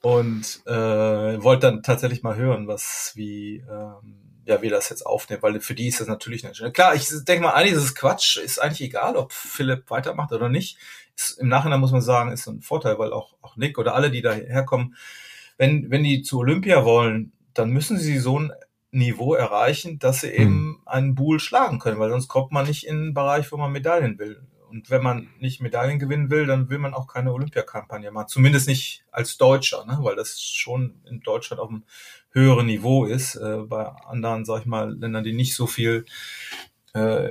Und 0.01 0.61
äh, 0.67 1.43
wollte 1.43 1.67
dann 1.67 1.83
tatsächlich 1.83 2.23
mal 2.23 2.37
hören, 2.37 2.69
was 2.69 3.13
wie 3.15 3.65
ähm, 3.71 4.25
ja, 4.47 4.61
wie 4.61 4.69
das 4.69 4.91
jetzt 4.91 5.07
aufnehmen, 5.07 5.43
weil 5.43 5.61
für 5.61 5.75
die 5.75 5.89
ist 5.89 6.01
das 6.01 6.09
natürlich 6.09 6.45
nicht. 6.45 6.63
Klar, 6.75 6.95
ich 6.95 7.09
denke 7.25 7.45
mal, 7.45 7.53
eigentlich 7.53 7.73
ist 7.73 7.85
es 7.85 7.95
Quatsch, 7.95 8.37
ist 8.37 8.61
eigentlich 8.61 8.83
egal, 8.83 9.17
ob 9.17 9.33
Philipp 9.33 9.91
weitermacht 9.91 10.33
oder 10.33 10.49
nicht. 10.49 10.77
Ist, 11.17 11.39
Im 11.39 11.49
Nachhinein 11.49 11.81
muss 11.81 11.93
man 11.93 12.03
sagen, 12.03 12.33
ist 12.33 12.47
ein 12.47 12.61
Vorteil, 12.61 12.99
weil 12.99 13.13
auch, 13.13 13.35
auch 13.41 13.57
Nick 13.57 13.79
oder 13.79 13.95
alle, 13.95 14.11
die 14.11 14.23
da 14.23 14.33
herkommen, 14.33 14.97
wenn, 15.57 15.91
wenn 15.91 16.03
die 16.03 16.23
zu 16.23 16.41
Olympia 16.41 16.85
wollen, 16.85 17.33
dann 17.55 17.71
müssen 17.71 17.99
sie 17.99 18.19
so 18.19 18.39
ein 18.39 18.53
Niveau 18.95 19.35
erreichen, 19.35 19.99
dass 19.99 20.21
sie 20.21 20.31
eben 20.31 20.67
mhm. 20.67 20.83
einen 20.87 21.15
Bull 21.15 21.41
schlagen 21.41 21.79
können, 21.79 21.99
weil 21.99 22.11
sonst 22.11 22.29
kommt 22.29 22.53
man 22.53 22.67
nicht 22.67 22.87
in 22.87 22.97
einen 22.97 23.15
Bereich, 23.15 23.51
wo 23.51 23.57
man 23.57 23.73
Medaillen 23.73 24.19
will. 24.19 24.47
Und 24.71 24.91
wenn 24.91 25.03
man 25.03 25.29
nicht 25.39 25.61
Medaillen 25.61 25.99
gewinnen 25.99 26.31
will, 26.31 26.47
dann 26.47 26.69
will 26.69 26.79
man 26.79 26.95
auch 26.95 27.07
keine 27.07 27.33
Olympiakampagne 27.33 28.11
machen. 28.11 28.29
Zumindest 28.29 28.67
nicht 28.67 29.05
als 29.13 29.37
Deutscher, 29.37 29.85
ne? 29.85 29.99
weil 30.01 30.17
das 30.17 30.41
schon 30.41 31.01
in 31.09 31.21
Deutschland 31.21 31.61
auf 31.61 31.69
einem 31.69 31.85
höheren 32.31 32.67
Niveau 32.67 33.05
ist. 33.05 33.37
Äh, 33.37 33.59
bei 33.69 33.87
anderen, 33.87 34.45
sag 34.45 34.61
ich 34.61 34.67
mal, 34.67 34.93
Ländern, 34.93 35.23
die 35.23 35.33
nicht 35.33 35.55
so 35.55 35.69
viel 35.69 36.05
äh, 36.93 37.31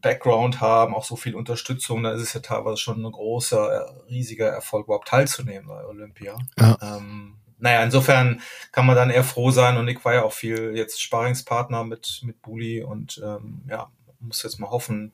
Background 0.00 0.60
haben, 0.60 0.94
auch 0.94 1.04
so 1.04 1.16
viel 1.16 1.34
Unterstützung, 1.34 2.02
da 2.02 2.12
ist 2.12 2.22
es 2.22 2.32
ja 2.32 2.40
teilweise 2.40 2.78
schon 2.78 3.04
ein 3.04 3.12
großer, 3.12 4.04
riesiger 4.08 4.48
Erfolg, 4.48 4.86
überhaupt 4.86 5.08
teilzunehmen 5.08 5.68
bei 5.68 5.84
Olympia. 5.84 6.38
Ja. 6.58 6.78
Ähm, 6.80 7.39
naja, 7.60 7.82
insofern 7.82 8.40
kann 8.72 8.86
man 8.86 8.96
dann 8.96 9.10
eher 9.10 9.24
froh 9.24 9.50
sein 9.50 9.76
und 9.76 9.84
Nick 9.84 10.04
war 10.04 10.14
ja 10.14 10.22
auch 10.24 10.32
viel 10.32 10.72
jetzt 10.76 11.00
Sparingspartner 11.00 11.84
mit, 11.84 12.20
mit 12.24 12.42
Bully 12.42 12.82
und 12.82 13.20
ähm, 13.24 13.62
ja, 13.68 13.90
muss 14.20 14.42
jetzt 14.42 14.60
mal 14.60 14.70
hoffen, 14.70 15.12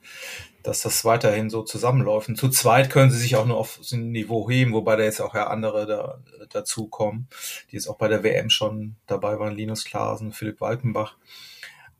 dass 0.63 0.83
das 0.83 1.05
weiterhin 1.05 1.49
so 1.49 1.63
zusammenläuft. 1.63 2.29
Und 2.29 2.37
zu 2.37 2.49
zweit 2.49 2.91
können 2.91 3.11
sie 3.11 3.19
sich 3.19 3.37
auch 3.37 3.47
nur 3.47 3.57
auf 3.57 3.79
ein 3.93 4.11
Niveau 4.11 4.51
heben, 4.51 4.73
wobei 4.73 4.97
da 4.97 5.05
jetzt 5.05 5.21
auch 5.21 5.35
ja 5.35 5.47
andere 5.47 5.87
da, 5.87 6.19
dazukommen, 6.51 7.29
die 7.71 7.77
jetzt 7.77 7.89
auch 7.89 7.99
bei 7.99 8.09
der 8.09 8.25
WM 8.25 8.51
schon 8.51 8.97
dabei 9.07 9.39
waren, 9.39 9.55
Linus 9.55 9.85
Klaasen, 9.85 10.33
Philipp 10.33 10.61
Walkenbach. 10.61 11.17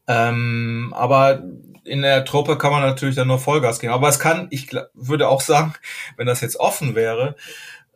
Ähm, 0.09 0.93
aber 0.97 1.43
in 1.85 2.03
der 2.03 2.25
Truppe 2.25 2.59
kann 2.59 2.71
man 2.71 2.83
natürlich 2.83 3.17
dann 3.17 3.29
nur 3.29 3.39
Vollgas 3.39 3.81
geben. 3.81 3.93
Aber 3.93 4.09
es 4.09 4.21
kann, 4.21 4.49
ich 4.51 4.71
würde 4.95 5.29
auch 5.29 5.41
sagen, 5.41 5.75
wenn 6.17 6.27
das 6.27 6.41
jetzt 6.41 6.59
offen 6.59 6.95
wäre, 6.95 7.37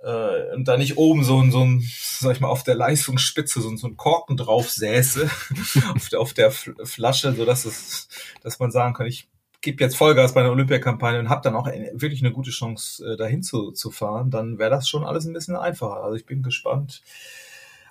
äh, 0.03 0.55
und 0.55 0.67
da 0.67 0.77
nicht 0.77 0.97
oben 0.97 1.25
so 1.25 1.41
ein, 1.41 1.51
so 1.51 1.61
ein, 1.61 1.83
sag 2.19 2.33
ich 2.33 2.41
mal, 2.41 2.49
auf 2.49 2.63
der 2.63 2.75
Leistungsspitze 2.75 3.61
so, 3.61 3.69
ein, 3.69 3.77
so 3.77 3.87
ein 3.87 3.97
Korken 3.97 4.37
drauf 4.37 4.71
säße, 4.71 5.31
auf 5.95 6.09
der, 6.09 6.21
auf 6.21 6.33
der 6.33 6.51
Flasche, 6.51 7.33
so 7.35 7.45
dass 7.45 7.65
es, 7.65 8.09
dass 8.43 8.59
man 8.59 8.71
sagen 8.71 8.95
kann, 8.95 9.07
ich 9.07 9.29
gebe 9.61 9.83
jetzt 9.83 9.97
Vollgas 9.97 10.35
bei 10.35 10.43
der 10.43 10.53
Olympiakampagne 10.53 11.19
und 11.19 11.29
habe 11.29 11.43
dann 11.43 11.55
auch 11.55 11.67
wirklich 11.67 12.23
eine 12.23 12.33
gute 12.33 12.51
Chance, 12.51 13.05
äh, 13.05 13.17
dahin 13.17 13.43
zu, 13.43 13.73
zu 13.73 13.91
fahren, 13.91 14.31
dann 14.31 14.59
wäre 14.59 14.71
das 14.71 14.89
schon 14.89 15.05
alles 15.05 15.27
ein 15.27 15.33
bisschen 15.33 15.57
einfacher. 15.57 16.03
Also 16.03 16.17
ich 16.17 16.27
bin 16.27 16.43
gespannt. 16.43 17.03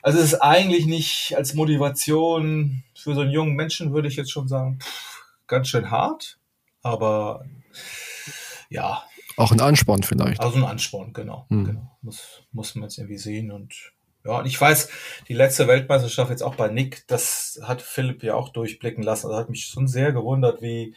Also 0.02 0.17
es 0.19 0.34
ist 0.34 0.39
eigentlich 0.39 0.86
nicht 0.86 1.36
als 1.36 1.54
Motivation 1.54 2.84
für 2.95 3.13
so 3.13 3.22
einen 3.22 3.32
jungen 3.32 3.56
Menschen, 3.56 3.93
würde 3.93 4.08
ich 4.08 4.15
jetzt 4.15 4.32
schon 4.32 4.48
sagen, 4.48 4.80
pff, 4.82 5.26
ganz 5.45 5.67
schön 5.67 5.91
hart, 5.91 6.39
aber 6.82 7.45
ja, 8.69 9.04
auch 9.39 9.52
ein 9.52 9.62
Ansporn 9.62 10.04
vielleicht. 10.04 10.41
Also 10.41 10.58
ein 10.58 10.65
Ansporn, 10.65 11.13
genau. 11.13 11.45
Hm. 11.49 11.65
genau. 11.65 11.97
Muss, 12.02 12.43
muss 12.52 12.75
man 12.75 12.84
jetzt 12.84 12.97
irgendwie 12.97 13.17
sehen. 13.17 13.52
Und 13.52 13.93
ja, 14.25 14.39
und 14.39 14.45
ich 14.45 14.60
weiß, 14.60 14.89
die 15.30 15.34
letzte 15.34 15.67
Weltmeisterschaft 15.67 16.30
jetzt 16.30 16.43
auch 16.43 16.56
bei 16.56 16.67
Nick, 16.67 17.08
das 17.08 17.60
hat 17.63 17.82
Philipp 17.82 18.21
ja 18.21 18.36
auch 18.36 18.49
durchblicken 18.49 19.02
lassen. 19.02 19.28
Also 19.28 19.38
hat 19.38 19.49
mich 19.49 19.65
schon 19.65 19.88
sehr 19.88 20.12
gewundert, 20.12 20.62
wie, 20.62 20.93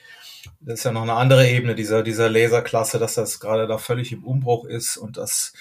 das 0.61 0.81
ist 0.81 0.85
ja 0.85 0.93
noch 0.93 1.03
eine 1.03 1.15
andere 1.15 1.49
Ebene 1.49 1.77
dieser, 1.77 2.03
dieser 2.03 2.29
Laserklasse, 2.29 2.99
dass 2.99 3.15
das 3.15 3.39
gerade 3.39 3.69
da 3.69 3.79
völlig 3.79 4.11
im 4.11 4.25
Umbruch 4.25 4.65
ist 4.65 4.97
und 4.97 5.17
das, 5.17 5.53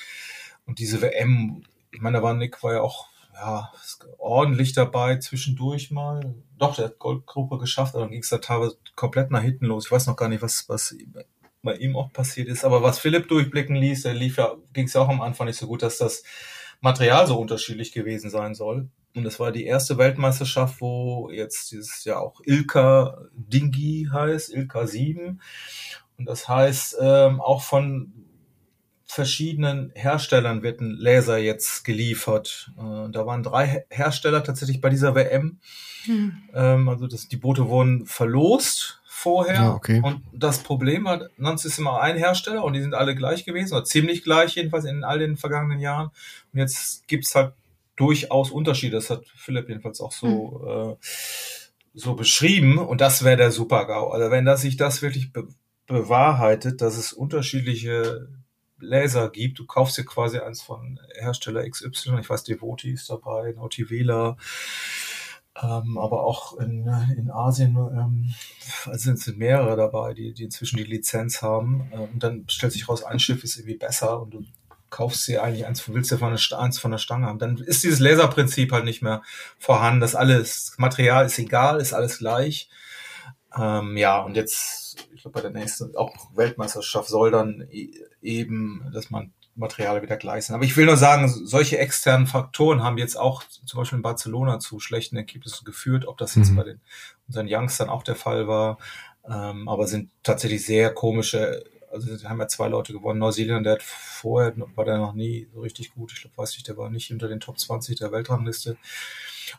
und 0.65 0.79
diese 0.79 1.01
WM, 1.01 1.63
ich 1.91 2.01
meine, 2.01 2.17
da 2.17 2.23
war 2.23 2.33
Nick 2.33 2.63
war 2.63 2.73
ja 2.73 2.81
auch, 2.81 3.09
ja, 3.33 3.71
ordentlich 4.17 4.73
dabei 4.73 5.17
zwischendurch 5.17 5.91
mal. 5.91 6.35
Doch, 6.57 6.75
der 6.75 6.85
hat 6.85 6.99
Goldgruppe 6.99 7.59
geschafft, 7.59 7.93
aber 7.93 8.03
dann 8.03 8.11
ging 8.11 8.21
es 8.21 8.29
da 8.29 8.39
teilweise 8.39 8.77
komplett 8.95 9.31
nach 9.31 9.41
hinten 9.41 9.65
los. 9.65 9.85
Ich 9.85 9.91
weiß 9.91 10.07
noch 10.07 10.15
gar 10.15 10.29
nicht, 10.29 10.41
was, 10.41 10.67
was 10.67 10.95
bei 11.61 11.75
ihm 11.75 11.95
auch 11.95 12.11
passiert 12.11 12.47
ist. 12.47 12.65
Aber 12.65 12.81
was 12.81 12.99
Philipp 12.99 13.27
durchblicken 13.27 13.75
ließ, 13.75 14.03
der 14.03 14.13
lief 14.13 14.37
ja, 14.37 14.55
ging 14.73 14.85
es 14.85 14.93
ja 14.93 15.01
auch 15.01 15.09
am 15.09 15.21
Anfang 15.21 15.47
nicht 15.47 15.59
so 15.59 15.67
gut, 15.67 15.83
dass 15.83 15.97
das 15.97 16.23
Material 16.79 17.27
so 17.27 17.39
unterschiedlich 17.39 17.91
gewesen 17.91 18.29
sein 18.29 18.55
soll. 18.55 18.89
Und 19.15 19.25
es 19.25 19.39
war 19.39 19.51
die 19.51 19.65
erste 19.65 19.97
Weltmeisterschaft, 19.97 20.79
wo 20.81 21.29
jetzt 21.31 21.71
dieses 21.71 22.05
ja 22.05 22.17
auch 22.17 22.41
Ilka 22.45 23.17
Dingi 23.33 24.07
heißt, 24.11 24.53
Ilka 24.53 24.87
7. 24.87 25.41
Und 26.17 26.25
das 26.25 26.47
heißt, 26.47 26.97
ähm, 27.01 27.41
auch 27.41 27.61
von 27.61 28.13
verschiedenen 29.05 29.91
Herstellern 29.93 30.63
wird 30.63 30.79
ein 30.79 30.91
Laser 30.91 31.37
jetzt 31.37 31.83
geliefert. 31.83 32.71
Äh, 32.77 33.09
da 33.11 33.25
waren 33.25 33.43
drei 33.43 33.85
Hersteller 33.89 34.43
tatsächlich 34.43 34.79
bei 34.79 34.89
dieser 34.89 35.15
WM. 35.15 35.59
Hm. 36.05 36.43
Ähm, 36.53 36.87
also 36.87 37.07
das, 37.07 37.27
die 37.27 37.37
Boote 37.37 37.67
wurden 37.67 38.05
verlost 38.05 39.00
vorher. 39.21 39.55
Ja, 39.55 39.73
okay. 39.73 40.01
Und 40.03 40.21
das 40.33 40.59
Problem 40.59 41.05
war, 41.05 41.27
sonst 41.37 41.65
ist 41.65 41.77
immer 41.77 42.01
ein 42.01 42.17
Hersteller 42.17 42.63
und 42.63 42.73
die 42.73 42.81
sind 42.81 42.93
alle 42.93 43.15
gleich 43.15 43.45
gewesen, 43.45 43.73
oder 43.73 43.83
ziemlich 43.83 44.23
gleich 44.23 44.55
jedenfalls 44.55 44.85
in 44.85 45.03
all 45.03 45.19
den 45.19 45.37
vergangenen 45.37 45.79
Jahren. 45.79 46.11
Und 46.51 46.59
jetzt 46.59 47.07
gibt's 47.07 47.35
halt 47.35 47.53
durchaus 47.95 48.51
Unterschiede. 48.51 48.95
Das 48.95 49.09
hat 49.09 49.25
Philipp 49.35 49.69
jedenfalls 49.69 50.01
auch 50.01 50.11
so, 50.11 50.61
mhm. 50.63 50.91
äh, 50.91 50.95
so 51.93 52.15
beschrieben. 52.15 52.77
Und 52.79 53.01
das 53.01 53.23
wäre 53.23 53.37
der 53.37 53.51
Super-GAU. 53.51 54.09
Also 54.09 54.31
wenn 54.31 54.45
das 54.45 54.61
sich 54.61 54.77
das 54.77 55.01
wirklich 55.01 55.31
be 55.31 55.47
bewahrheitet, 55.87 56.79
dass 56.79 56.95
es 56.95 57.11
unterschiedliche 57.11 58.29
Laser 58.81 59.29
gibt. 59.29 59.59
Du 59.59 59.65
kaufst 59.65 59.97
dir 59.97 60.05
quasi 60.05 60.39
eins 60.39 60.61
von 60.61 60.99
Hersteller 61.15 61.69
XY, 61.69 62.19
ich 62.19 62.29
weiß, 62.29 62.43
Devoti 62.43 62.91
ist 62.91 63.09
dabei, 63.09 63.53
Nautivela, 63.53 64.37
ähm, 65.61 65.97
aber 65.97 66.23
auch 66.23 66.57
in, 66.59 66.87
in 67.17 67.29
Asien 67.29 67.75
ähm, 67.75 68.33
also 68.85 69.13
sind 69.13 69.37
mehrere 69.37 69.75
dabei, 69.75 70.13
die, 70.13 70.33
die 70.33 70.45
inzwischen 70.45 70.77
die 70.77 70.83
Lizenz 70.83 71.41
haben. 71.41 71.89
Äh, 71.91 71.97
und 71.97 72.23
dann 72.23 72.45
stellt 72.47 72.73
sich 72.73 72.87
raus, 72.87 73.03
ein 73.03 73.19
Schiff 73.19 73.43
ist 73.43 73.57
irgendwie 73.57 73.77
besser 73.77 74.21
und 74.21 74.33
du 74.33 74.45
kaufst 74.89 75.27
dir 75.27 75.43
eigentlich 75.43 75.65
eins, 75.65 75.87
willst 75.89 76.11
der, 76.11 76.59
eins 76.59 76.79
von 76.79 76.91
der 76.91 76.97
Stange 76.97 77.25
haben. 77.27 77.39
Dann 77.39 77.57
ist 77.57 77.83
dieses 77.83 77.99
Laserprinzip 77.99 78.71
halt 78.71 78.85
nicht 78.85 79.01
mehr 79.01 79.23
vorhanden. 79.57 80.01
Das 80.01 80.15
alles, 80.15 80.73
Material 80.77 81.25
ist 81.25 81.39
egal, 81.39 81.81
ist 81.81 81.93
alles 81.93 82.19
gleich. 82.19 82.69
Ähm, 83.57 83.97
ja, 83.97 84.21
und 84.21 84.35
jetzt, 84.35 85.07
ich 85.13 85.21
glaube, 85.23 85.35
bei 85.35 85.41
der 85.41 85.51
nächsten, 85.51 85.95
auch 85.95 86.13
Weltmeisterschaft 86.35 87.09
soll 87.09 87.31
dann 87.31 87.67
e 87.69 87.89
eben, 88.21 88.89
dass 88.93 89.09
man 89.09 89.33
Materialien 89.55 90.03
wieder 90.03 90.17
gleich 90.17 90.45
sind. 90.45 90.55
Aber 90.55 90.63
ich 90.63 90.75
will 90.77 90.85
nur 90.85 90.97
sagen, 90.97 91.27
solche 91.27 91.77
externen 91.77 92.27
Faktoren 92.27 92.83
haben 92.83 92.97
jetzt 92.97 93.17
auch 93.17 93.43
zum 93.43 93.79
Beispiel 93.79 93.97
in 93.97 94.03
Barcelona 94.03 94.59
zu 94.59 94.79
schlechten 94.79 95.17
Ergebnissen 95.17 95.65
geführt, 95.65 96.05
ob 96.07 96.17
das 96.17 96.35
jetzt 96.35 96.51
mhm. 96.51 96.55
bei 96.55 96.63
den 96.63 96.81
unseren 97.27 97.47
Youngstern 97.49 97.89
auch 97.89 98.03
der 98.03 98.15
Fall 98.15 98.47
war. 98.47 98.77
Ähm, 99.29 99.67
aber 99.67 99.87
sind 99.87 100.09
tatsächlich 100.23 100.65
sehr 100.65 100.93
komische, 100.93 101.63
also 101.91 102.07
haben 102.27 102.39
ja 102.39 102.47
zwei 102.47 102.67
Leute 102.67 102.93
gewonnen. 102.93 103.19
Neuseeland, 103.19 103.65
der 103.65 103.73
hat 103.73 103.83
vorher, 103.83 104.53
war 104.75 104.85
der 104.85 104.97
noch 104.97 105.13
nie 105.13 105.47
so 105.53 105.61
richtig 105.61 105.93
gut. 105.93 106.11
Ich 106.13 106.21
glaube, 106.21 106.37
weiß 106.37 106.53
nicht, 106.53 106.67
der 106.67 106.77
war 106.77 106.89
nicht 106.89 107.11
unter 107.11 107.27
den 107.27 107.39
Top 107.39 107.59
20 107.59 107.97
der 107.97 108.11
Weltrangliste. 108.11 108.77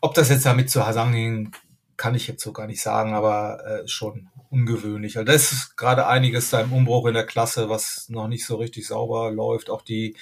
Ob 0.01 0.15
das 0.15 0.31
jetzt 0.31 0.47
damit 0.47 0.71
zusammenhängt, 0.71 1.57
kann 2.03 2.17
ich 2.17 2.27
jetzt 2.27 2.43
so 2.43 2.53
gar 2.53 2.67
nicht 2.67 2.83
sagen, 2.83 3.15
aber 3.15 3.65
äh, 3.65 3.87
schon 3.87 4.29
ungewöhnlich. 4.51 5.17
Also 5.17 5.33
das 5.33 5.53
ist 5.53 5.77
gerade 5.77 6.09
einiges 6.09 6.51
da 6.51 6.61
im 6.61 6.73
Umbruch 6.73 7.07
in 7.07 7.15
der 7.15 7.25
Klasse, 7.25 7.69
was 7.69 8.09
noch 8.09 8.27
nicht 8.27 8.45
so 8.45 8.57
richtig 8.57 8.88
sauber 8.88 9.31
läuft. 9.31 9.71
Auch 9.71 9.83
die, 9.83 10.17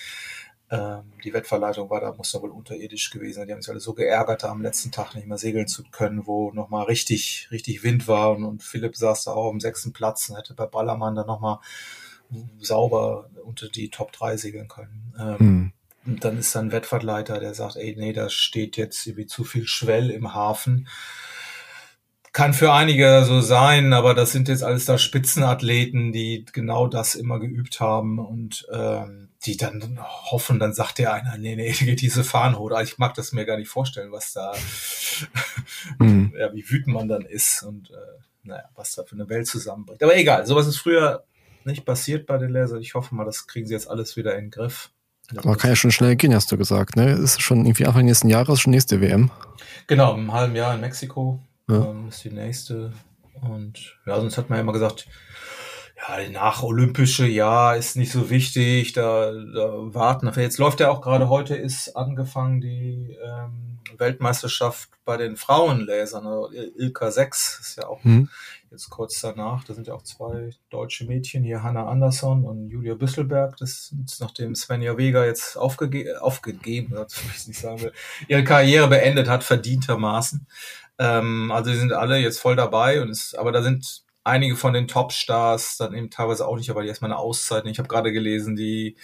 ähm, 0.70 1.04
die 1.24 1.32
Wettverleitung 1.32 1.88
war 1.88 2.02
da, 2.02 2.12
muss 2.12 2.32
da 2.32 2.42
wohl 2.42 2.50
unterirdisch 2.50 3.08
gewesen 3.08 3.36
sein. 3.36 3.46
Die 3.46 3.54
haben 3.54 3.62
sich 3.62 3.70
alle 3.70 3.80
so 3.80 3.94
geärgert, 3.94 4.44
am 4.44 4.60
letzten 4.60 4.92
Tag 4.92 5.14
nicht 5.14 5.26
mehr 5.26 5.38
segeln 5.38 5.68
zu 5.68 5.82
können, 5.90 6.26
wo 6.26 6.52
nochmal 6.52 6.84
richtig, 6.84 7.48
richtig 7.50 7.82
Wind 7.82 8.06
war. 8.06 8.32
Und, 8.32 8.44
und 8.44 8.62
Philipp 8.62 8.94
saß 8.94 9.24
da 9.24 9.30
auch 9.30 9.48
am 9.48 9.58
sechsten 9.58 9.94
Platz 9.94 10.28
und 10.28 10.36
hätte 10.36 10.52
bei 10.52 10.66
Ballermann 10.66 11.14
dann 11.14 11.28
nochmal 11.28 11.60
sauber 12.58 13.30
unter 13.42 13.70
die 13.70 13.88
Top 13.88 14.12
3 14.12 14.36
segeln 14.36 14.68
können. 14.68 15.14
Ähm, 15.18 15.38
hm. 15.38 15.72
Und 16.04 16.24
dann 16.26 16.36
ist 16.36 16.54
dann 16.54 16.66
ein 16.66 16.72
Wettverleiter, 16.72 17.40
der 17.40 17.54
sagt, 17.54 17.76
ey, 17.76 17.96
nee, 17.98 18.12
da 18.12 18.28
steht 18.28 18.76
jetzt 18.76 19.06
irgendwie 19.06 19.26
zu 19.26 19.44
viel 19.44 19.66
Schwell 19.66 20.10
im 20.10 20.34
Hafen 20.34 20.86
kann 22.32 22.54
für 22.54 22.72
einige 22.72 23.24
so 23.24 23.40
sein, 23.40 23.92
aber 23.92 24.14
das 24.14 24.30
sind 24.32 24.48
jetzt 24.48 24.62
alles 24.62 24.84
da 24.84 24.98
Spitzenathleten, 24.98 26.12
die 26.12 26.44
genau 26.52 26.86
das 26.86 27.16
immer 27.16 27.40
geübt 27.40 27.80
haben 27.80 28.18
und 28.18 28.66
ähm, 28.72 29.30
die 29.44 29.56
dann 29.56 29.98
hoffen, 30.00 30.58
dann 30.60 30.72
sagt 30.72 30.98
der 30.98 31.12
einer, 31.12 31.36
nee, 31.38 31.56
nee, 31.56 31.72
diese 31.96 32.22
Fahnenhote. 32.22 32.76
Also 32.76 32.92
ich 32.92 32.98
mag 32.98 33.14
das 33.14 33.32
mir 33.32 33.46
gar 33.46 33.56
nicht 33.56 33.68
vorstellen, 33.68 34.12
was 34.12 34.32
da, 34.32 34.52
mhm. 35.98 36.32
ja, 36.38 36.52
wie 36.52 36.68
wütend 36.70 36.94
man 36.94 37.08
dann 37.08 37.22
ist 37.22 37.62
und 37.64 37.90
äh, 37.90 37.94
naja, 38.44 38.64
was 38.76 38.94
da 38.94 39.02
für 39.02 39.16
eine 39.16 39.28
Welt 39.28 39.46
zusammenbricht. 39.46 40.02
Aber 40.02 40.16
egal, 40.16 40.46
sowas 40.46 40.66
ist 40.66 40.78
früher 40.78 41.24
nicht 41.64 41.84
passiert 41.84 42.26
bei 42.26 42.38
den 42.38 42.50
Lasern. 42.50 42.80
Ich 42.80 42.94
hoffe 42.94 43.14
mal, 43.14 43.24
das 43.24 43.46
kriegen 43.46 43.66
sie 43.66 43.74
jetzt 43.74 43.90
alles 43.90 44.16
wieder 44.16 44.36
in 44.36 44.46
den 44.46 44.50
Griff. 44.50 44.90
Aber 45.36 45.56
kann 45.56 45.70
ja 45.70 45.76
schon 45.76 45.92
schnell 45.92 46.16
gehen, 46.16 46.34
hast 46.34 46.50
du 46.50 46.56
gesagt, 46.56 46.96
ne? 46.96 47.12
Ist 47.12 47.40
schon 47.40 47.64
irgendwie 47.64 47.86
Anfang 47.86 48.04
nächsten 48.04 48.28
Jahres 48.28 48.60
schon 48.60 48.72
nächste 48.72 49.00
WM. 49.00 49.30
Genau, 49.86 50.14
im 50.14 50.32
halben 50.32 50.56
Jahr 50.56 50.74
in 50.74 50.80
Mexiko 50.80 51.40
ja. 51.70 51.90
ähm, 51.90 52.08
ist 52.08 52.24
die 52.24 52.30
nächste. 52.30 52.92
Und 53.40 53.96
ja, 54.06 54.20
sonst 54.20 54.36
hat 54.36 54.50
man 54.50 54.58
ja 54.58 54.62
immer 54.62 54.72
gesagt, 54.72 55.06
ja, 55.96 56.28
nach 56.30 56.62
Olympische 56.62 57.26
Jahr 57.26 57.76
ist 57.76 57.96
nicht 57.96 58.12
so 58.12 58.30
wichtig, 58.30 58.92
da, 58.92 59.32
da 59.32 59.94
warten. 59.94 60.30
Jetzt 60.40 60.58
läuft 60.58 60.80
ja 60.80 60.90
auch 60.90 61.00
gerade 61.00 61.28
heute 61.28 61.54
ist 61.56 61.96
angefangen 61.96 62.60
die 62.60 63.16
ähm, 63.22 63.70
Weltmeisterschaft 63.98 64.88
bei 65.04 65.16
den 65.16 65.36
Frauenlasern, 65.36 66.26
also 66.26 66.50
Ilka 66.52 67.10
6 67.10 67.58
ist 67.60 67.76
ja 67.78 67.88
auch 67.88 68.02
mhm. 68.04 68.28
jetzt 68.70 68.90
kurz 68.90 69.20
danach. 69.20 69.64
Da 69.64 69.74
sind 69.74 69.86
ja 69.86 69.94
auch 69.94 70.02
zwei 70.02 70.50
deutsche 70.70 71.04
Mädchen, 71.04 71.42
hier 71.42 71.62
Hanna 71.62 71.86
Andersson 71.86 72.44
und 72.44 72.70
Julia 72.70 72.94
Büsselberg. 72.94 73.56
Das 73.56 73.92
ist 74.04 74.20
nachdem 74.20 74.54
Svenja 74.54 74.96
Vega 74.96 75.24
jetzt 75.24 75.56
aufgege 75.56 76.22
aufgegeben 76.22 76.96
hat, 76.98 77.12
ich 77.36 77.46
nicht 77.48 77.60
sagen 77.60 77.82
will, 77.82 77.92
ihre 78.28 78.44
Karriere 78.44 78.88
beendet 78.88 79.28
hat, 79.28 79.44
verdientermaßen. 79.44 80.46
Ähm, 81.00 81.50
also 81.50 81.70
die 81.70 81.78
sind 81.78 81.94
alle 81.94 82.18
jetzt 82.18 82.40
voll 82.40 82.56
dabei 82.56 83.00
und 83.00 83.08
es, 83.08 83.34
aber 83.34 83.52
da 83.52 83.62
sind 83.62 84.02
einige 84.22 84.54
von 84.54 84.74
den 84.74 84.86
Topstars 84.86 85.78
dann 85.78 85.94
eben 85.94 86.10
teilweise 86.10 86.46
auch 86.46 86.58
nicht, 86.58 86.68
aber 86.68 86.82
die 86.82 86.88
erstmal 86.88 87.10
eine 87.10 87.18
Auszeit. 87.18 87.64
Ich 87.66 87.78
habe 87.78 87.88
gerade 87.88 88.12
gelesen, 88.12 88.54
die, 88.54 88.96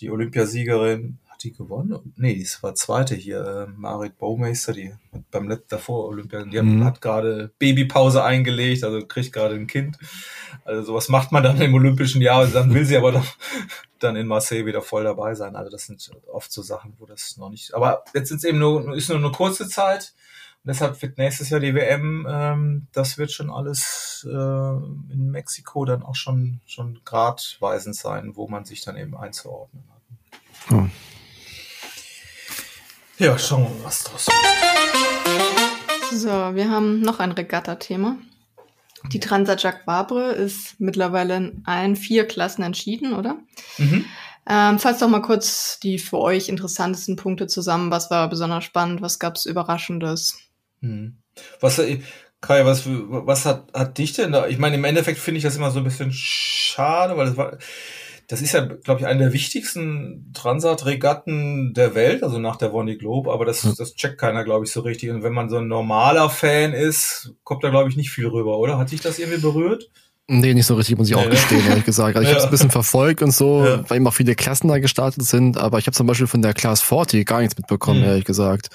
die 0.00 0.10
Olympiasiegerin, 0.10 1.18
hat 1.28 1.42
die 1.42 1.54
gewonnen? 1.54 2.12
Nee, 2.16 2.34
die 2.34 2.46
war 2.60 2.74
zweite 2.74 3.14
hier, 3.14 3.66
äh, 3.66 3.72
Marit 3.74 4.18
Baumeister, 4.18 4.74
die 4.74 4.92
hat 4.92 5.30
beim 5.30 5.48
letzten 5.48 5.70
davor 5.70 6.06
Olympia, 6.08 6.44
die 6.44 6.60
mhm. 6.60 6.84
hat 6.84 7.00
gerade 7.00 7.50
Babypause 7.58 8.22
eingelegt, 8.22 8.84
also 8.84 9.06
kriegt 9.06 9.32
gerade 9.32 9.54
ein 9.54 9.66
Kind. 9.66 9.96
Also 10.66 10.84
sowas 10.84 11.08
macht 11.08 11.32
man 11.32 11.42
dann 11.42 11.58
im 11.62 11.72
olympischen 11.72 12.20
Jahr, 12.20 12.40
also 12.40 12.52
dann 12.52 12.74
will 12.74 12.84
sie 12.84 12.98
aber 12.98 13.12
doch 13.12 13.26
dann 13.98 14.16
in 14.16 14.26
Marseille 14.26 14.66
wieder 14.66 14.82
voll 14.82 15.04
dabei 15.04 15.34
sein. 15.34 15.56
Also 15.56 15.70
das 15.70 15.86
sind 15.86 16.10
oft 16.30 16.52
so 16.52 16.60
Sachen, 16.60 16.92
wo 16.98 17.06
das 17.06 17.38
noch 17.38 17.48
nicht. 17.48 17.72
Aber 17.72 18.04
jetzt 18.12 18.28
sind 18.28 18.36
es 18.36 18.44
eben 18.44 18.58
nur, 18.58 18.94
ist 18.94 19.08
nur 19.08 19.16
eine 19.16 19.30
kurze 19.30 19.66
Zeit 19.66 20.12
deshalb 20.64 21.00
wird 21.02 21.18
nächstes 21.18 21.50
Jahr 21.50 21.60
die 21.60 21.74
WM, 21.74 22.26
ähm, 22.28 22.86
das 22.92 23.18
wird 23.18 23.32
schon 23.32 23.50
alles 23.50 24.26
äh, 24.28 24.32
in 24.32 25.30
Mexiko 25.30 25.84
dann 25.84 26.02
auch 26.02 26.14
schon, 26.14 26.60
schon 26.66 27.00
gradweisend 27.04 27.96
sein, 27.96 28.36
wo 28.36 28.48
man 28.48 28.64
sich 28.64 28.82
dann 28.82 28.96
eben 28.96 29.16
einzuordnen 29.16 29.84
hat. 29.90 30.70
Hm. 30.70 30.90
Ja, 33.18 33.38
schauen 33.38 33.64
wir 33.64 33.70
mal, 33.70 33.84
was 33.84 34.04
draus 34.04 34.26
wird. 34.26 34.36
So, 36.12 36.28
wir 36.28 36.70
haben 36.70 37.00
noch 37.00 37.20
ein 37.20 37.32
Regatta-Thema. 37.32 38.16
Die 39.10 39.20
Transat 39.20 39.62
Jacques 39.62 39.86
Vabre 39.86 40.32
ist 40.32 40.78
mittlerweile 40.78 41.36
in 41.36 41.62
allen 41.64 41.96
vier 41.96 42.26
Klassen 42.26 42.62
entschieden, 42.62 43.14
oder? 43.14 43.38
Mhm. 43.78 44.04
Ähm, 44.48 44.78
fasst 44.78 45.02
doch 45.02 45.08
mal 45.08 45.22
kurz 45.22 45.78
die 45.80 45.98
für 45.98 46.18
euch 46.18 46.48
interessantesten 46.48 47.16
Punkte 47.16 47.46
zusammen. 47.46 47.90
Was 47.90 48.10
war 48.10 48.28
besonders 48.28 48.64
spannend? 48.64 49.00
Was 49.02 49.18
gab's 49.18 49.46
Überraschendes? 49.46 50.36
Mhm. 50.82 51.16
Was, 51.60 51.78
äh, 51.78 52.00
Kai, 52.42 52.66
was, 52.66 52.84
was 52.86 53.46
hat, 53.46 53.72
hat 53.72 53.98
dich 53.98 54.12
denn 54.12 54.32
da? 54.32 54.48
Ich 54.48 54.58
meine, 54.58 54.74
im 54.74 54.84
Endeffekt 54.84 55.18
finde 55.18 55.38
ich 55.38 55.44
das 55.44 55.56
immer 55.56 55.70
so 55.70 55.78
ein 55.78 55.84
bisschen 55.84 56.10
schade, 56.12 57.16
weil 57.16 57.26
das 57.26 57.36
war, 57.36 57.56
das 58.26 58.42
ist 58.42 58.52
ja, 58.52 58.64
glaube 58.64 59.00
ich, 59.00 59.06
eine 59.06 59.20
der 59.20 59.32
wichtigsten 59.32 60.32
Transat-Regatten 60.34 61.72
der 61.74 61.94
Welt, 61.94 62.22
also 62.22 62.38
nach 62.38 62.56
der 62.56 62.72
Vendée 62.72 62.98
Globe, 62.98 63.30
aber 63.32 63.44
das, 63.44 63.62
das 63.76 63.94
checkt 63.94 64.18
keiner, 64.18 64.42
glaube 64.42 64.64
ich, 64.64 64.72
so 64.72 64.80
richtig. 64.80 65.10
Und 65.10 65.22
wenn 65.22 65.32
man 65.32 65.50
so 65.50 65.58
ein 65.58 65.68
normaler 65.68 66.30
Fan 66.30 66.72
ist, 66.72 67.32
kommt 67.44 67.62
da, 67.62 67.70
glaube 67.70 67.90
ich, 67.90 67.96
nicht 67.96 68.10
viel 68.10 68.26
rüber, 68.26 68.58
oder? 68.58 68.78
Hat 68.78 68.90
dich 68.90 69.00
das 69.00 69.18
irgendwie 69.18 69.40
berührt? 69.40 69.90
Nee, 70.28 70.54
nicht 70.54 70.66
so 70.66 70.76
richtig, 70.76 70.96
muss 70.96 71.10
ich 71.10 71.14
auch 71.14 71.28
gestehen, 71.28 71.66
ehrlich 71.68 71.84
gesagt. 71.84 72.16
Also 72.16 72.22
ich 72.26 72.28
ja. 72.34 72.34
habe 72.34 72.38
es 72.38 72.44
ein 72.44 72.50
bisschen 72.50 72.70
verfolgt 72.70 73.22
und 73.22 73.32
so, 73.32 73.64
ja. 73.64 73.90
weil 73.90 73.98
eben 73.98 74.06
auch 74.06 74.14
viele 74.14 74.34
Klassen 74.34 74.68
da 74.68 74.78
gestartet 74.78 75.24
sind, 75.24 75.58
aber 75.58 75.78
ich 75.78 75.86
habe 75.86 75.94
zum 75.94 76.06
Beispiel 76.06 76.26
von 76.26 76.42
der 76.42 76.54
Class 76.54 76.80
40 76.80 77.26
gar 77.26 77.40
nichts 77.40 77.56
mitbekommen, 77.58 78.00
mhm. 78.00 78.06
ehrlich 78.06 78.24
gesagt. 78.24 78.70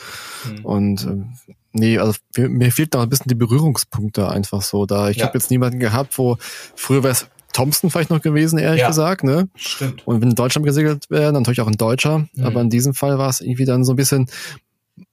Mhm. 0.45 0.65
Und 0.65 1.05
äh, 1.05 1.53
nee, 1.77 1.97
also 1.97 2.17
mir, 2.37 2.71
fehlt 2.71 2.93
noch 2.93 3.01
ein 3.01 3.09
bisschen 3.09 3.29
die 3.29 3.35
Berührungspunkte 3.35 4.29
einfach 4.29 4.61
so 4.61 4.85
da. 4.85 5.09
Ich 5.09 5.17
ja. 5.17 5.25
habe 5.25 5.37
jetzt 5.37 5.51
niemanden 5.51 5.79
gehabt, 5.79 6.17
wo 6.17 6.37
früher 6.75 7.03
wäre 7.03 7.13
es 7.13 7.27
Thompson 7.53 7.89
vielleicht 7.89 8.09
noch 8.09 8.21
gewesen, 8.21 8.59
ehrlich 8.59 8.81
ja, 8.81 8.87
gesagt, 8.87 9.23
ne? 9.23 9.49
Stimmt. 9.55 10.05
Und 10.05 10.21
wenn 10.21 10.29
in 10.29 10.35
Deutschland 10.35 10.65
gesegelt 10.65 11.09
wäre, 11.09 11.33
dann 11.33 11.41
natürlich 11.41 11.61
auch 11.61 11.67
ein 11.67 11.77
Deutscher. 11.77 12.27
Mhm. 12.33 12.45
Aber 12.45 12.61
in 12.61 12.69
diesem 12.69 12.93
Fall 12.93 13.17
war 13.17 13.29
es 13.29 13.41
irgendwie 13.41 13.65
dann 13.65 13.83
so 13.83 13.93
ein 13.93 13.95
bisschen, 13.95 14.29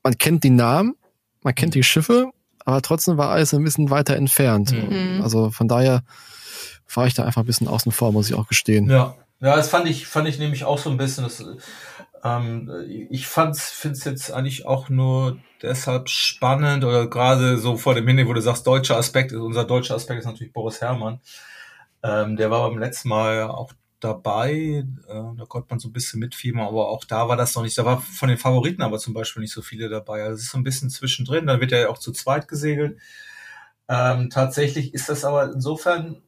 man 0.03 0.19
kennt 0.19 0.45
die 0.45 0.51
Namen, 0.51 0.95
man 1.43 1.55
kennt 1.55 1.75
die 1.75 1.83
Schiffe, 1.83 2.31
aber 2.65 2.83
trotzdem 2.83 3.17
war 3.17 3.31
alles 3.31 3.55
ein 3.55 3.65
bisschen 3.65 3.91
weiter 3.91 4.17
entfernt. 4.17 4.73
Mhm. 4.73 5.21
Also 5.23 5.51
von 5.51 5.69
daher 5.69 6.03
war 6.93 7.07
ich 7.07 7.15
da 7.15 7.25
einfach 7.25 7.43
ein 7.43 7.47
bisschen 7.47 7.69
außen 7.69 7.93
vor, 7.93 8.13
muss 8.13 8.29
ich 8.29 8.35
auch 8.35 8.49
gestehen. 8.49 8.91
Ja. 8.91 9.15
Ja, 9.41 9.57
das 9.57 9.69
fand 9.69 9.87
ich, 9.89 10.07
fand 10.07 10.27
ich 10.27 10.39
nämlich 10.39 10.65
auch 10.65 10.79
so 10.79 10.89
ein 10.89 10.97
bisschen, 10.97 11.25
das, 11.25 11.45
ähm, 12.25 12.71
ich 13.11 13.27
fand's, 13.27 13.71
find's 13.71 14.05
jetzt 14.05 14.33
eigentlich 14.33 14.67
auch 14.67 14.89
nur 14.89 15.39
deshalb 15.63 16.09
spannend 16.09 16.85
oder 16.85 17.07
gerade 17.09 17.59
so 17.59 17.77
vor 17.77 17.95
dem 17.95 18.07
Hintergrund, 18.07 18.31
wo 18.31 18.35
du 18.35 18.43
sagst, 18.43 18.67
deutscher 18.67 18.97
Aspekt, 18.97 19.33
unser 19.33 19.65
deutscher 19.65 19.95
Aspekt 19.95 20.21
ist 20.21 20.27
natürlich 20.27 20.53
Boris 20.53 20.81
Herrmann. 20.81 21.21
Ähm, 22.03 22.37
der 22.37 22.51
war 22.51 22.69
beim 22.69 22.79
letzten 22.79 23.11
Mal 23.11 23.43
auch 23.43 23.73
dabei. 24.01 24.85
Äh, 25.09 25.23
da 25.37 25.45
konnte 25.47 25.69
man 25.71 25.79
so 25.79 25.89
ein 25.89 25.93
bisschen 25.93 26.21
mitfiebern, 26.21 26.63
aber 26.67 26.89
auch 26.89 27.05
da 27.05 27.29
war 27.29 27.37
das 27.37 27.55
noch 27.55 27.63
nicht. 27.63 27.77
Da 27.77 27.85
war 27.85 28.01
von 28.01 28.29
den 28.29 28.39
Favoriten 28.39 28.83
aber 28.83 28.99
zum 28.99 29.15
Beispiel 29.15 29.43
nicht 29.43 29.53
so 29.53 29.63
viele 29.63 29.89
dabei. 29.89 30.23
Also 30.23 30.35
es 30.37 30.43
ist 30.45 30.51
so 30.53 30.59
ein 30.59 30.65
bisschen 30.65 30.91
zwischendrin. 30.91 31.47
Dann 31.47 31.61
wird 31.61 31.73
er 31.73 31.81
ja 31.81 31.89
auch 31.89 31.99
zu 31.99 32.13
zweit 32.13 32.49
gesegelt. 32.49 32.99
Ähm, 33.89 34.31
tatsächlich 34.31 34.95
ist 34.95 35.09
das 35.11 35.25
aber 35.25 35.53
insofern 35.53 36.23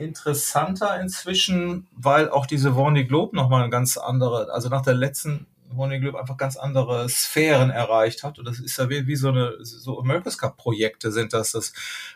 interessanter 0.00 0.98
inzwischen, 1.00 1.86
weil 1.92 2.30
auch 2.30 2.46
diese 2.46 2.70
Vendée 2.70 3.04
Globe 3.04 3.36
nochmal 3.36 3.62
eine 3.62 3.70
ganz 3.70 3.96
andere, 3.96 4.52
also 4.52 4.68
nach 4.68 4.82
der 4.82 4.94
letzten 4.94 5.46
Honeyglück 5.76 6.16
einfach 6.16 6.36
ganz 6.36 6.56
andere 6.56 7.08
Sphären 7.08 7.70
erreicht 7.70 8.22
hat. 8.22 8.38
Und 8.38 8.46
das 8.46 8.58
ist 8.58 8.76
ja 8.78 8.88
wie, 8.90 9.06
wie 9.06 9.16
so 9.16 9.28
eine, 9.28 9.54
so 9.62 10.00
America's 10.00 10.38
Cup 10.38 10.56
Projekte 10.56 11.12
sind 11.12 11.32
das, 11.32 11.52
das 11.52 11.72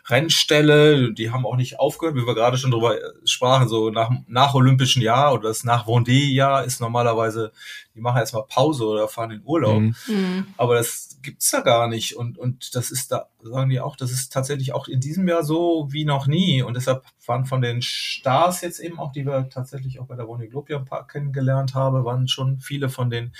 Rennställe, 0.07 1.13
die 1.13 1.31
haben 1.31 1.45
auch 1.45 1.55
nicht 1.55 1.79
aufgehört, 1.79 2.15
wie 2.15 2.25
wir 2.25 2.35
gerade 2.35 2.57
schon 2.57 2.71
drüber 2.71 2.97
sprachen, 3.23 3.67
so 3.67 3.89
nach, 3.89 4.11
nach 4.27 4.53
Olympischen 4.53 5.01
Jahr 5.01 5.33
oder 5.33 5.49
das 5.49 5.63
nach 5.63 5.87
Vendée 5.87 6.33
Jahr 6.33 6.65
ist 6.65 6.81
normalerweise, 6.81 7.51
die 7.93 8.01
machen 8.01 8.17
erstmal 8.17 8.43
Pause 8.43 8.85
oder 8.85 9.07
fahren 9.07 9.31
in 9.31 9.41
Urlaub. 9.45 9.79
Mhm. 9.79 9.95
mhm. 10.07 10.47
Aber 10.57 10.75
das 10.75 11.14
gibt's 11.25 11.51
da 11.51 11.61
gar 11.61 11.87
nicht. 11.87 12.15
Und, 12.15 12.37
und 12.37 12.75
das 12.75 12.91
ist 12.91 13.11
da, 13.11 13.27
sagen 13.41 13.69
die 13.69 13.81
auch, 13.81 13.95
das 13.95 14.11
ist 14.11 14.31
tatsächlich 14.31 14.73
auch 14.73 14.87
in 14.87 15.01
diesem 15.01 15.27
Jahr 15.27 15.43
so 15.43 15.87
wie 15.91 16.05
noch 16.05 16.27
nie. 16.27 16.61
Und 16.61 16.75
deshalb 16.75 17.03
waren 17.25 17.45
von 17.45 17.61
den 17.61 17.81
Stars 17.81 18.61
jetzt 18.61 18.79
eben 18.79 18.99
auch, 18.99 19.11
die 19.11 19.25
wir 19.25 19.49
tatsächlich 19.49 19.99
auch 19.99 20.05
bei 20.05 20.15
der 20.15 20.25
Globe 20.25 20.75
ein 20.75 20.85
paar 20.85 21.07
kennengelernt 21.07 21.73
haben, 21.75 22.05
waren 22.05 22.27
schon 22.27 22.59
viele 22.59 22.89
von 22.89 23.09
den 23.09 23.33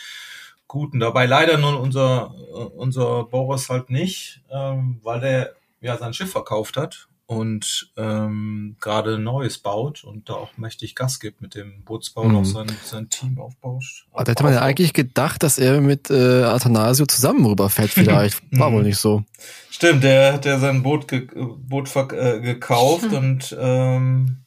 Guten 0.67 0.99
dabei. 0.99 1.25
Leider 1.25 1.57
nun 1.57 1.75
unser, 1.75 2.33
unser 2.75 3.23
Boris 3.25 3.69
halt 3.69 3.89
nicht, 3.89 4.41
ähm, 4.51 4.99
weil 5.03 5.19
der 5.19 5.55
ja 5.79 5.97
sein 5.97 6.13
Schiff 6.13 6.31
verkauft 6.31 6.75
hat 6.75 7.07
und 7.27 7.91
ähm, 7.97 8.75
gerade 8.79 9.17
Neues 9.17 9.57
baut 9.57 10.03
und 10.03 10.29
da 10.29 10.33
auch 10.33 10.57
mächtig 10.57 10.93
Gas 10.93 11.19
gibt 11.19 11.41
mit 11.41 11.55
dem 11.55 11.83
Bootsbau 11.83 12.25
mhm. 12.25 12.35
auch 12.37 12.45
sein, 12.45 12.67
sein 12.83 13.09
Team 13.09 13.39
aufbaut. 13.39 13.83
Aber 14.11 14.23
da 14.23 14.31
hätte 14.31 14.43
man 14.43 14.53
ja 14.53 14.61
eigentlich 14.61 14.93
gedacht, 14.93 15.41
dass 15.41 15.57
er 15.57 15.81
mit 15.81 16.11
äh, 16.11 16.43
Athanasio 16.43 17.05
zusammen 17.07 17.45
rüberfährt 17.45 17.89
vielleicht. 17.91 18.41
War 18.51 18.71
wohl 18.71 18.83
nicht 18.83 18.97
so. 18.97 19.23
Stimmt, 19.71 20.03
der 20.03 20.33
hat 20.33 20.45
ja 20.45 20.59
sein 20.59 20.83
Boot, 20.83 21.07
ge 21.07 21.27
Boot 21.33 21.89
äh, 21.95 22.39
gekauft 22.41 23.11
und 23.11 23.55
ähm, 23.59 24.45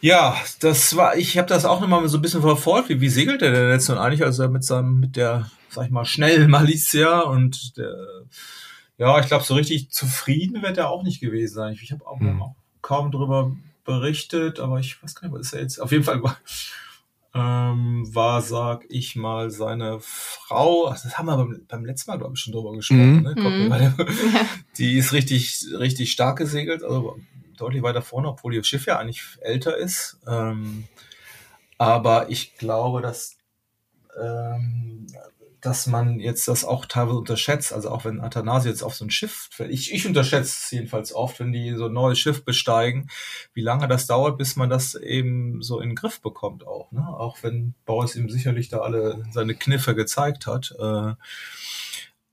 ja, 0.00 0.36
das 0.60 0.96
war, 0.96 1.16
ich 1.16 1.38
habe 1.38 1.48
das 1.48 1.64
auch 1.64 1.80
nochmal 1.80 2.06
so 2.08 2.18
ein 2.18 2.22
bisschen 2.22 2.42
verfolgt, 2.42 2.88
wie, 2.88 3.00
wie 3.00 3.08
segelt 3.08 3.42
er 3.42 3.52
denn 3.52 3.70
jetzt 3.70 3.88
nun 3.88 3.98
eigentlich, 3.98 4.22
also 4.22 4.48
mit 4.48 4.64
seinem, 4.64 5.00
mit 5.00 5.16
der, 5.16 5.50
sag 5.70 5.86
ich 5.86 5.90
mal, 5.90 6.04
schnellen 6.04 6.50
Malicia 6.50 7.20
und 7.20 7.76
der 7.76 7.94
ja, 8.98 9.18
ich 9.20 9.26
glaube, 9.26 9.44
so 9.44 9.54
richtig 9.54 9.90
zufrieden 9.90 10.62
wird 10.62 10.78
er 10.78 10.90
auch 10.90 11.02
nicht 11.02 11.20
gewesen 11.20 11.54
sein. 11.54 11.78
Ich 11.80 11.92
habe 11.92 12.06
auch, 12.06 12.20
hm. 12.20 12.42
kaum 12.80 13.10
drüber 13.10 13.56
berichtet, 13.84 14.60
aber 14.60 14.78
ich 14.78 15.02
weiß 15.02 15.14
gar 15.14 15.28
nicht, 15.28 15.36
was 15.36 15.46
ist 15.46 15.52
er 15.52 15.62
jetzt? 15.62 15.80
Auf 15.80 15.92
jeden 15.92 16.04
Fall 16.04 16.22
war, 16.22 16.36
ähm, 17.34 18.08
war, 18.14 18.40
sag 18.42 18.84
ich 18.88 19.16
mal, 19.16 19.50
seine 19.50 19.98
Frau, 20.00 20.86
also 20.86 21.08
das 21.08 21.18
haben 21.18 21.26
wir 21.26 21.36
beim, 21.36 21.66
beim 21.66 21.84
letzten 21.84 22.10
Mal, 22.10 22.18
glaube 22.18 22.34
ich, 22.34 22.40
schon 22.40 22.52
drüber 22.52 22.72
gesprochen, 22.72 23.16
mhm. 23.16 23.68
ne? 23.68 23.94
Mhm. 23.98 24.30
Die 24.78 24.96
ist 24.96 25.12
richtig, 25.12 25.66
richtig 25.76 26.12
stark 26.12 26.38
gesegelt, 26.38 26.84
also 26.84 27.18
deutlich 27.56 27.82
weiter 27.82 28.02
vorne, 28.02 28.28
obwohl 28.28 28.54
ihr 28.54 28.64
Schiff 28.64 28.86
ja 28.86 28.98
eigentlich 28.98 29.22
älter 29.40 29.76
ist. 29.76 30.18
Ähm, 30.26 30.84
aber 31.76 32.30
ich 32.30 32.56
glaube, 32.56 33.02
dass 33.02 33.36
ähm, 34.20 35.06
dass 35.64 35.86
man 35.86 36.20
jetzt 36.20 36.46
das 36.46 36.64
auch 36.64 36.84
teilweise 36.84 37.18
unterschätzt. 37.18 37.72
Also 37.72 37.90
auch 37.90 38.04
wenn 38.04 38.20
Athanasi 38.20 38.68
jetzt 38.68 38.82
auf 38.82 38.94
so 38.94 39.04
ein 39.04 39.10
Schiff, 39.10 39.48
ich, 39.68 39.92
ich 39.94 40.06
unterschätze 40.06 40.58
es 40.62 40.70
jedenfalls 40.70 41.14
oft, 41.14 41.40
wenn 41.40 41.52
die 41.52 41.74
so 41.74 41.86
ein 41.86 41.92
neues 41.92 42.18
Schiff 42.18 42.44
besteigen, 42.44 43.08
wie 43.54 43.62
lange 43.62 43.88
das 43.88 44.06
dauert, 44.06 44.36
bis 44.36 44.56
man 44.56 44.68
das 44.68 44.94
eben 44.94 45.62
so 45.62 45.80
in 45.80 45.90
den 45.90 45.96
Griff 45.96 46.20
bekommt 46.20 46.66
auch. 46.66 46.92
Ne? 46.92 47.06
Auch 47.06 47.42
wenn 47.42 47.74
Boris 47.86 48.14
ihm 48.14 48.28
sicherlich 48.28 48.68
da 48.68 48.80
alle 48.80 49.24
seine 49.30 49.54
Kniffe 49.54 49.94
gezeigt 49.94 50.46
hat. 50.46 50.74
Äh, 50.78 51.14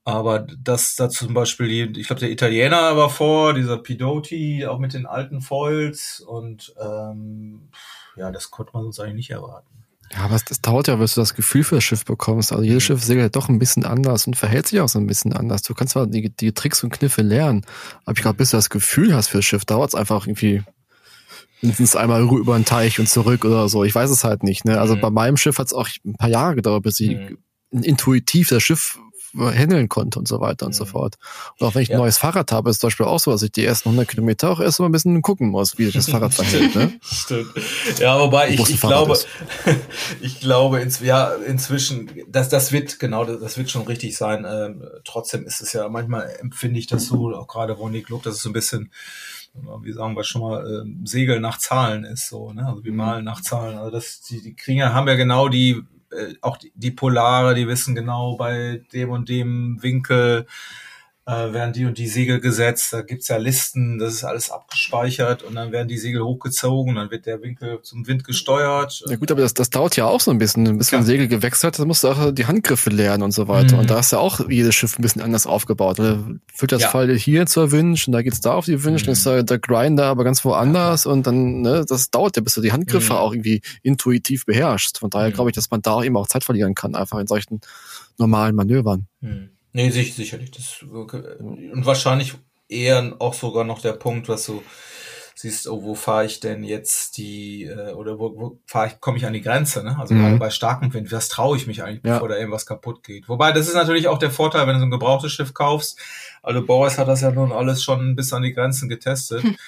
aber 0.03 0.39
dass 0.39 0.95
da 0.95 1.09
zum 1.09 1.33
Beispiel, 1.33 1.95
ich 1.97 2.07
glaube, 2.07 2.19
der 2.19 2.31
Italiener 2.31 2.97
war 2.97 3.09
vor, 3.09 3.53
dieser 3.53 3.77
Pidoti, 3.77 4.65
auch 4.65 4.79
mit 4.79 4.93
den 4.93 5.05
alten 5.05 5.41
Foils 5.41 6.19
und 6.19 6.73
ähm, 6.81 7.69
ja, 8.15 8.31
das 8.31 8.51
konnte 8.51 8.73
man 8.73 8.85
uns 8.85 8.99
eigentlich 8.99 9.15
nicht 9.15 9.29
erwarten. 9.29 9.80
Ja, 10.13 10.25
aber 10.25 10.35
es 10.35 10.61
dauert 10.61 10.87
ja, 10.87 10.95
bis 10.97 11.15
du 11.15 11.21
das 11.21 11.35
Gefühl 11.35 11.63
für 11.63 11.75
das 11.75 11.83
Schiff 11.83 12.03
bekommst. 12.03 12.51
Also 12.51 12.63
jedes 12.63 12.83
mhm. 12.83 12.87
Schiff 12.87 13.03
segelt 13.03 13.35
doch 13.35 13.49
ein 13.49 13.59
bisschen 13.59 13.85
anders 13.85 14.27
und 14.27 14.35
verhält 14.35 14.67
sich 14.67 14.79
auch 14.81 14.89
so 14.89 14.99
ein 14.99 15.07
bisschen 15.07 15.33
anders. 15.33 15.61
Du 15.61 15.73
kannst 15.73 15.93
zwar 15.93 16.07
die, 16.07 16.29
die 16.29 16.51
Tricks 16.53 16.83
und 16.83 16.91
Kniffe 16.91 17.21
lernen, 17.21 17.65
aber 18.05 18.17
ich 18.17 18.21
glaube, 18.21 18.37
bis 18.37 18.51
du 18.51 18.57
das 18.57 18.69
Gefühl 18.69 19.15
hast 19.15 19.29
für 19.29 19.37
das 19.37 19.45
Schiff, 19.45 19.65
dauert 19.65 19.89
es 19.89 19.95
einfach 19.95 20.27
irgendwie 20.27 20.63
mindestens 21.61 21.95
einmal 21.95 22.21
über 22.21 22.57
den 22.57 22.65
Teich 22.65 22.99
und 22.99 23.07
zurück 23.07 23.45
oder 23.45 23.69
so. 23.69 23.83
Ich 23.83 23.95
weiß 23.95 24.09
es 24.09 24.23
halt 24.23 24.43
nicht. 24.43 24.65
Ne? 24.65 24.79
Also 24.79 24.95
mhm. 24.95 25.01
bei 25.01 25.09
meinem 25.09 25.37
Schiff 25.37 25.57
hat 25.59 25.67
es 25.67 25.73
auch 25.73 25.87
ein 26.05 26.15
paar 26.15 26.29
Jahre 26.29 26.55
gedauert, 26.55 26.83
bis 26.83 26.99
ich 26.99 27.11
mhm. 27.11 27.83
intuitiv 27.83 28.49
das 28.49 28.63
Schiff 28.63 28.99
handeln 29.33 29.89
konnte 29.89 30.19
und 30.19 30.27
so 30.27 30.39
weiter 30.39 30.65
und 30.65 30.73
mhm. 30.73 30.77
so 30.77 30.85
fort. 30.85 31.15
Und 31.59 31.67
auch 31.67 31.75
wenn 31.75 31.83
ich 31.83 31.89
ja. 31.89 31.95
ein 31.95 32.01
neues 32.01 32.17
Fahrrad 32.17 32.51
habe, 32.51 32.69
ist 32.69 32.81
zum 32.81 32.87
Beispiel 32.87 33.05
auch 33.05 33.19
so, 33.19 33.31
dass 33.31 33.41
ich 33.41 33.51
die 33.51 33.65
ersten 33.65 33.89
100 33.89 34.07
Kilometer 34.07 34.51
auch 34.51 34.59
erst 34.59 34.79
mal 34.79 34.87
ein 34.87 34.91
bisschen 34.91 35.21
gucken 35.21 35.49
muss, 35.49 35.77
wie 35.77 35.85
sich 35.85 35.93
das 35.93 36.09
Fahrrad 36.09 36.33
verhält. 36.33 36.75
Ne? 36.75 36.93
Stimmt. 37.01 37.51
Ja, 37.99 38.19
wobei 38.19 38.49
ich, 38.49 38.69
ich 38.69 38.81
glaube, 38.81 39.17
ich 40.21 40.39
glaube, 40.39 40.79
ins, 40.81 40.99
ja, 40.99 41.33
inzwischen, 41.33 42.11
das, 42.27 42.49
das 42.49 42.71
wird, 42.71 42.99
genau, 42.99 43.25
das, 43.25 43.39
das 43.39 43.57
wird 43.57 43.69
schon 43.69 43.83
richtig 43.83 44.17
sein. 44.17 44.45
Ähm, 44.47 44.83
trotzdem 45.03 45.45
ist 45.45 45.61
es 45.61 45.73
ja, 45.73 45.87
manchmal 45.89 46.29
empfinde 46.39 46.79
ich 46.79 46.87
das 46.87 47.05
so, 47.05 47.33
auch 47.35 47.47
gerade 47.47 47.73
Ronny 47.73 48.01
Club, 48.01 48.23
dass 48.23 48.35
es 48.35 48.41
so 48.41 48.49
ein 48.49 48.53
bisschen, 48.53 48.91
wie 49.81 49.93
sagen 49.93 50.15
wir 50.15 50.23
schon 50.23 50.41
mal, 50.41 50.65
ähm, 50.65 51.05
Segel 51.05 51.39
nach 51.39 51.57
Zahlen 51.57 52.03
ist 52.03 52.29
so, 52.29 52.53
ne? 52.53 52.65
Also 52.65 52.83
wir 52.83 52.91
mhm. 52.91 52.97
malen 52.97 53.25
nach 53.25 53.41
Zahlen. 53.41 53.77
Also 53.77 53.91
das, 53.91 54.21
die, 54.21 54.41
die 54.41 54.55
Krieger 54.55 54.93
haben 54.93 55.07
ja 55.07 55.15
genau 55.15 55.49
die 55.49 55.83
auch 56.41 56.57
die, 56.57 56.71
die 56.75 56.91
Polare, 56.91 57.55
die 57.55 57.67
wissen 57.67 57.95
genau 57.95 58.35
bei 58.37 58.81
dem 58.93 59.09
und 59.09 59.29
dem 59.29 59.81
Winkel 59.81 60.45
äh, 61.25 61.53
werden 61.53 61.71
die 61.73 61.85
und 61.85 61.97
die 61.97 62.07
Segel 62.07 62.39
gesetzt. 62.39 62.93
Da 62.93 63.01
gibt's 63.01 63.27
ja 63.27 63.37
Listen, 63.37 63.99
das 63.99 64.13
ist 64.13 64.23
alles 64.23 64.49
abgespeichert 64.49 65.43
und 65.43 65.55
dann 65.55 65.71
werden 65.71 65.87
die 65.87 65.97
Segel 65.97 66.23
hochgezogen, 66.23 66.95
dann 66.95 67.11
wird 67.11 67.25
der 67.25 67.41
Winkel 67.41 67.79
zum 67.83 68.07
Wind 68.07 68.23
gesteuert. 68.23 69.03
Ja 69.07 69.15
gut, 69.17 69.31
aber 69.31 69.41
das, 69.41 69.53
das 69.53 69.69
dauert 69.69 69.95
ja 69.95 70.05
auch 70.05 70.19
so 70.19 70.31
ein 70.31 70.39
bisschen. 70.39 70.77
Bis 70.77 70.89
ja. 70.91 71.03
Segel 71.03 71.27
gewechselt 71.27 71.77
hat, 71.77 71.85
musst 71.85 72.03
du 72.03 72.09
auch 72.09 72.31
die 72.31 72.45
Handgriffe 72.47 72.89
lernen 72.89 73.23
und 73.23 73.31
so 73.31 73.47
weiter. 73.47 73.75
Mhm. 73.75 73.81
Und 73.81 73.89
da 73.89 73.99
ist 73.99 74.11
ja 74.11 74.17
auch 74.17 74.49
jedes 74.49 74.73
Schiff 74.73 74.97
ein 74.97 75.01
bisschen 75.01 75.21
anders 75.21 75.45
aufgebaut. 75.45 75.99
Da 75.99 76.23
führt 76.53 76.71
das 76.71 76.83
ja. 76.83 76.89
Fall 76.89 77.13
hier 77.15 77.45
zur 77.45 77.71
Winch 77.71 78.07
und 78.07 78.13
da 78.13 78.21
geht's 78.23 78.41
da 78.41 78.53
auf 78.53 78.65
die 78.65 78.83
Winch, 78.83 79.03
mhm. 79.03 79.05
dann 79.05 79.13
ist 79.13 79.25
da 79.25 79.43
der 79.43 79.59
Grinder 79.59 80.05
aber 80.05 80.23
ganz 80.23 80.43
woanders 80.43 81.03
ja. 81.05 81.11
und 81.11 81.27
dann, 81.27 81.61
ne, 81.61 81.85
das 81.87 82.09
dauert 82.09 82.35
ja, 82.35 82.41
bis 82.41 82.55
du 82.55 82.61
die 82.61 82.71
Handgriffe 82.71 83.13
mhm. 83.13 83.19
auch 83.19 83.33
irgendwie 83.33 83.61
intuitiv 83.83 84.45
beherrschst. 84.45 84.97
Von 84.97 85.09
daher 85.11 85.29
mhm. 85.29 85.33
glaube 85.33 85.49
ich, 85.51 85.55
dass 85.55 85.69
man 85.69 85.81
da 85.81 86.01
eben 86.03 86.17
auch 86.17 86.27
Zeit 86.27 86.43
verlieren 86.43 86.73
kann, 86.73 86.95
einfach 86.95 87.19
in 87.19 87.27
solchen 87.27 87.61
normalen 88.17 88.55
Manövern. 88.55 89.07
Nee, 89.73 89.89
sicher, 89.89 90.13
sicherlich. 90.13 90.51
Das, 90.51 90.83
und 90.83 91.85
wahrscheinlich 91.85 92.35
eher 92.67 93.15
auch 93.19 93.33
sogar 93.33 93.63
noch 93.63 93.81
der 93.81 93.93
Punkt, 93.93 94.29
was 94.29 94.45
du 94.45 94.61
siehst, 95.35 95.67
oh, 95.67 95.83
wo 95.83 95.95
fahre 95.95 96.25
ich 96.25 96.39
denn 96.39 96.63
jetzt 96.63 97.17
die, 97.17 97.65
äh, 97.65 97.93
oder 97.93 98.19
wo, 98.19 98.35
wo 98.35 98.59
fahre 98.65 98.87
ich, 98.87 98.99
komme 98.99 99.17
ich 99.17 99.25
an 99.25 99.33
die 99.33 99.41
Grenze, 99.41 99.83
ne? 99.83 99.97
Also 99.99 100.13
mhm. 100.13 100.39
bei 100.39 100.49
starkem 100.49 100.93
Wind, 100.93 101.11
was 101.11 101.29
traue 101.29 101.57
ich 101.57 101.67
mich 101.67 101.83
eigentlich, 101.83 102.01
bevor 102.01 102.29
ja. 102.29 102.35
da 102.35 102.39
irgendwas 102.39 102.65
kaputt 102.65 103.03
geht. 103.03 103.27
Wobei, 103.27 103.51
das 103.51 103.67
ist 103.67 103.73
natürlich 103.73 104.07
auch 104.07 104.19
der 104.19 104.31
Vorteil, 104.31 104.67
wenn 104.67 104.75
du 104.75 104.79
so 104.79 104.85
ein 104.85 104.91
gebrauchtes 104.91 105.31
Schiff 105.31 105.53
kaufst. 105.53 105.99
Also 106.43 106.65
Boris 106.65 106.97
hat 106.97 107.07
das 107.07 107.21
ja 107.21 107.31
nun 107.31 107.51
alles 107.51 107.83
schon 107.83 108.15
bis 108.15 108.33
an 108.33 108.43
die 108.43 108.53
Grenzen 108.53 108.89
getestet. 108.89 109.43
Hm. 109.43 109.57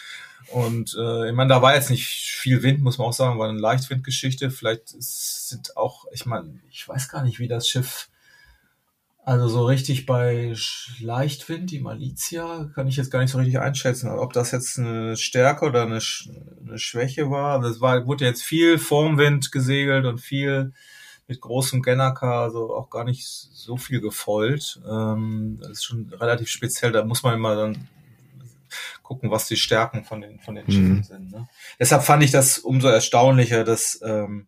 Und 0.51 0.95
äh, 0.99 1.29
ich 1.29 1.33
meine, 1.33 1.49
da 1.49 1.61
war 1.63 1.73
jetzt 1.73 1.89
nicht 1.89 2.05
viel 2.05 2.61
Wind, 2.61 2.81
muss 2.81 2.99
man 2.99 3.07
auch 3.07 3.13
sagen, 3.13 3.39
war 3.39 3.49
eine 3.49 3.59
Leichtwindgeschichte. 3.59 4.51
Vielleicht 4.51 4.89
sind 4.89 5.75
auch, 5.77 6.05
ich 6.11 6.27
meine, 6.27 6.59
ich 6.69 6.87
weiß 6.87 7.09
gar 7.09 7.23
nicht, 7.23 7.39
wie 7.39 7.47
das 7.47 7.67
Schiff 7.67 8.09
also 9.25 9.47
so 9.47 9.65
richtig 9.65 10.05
bei 10.05 10.53
Leichtwind, 10.99 11.71
die 11.71 11.79
Malizia, 11.79 12.69
kann 12.75 12.87
ich 12.87 12.97
jetzt 12.97 13.09
gar 13.09 13.19
nicht 13.21 13.31
so 13.31 13.37
richtig 13.37 13.59
einschätzen, 13.59 14.09
ob 14.09 14.33
das 14.33 14.51
jetzt 14.51 14.77
eine 14.77 15.15
Stärke 15.15 15.65
oder 15.65 15.83
eine, 15.83 16.01
Sch 16.01 16.29
eine 16.65 16.77
Schwäche 16.77 17.29
war. 17.29 17.61
Das 17.61 17.79
war, 17.79 18.05
wurde 18.05 18.25
jetzt 18.25 18.43
viel 18.43 18.77
Formwind 18.77 19.51
gesegelt 19.51 20.05
und 20.05 20.19
viel 20.19 20.73
mit 21.27 21.39
großem 21.39 21.81
Gennaker, 21.81 22.33
also 22.33 22.75
auch 22.75 22.89
gar 22.89 23.05
nicht 23.05 23.25
so 23.25 23.77
viel 23.77 24.01
gefolgt. 24.01 24.81
Ähm, 24.85 25.57
das 25.61 25.71
ist 25.71 25.85
schon 25.85 26.11
relativ 26.13 26.49
speziell, 26.49 26.91
da 26.91 27.05
muss 27.05 27.23
man 27.23 27.35
immer 27.35 27.55
dann 27.55 27.87
gucken, 29.03 29.31
was 29.31 29.47
die 29.47 29.55
Stärken 29.55 30.03
von 30.03 30.19
den, 30.19 30.39
von 30.39 30.55
den 30.55 30.65
Schiffen 30.65 30.97
mhm. 30.97 31.03
sind. 31.03 31.31
Ne? 31.31 31.47
Deshalb 31.79 32.03
fand 32.03 32.23
ich 32.23 32.31
das 32.31 32.57
umso 32.59 32.89
erstaunlicher, 32.89 33.63
dass 33.63 34.01
ähm, 34.03 34.47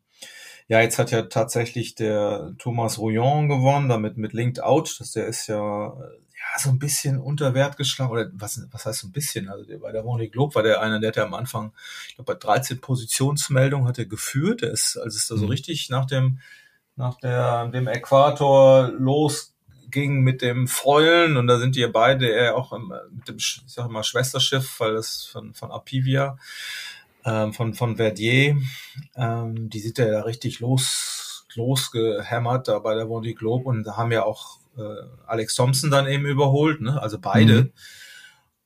ja, 0.67 0.81
jetzt 0.81 0.97
hat 0.97 1.11
ja 1.11 1.23
tatsächlich 1.23 1.93
der 1.93 2.53
Thomas 2.57 2.97
Rouillon 2.97 3.47
gewonnen, 3.47 3.87
damit 3.87 4.17
mit 4.17 4.33
Linked 4.33 4.63
Out. 4.63 4.99
Das, 4.99 5.11
der 5.11 5.27
ist 5.27 5.45
ja, 5.47 5.57
ja 5.57 6.59
so 6.59 6.69
ein 6.69 6.79
bisschen 6.79 7.19
unter 7.19 7.53
Wert 7.53 7.77
geschlagen. 7.77 8.11
Oder 8.11 8.31
was, 8.33 8.59
was 8.71 8.85
heißt 8.85 8.99
so 9.01 9.07
ein 9.07 9.11
bisschen? 9.11 9.47
Also 9.47 9.63
der, 9.63 9.77
bei 9.77 9.91
der 9.91 10.03
Vendée 10.03 10.29
Globe 10.29 10.55
war 10.55 10.63
der 10.63 10.81
einer, 10.81 10.99
der 10.99 11.09
hat 11.09 11.17
ja 11.17 11.23
am 11.23 11.35
Anfang, 11.35 11.71
ich 12.07 12.15
glaube, 12.15 12.33
bei 12.33 12.39
13 12.39 12.81
Positionsmeldungen 12.81 13.87
hat 13.87 13.99
er 13.99 14.07
geführt. 14.07 14.63
Der 14.63 14.71
ist, 14.71 14.97
als 14.97 15.15
es 15.15 15.27
da 15.27 15.37
so 15.37 15.43
mhm. 15.43 15.51
richtig 15.51 15.89
nach 15.91 16.05
dem, 16.05 16.39
nach 16.95 17.19
der, 17.19 17.67
dem 17.67 17.87
Äquator 17.87 18.91
losging 18.97 20.21
mit 20.21 20.41
dem 20.41 20.67
Foilen 20.67 21.37
und 21.37 21.45
da 21.45 21.59
sind 21.59 21.75
die 21.75 21.81
ja 21.81 21.89
beide 21.89 22.27
eher 22.27 22.55
auch 22.55 22.73
im, 22.73 22.91
mit 23.11 23.27
dem, 23.27 23.37
ich 23.37 23.61
sag 23.67 23.89
mal, 23.89 24.03
Schwesterschiff, 24.03 24.79
weil 24.79 24.95
das 24.95 25.25
von, 25.25 25.53
von 25.53 25.71
Apivia 25.71 26.37
ähm, 27.25 27.53
von, 27.53 27.73
von 27.73 27.97
Verdier. 27.97 28.57
Ähm, 29.15 29.69
die 29.69 29.79
sind 29.79 29.97
ja 29.97 30.09
da 30.09 30.21
richtig 30.21 30.59
los, 30.59 31.45
losgehämmert 31.55 32.67
da 32.67 32.79
bei 32.79 32.95
der 32.95 33.05
Vendée 33.05 33.35
Globe 33.35 33.65
und 33.65 33.83
da 33.83 33.97
haben 33.97 34.11
ja 34.11 34.23
auch 34.23 34.59
äh, 34.77 34.81
Alex 35.25 35.55
Thompson 35.55 35.89
dann 35.89 36.07
eben 36.07 36.25
überholt, 36.25 36.81
ne? 36.81 37.01
also 37.01 37.17
beide. 37.19 37.63
Mhm. 37.63 37.71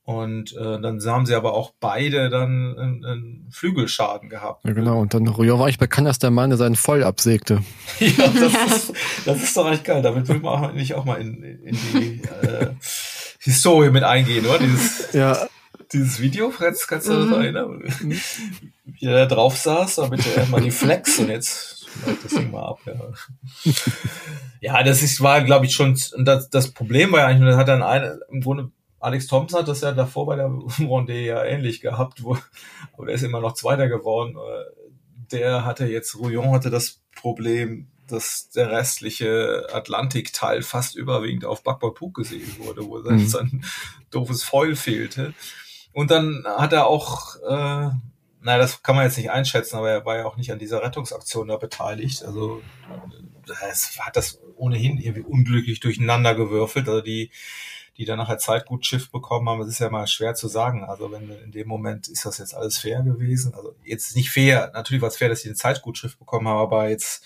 Und 0.02 0.56
äh, 0.56 0.80
dann 0.80 1.00
haben 1.04 1.24
sie 1.24 1.36
aber 1.36 1.54
auch 1.54 1.72
beide 1.78 2.30
dann 2.30 2.76
einen, 2.76 3.04
einen 3.04 3.48
Flügelschaden 3.52 4.28
gehabt. 4.28 4.64
Ja, 4.64 4.72
genau. 4.72 4.98
Und 4.98 5.14
dann 5.14 5.28
Rio 5.28 5.58
war 5.60 5.68
ich 5.68 5.78
bekannt 5.78 6.08
als 6.08 6.18
der 6.18 6.32
Mann, 6.32 6.50
der 6.50 6.56
seinen 6.56 6.74
Voll 6.74 7.04
absägte. 7.04 7.62
ja, 8.00 8.26
das 8.26 8.52
ist, 8.76 8.92
das 9.24 9.42
ist 9.42 9.56
doch 9.56 9.70
echt 9.70 9.84
geil. 9.84 10.02
Damit 10.02 10.26
will 10.26 10.40
man 10.40 10.64
auch 10.64 10.72
nicht 10.72 10.94
auch 10.94 11.04
mal 11.04 11.20
in, 11.20 11.44
in 11.44 11.76
die 11.94 12.22
äh, 12.42 12.70
Historie 13.38 13.90
mit 13.90 14.02
eingehen, 14.02 14.44
oder? 14.46 14.58
Dieses, 14.58 15.12
ja 15.12 15.46
dieses 15.92 16.20
Video, 16.20 16.50
Fritz, 16.50 16.86
kannst 16.86 17.08
du 17.08 17.12
mhm. 17.12 17.30
das 17.30 17.38
erinnern? 17.38 17.82
Wie 18.84 19.06
er 19.06 19.26
da 19.26 19.26
drauf 19.26 19.56
saß, 19.56 19.96
damit 19.96 20.26
er 20.26 20.36
erstmal 20.36 20.60
die 20.60 20.70
Flex 20.70 21.18
und 21.18 21.28
jetzt 21.28 21.86
das 22.22 22.32
Ding 22.32 22.50
mal 22.50 22.64
ab. 22.64 22.80
Ja, 22.86 23.74
ja 24.60 24.82
das 24.82 25.02
ist, 25.02 25.20
war, 25.20 25.42
glaube 25.42 25.66
ich, 25.66 25.74
schon, 25.74 25.98
das, 26.18 26.50
das 26.50 26.70
Problem 26.72 27.12
war 27.12 27.20
ja 27.20 27.26
eigentlich, 27.26 27.48
das 27.48 27.56
hat 27.56 27.68
dann 27.68 27.82
eine, 27.82 28.20
im 28.30 28.40
Grunde, 28.40 28.70
Alex 29.00 29.26
Thompson 29.26 29.60
hat 29.60 29.68
das 29.68 29.80
ja 29.80 29.92
davor 29.92 30.26
bei 30.26 30.36
der 30.36 30.46
Vendée 30.48 31.24
ja 31.24 31.44
ähnlich 31.44 31.80
gehabt, 31.80 32.22
wo, 32.22 32.36
aber 32.92 33.06
der 33.06 33.14
ist 33.14 33.22
immer 33.22 33.40
noch 33.40 33.54
Zweiter 33.54 33.88
geworden. 33.88 34.36
Der 35.32 35.64
hatte 35.64 35.86
jetzt, 35.86 36.18
Rouillon 36.18 36.52
hatte 36.52 36.70
das 36.70 37.00
Problem, 37.14 37.88
dass 38.10 38.50
der 38.50 38.70
restliche 38.70 39.68
Atlantikteil 39.72 40.62
fast 40.62 40.96
überwiegend 40.96 41.44
auf 41.44 41.62
Backbord 41.62 42.14
gesehen 42.14 42.56
wurde, 42.58 42.84
wo 42.86 42.98
mhm. 42.98 43.26
sein 43.26 43.64
doofes 44.10 44.42
Foil 44.42 44.76
fehlte. 44.76 45.32
Und 45.92 46.10
dann 46.10 46.44
hat 46.46 46.72
er 46.72 46.86
auch, 46.86 47.36
äh, 47.36 47.90
naja, 48.42 48.58
das 48.58 48.82
kann 48.82 48.96
man 48.96 49.04
jetzt 49.04 49.18
nicht 49.18 49.30
einschätzen, 49.30 49.76
aber 49.76 49.90
er 49.90 50.04
war 50.04 50.16
ja 50.16 50.26
auch 50.26 50.36
nicht 50.36 50.52
an 50.52 50.58
dieser 50.58 50.82
Rettungsaktion 50.82 51.48
da 51.48 51.56
beteiligt. 51.56 52.24
Also 52.24 52.62
es 53.70 53.98
hat 53.98 54.16
das 54.16 54.40
ohnehin 54.56 54.98
irgendwie 54.98 55.22
unglücklich 55.22 55.80
durcheinander 55.80 56.34
gewürfelt. 56.34 56.88
Also 56.88 57.00
die, 57.00 57.30
die 57.96 58.04
dann 58.04 58.18
nachher 58.18 58.38
Zeitgut 58.38 58.86
Schiff 58.86 59.10
bekommen 59.10 59.48
haben, 59.48 59.60
das 59.60 59.68
ist 59.68 59.80
ja 59.80 59.90
mal 59.90 60.06
schwer 60.06 60.34
zu 60.34 60.48
sagen. 60.48 60.84
Also 60.84 61.10
wenn 61.10 61.30
in 61.30 61.52
dem 61.52 61.68
Moment 61.68 62.08
ist 62.08 62.24
das 62.24 62.38
jetzt 62.38 62.54
alles 62.54 62.78
fair 62.78 63.02
gewesen. 63.02 63.52
Also 63.54 63.74
jetzt 63.84 64.16
nicht 64.16 64.30
fair, 64.30 64.70
natürlich 64.72 65.02
war 65.02 65.08
es 65.08 65.16
fair, 65.16 65.28
dass 65.28 65.40
sie 65.40 65.50
ein 65.50 65.56
Zeitgutschrift 65.56 66.18
bekommen 66.18 66.48
haben, 66.48 66.58
aber 66.58 66.88
jetzt 66.88 67.22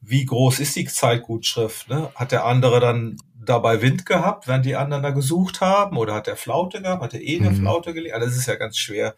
wie 0.00 0.24
groß 0.24 0.60
ist 0.60 0.76
die 0.76 0.84
Zeitgutschrift? 0.84 1.88
Ne? 1.88 2.10
Hat 2.14 2.30
der 2.30 2.44
andere 2.44 2.78
dann 2.78 3.16
dabei 3.48 3.82
Wind 3.82 4.06
gehabt, 4.06 4.48
während 4.48 4.66
die 4.66 4.76
anderen 4.76 5.02
da 5.02 5.10
gesucht 5.10 5.60
haben? 5.60 5.96
Oder 5.96 6.14
hat 6.14 6.28
er 6.28 6.36
Flaute 6.36 6.82
gehabt? 6.82 7.02
Hat 7.02 7.14
er 7.14 7.22
eh 7.22 7.38
eine 7.38 7.50
mhm. 7.50 7.56
Flaute 7.56 7.94
gelegt? 7.94 8.14
Also 8.14 8.26
das 8.26 8.36
ist 8.36 8.46
ja 8.46 8.56
ganz 8.56 8.76
schwer, 8.76 9.14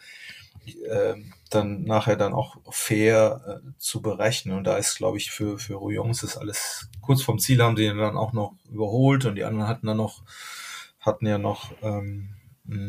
äh, 0.66 1.14
dann 1.50 1.84
nachher 1.84 2.16
dann 2.16 2.34
auch 2.34 2.56
fair 2.70 3.62
äh, 3.64 3.70
zu 3.78 4.02
berechnen. 4.02 4.56
Und 4.56 4.64
da 4.64 4.76
ist, 4.76 4.96
glaube 4.96 5.16
ich, 5.16 5.30
für, 5.30 5.58
für 5.58 5.74
Rouillons 5.74 6.22
ist 6.22 6.36
alles 6.36 6.88
kurz 7.00 7.22
vom 7.22 7.38
Ziel 7.38 7.62
haben 7.62 7.76
die 7.76 7.86
ihn 7.86 7.96
dann 7.96 8.18
auch 8.18 8.32
noch 8.34 8.52
überholt 8.70 9.24
und 9.24 9.36
die 9.36 9.44
anderen 9.44 9.66
hatten 9.66 9.86
dann 9.86 9.96
noch, 9.96 10.22
hatten 11.00 11.26
ja 11.26 11.38
noch 11.38 11.72
ähm, 11.82 12.34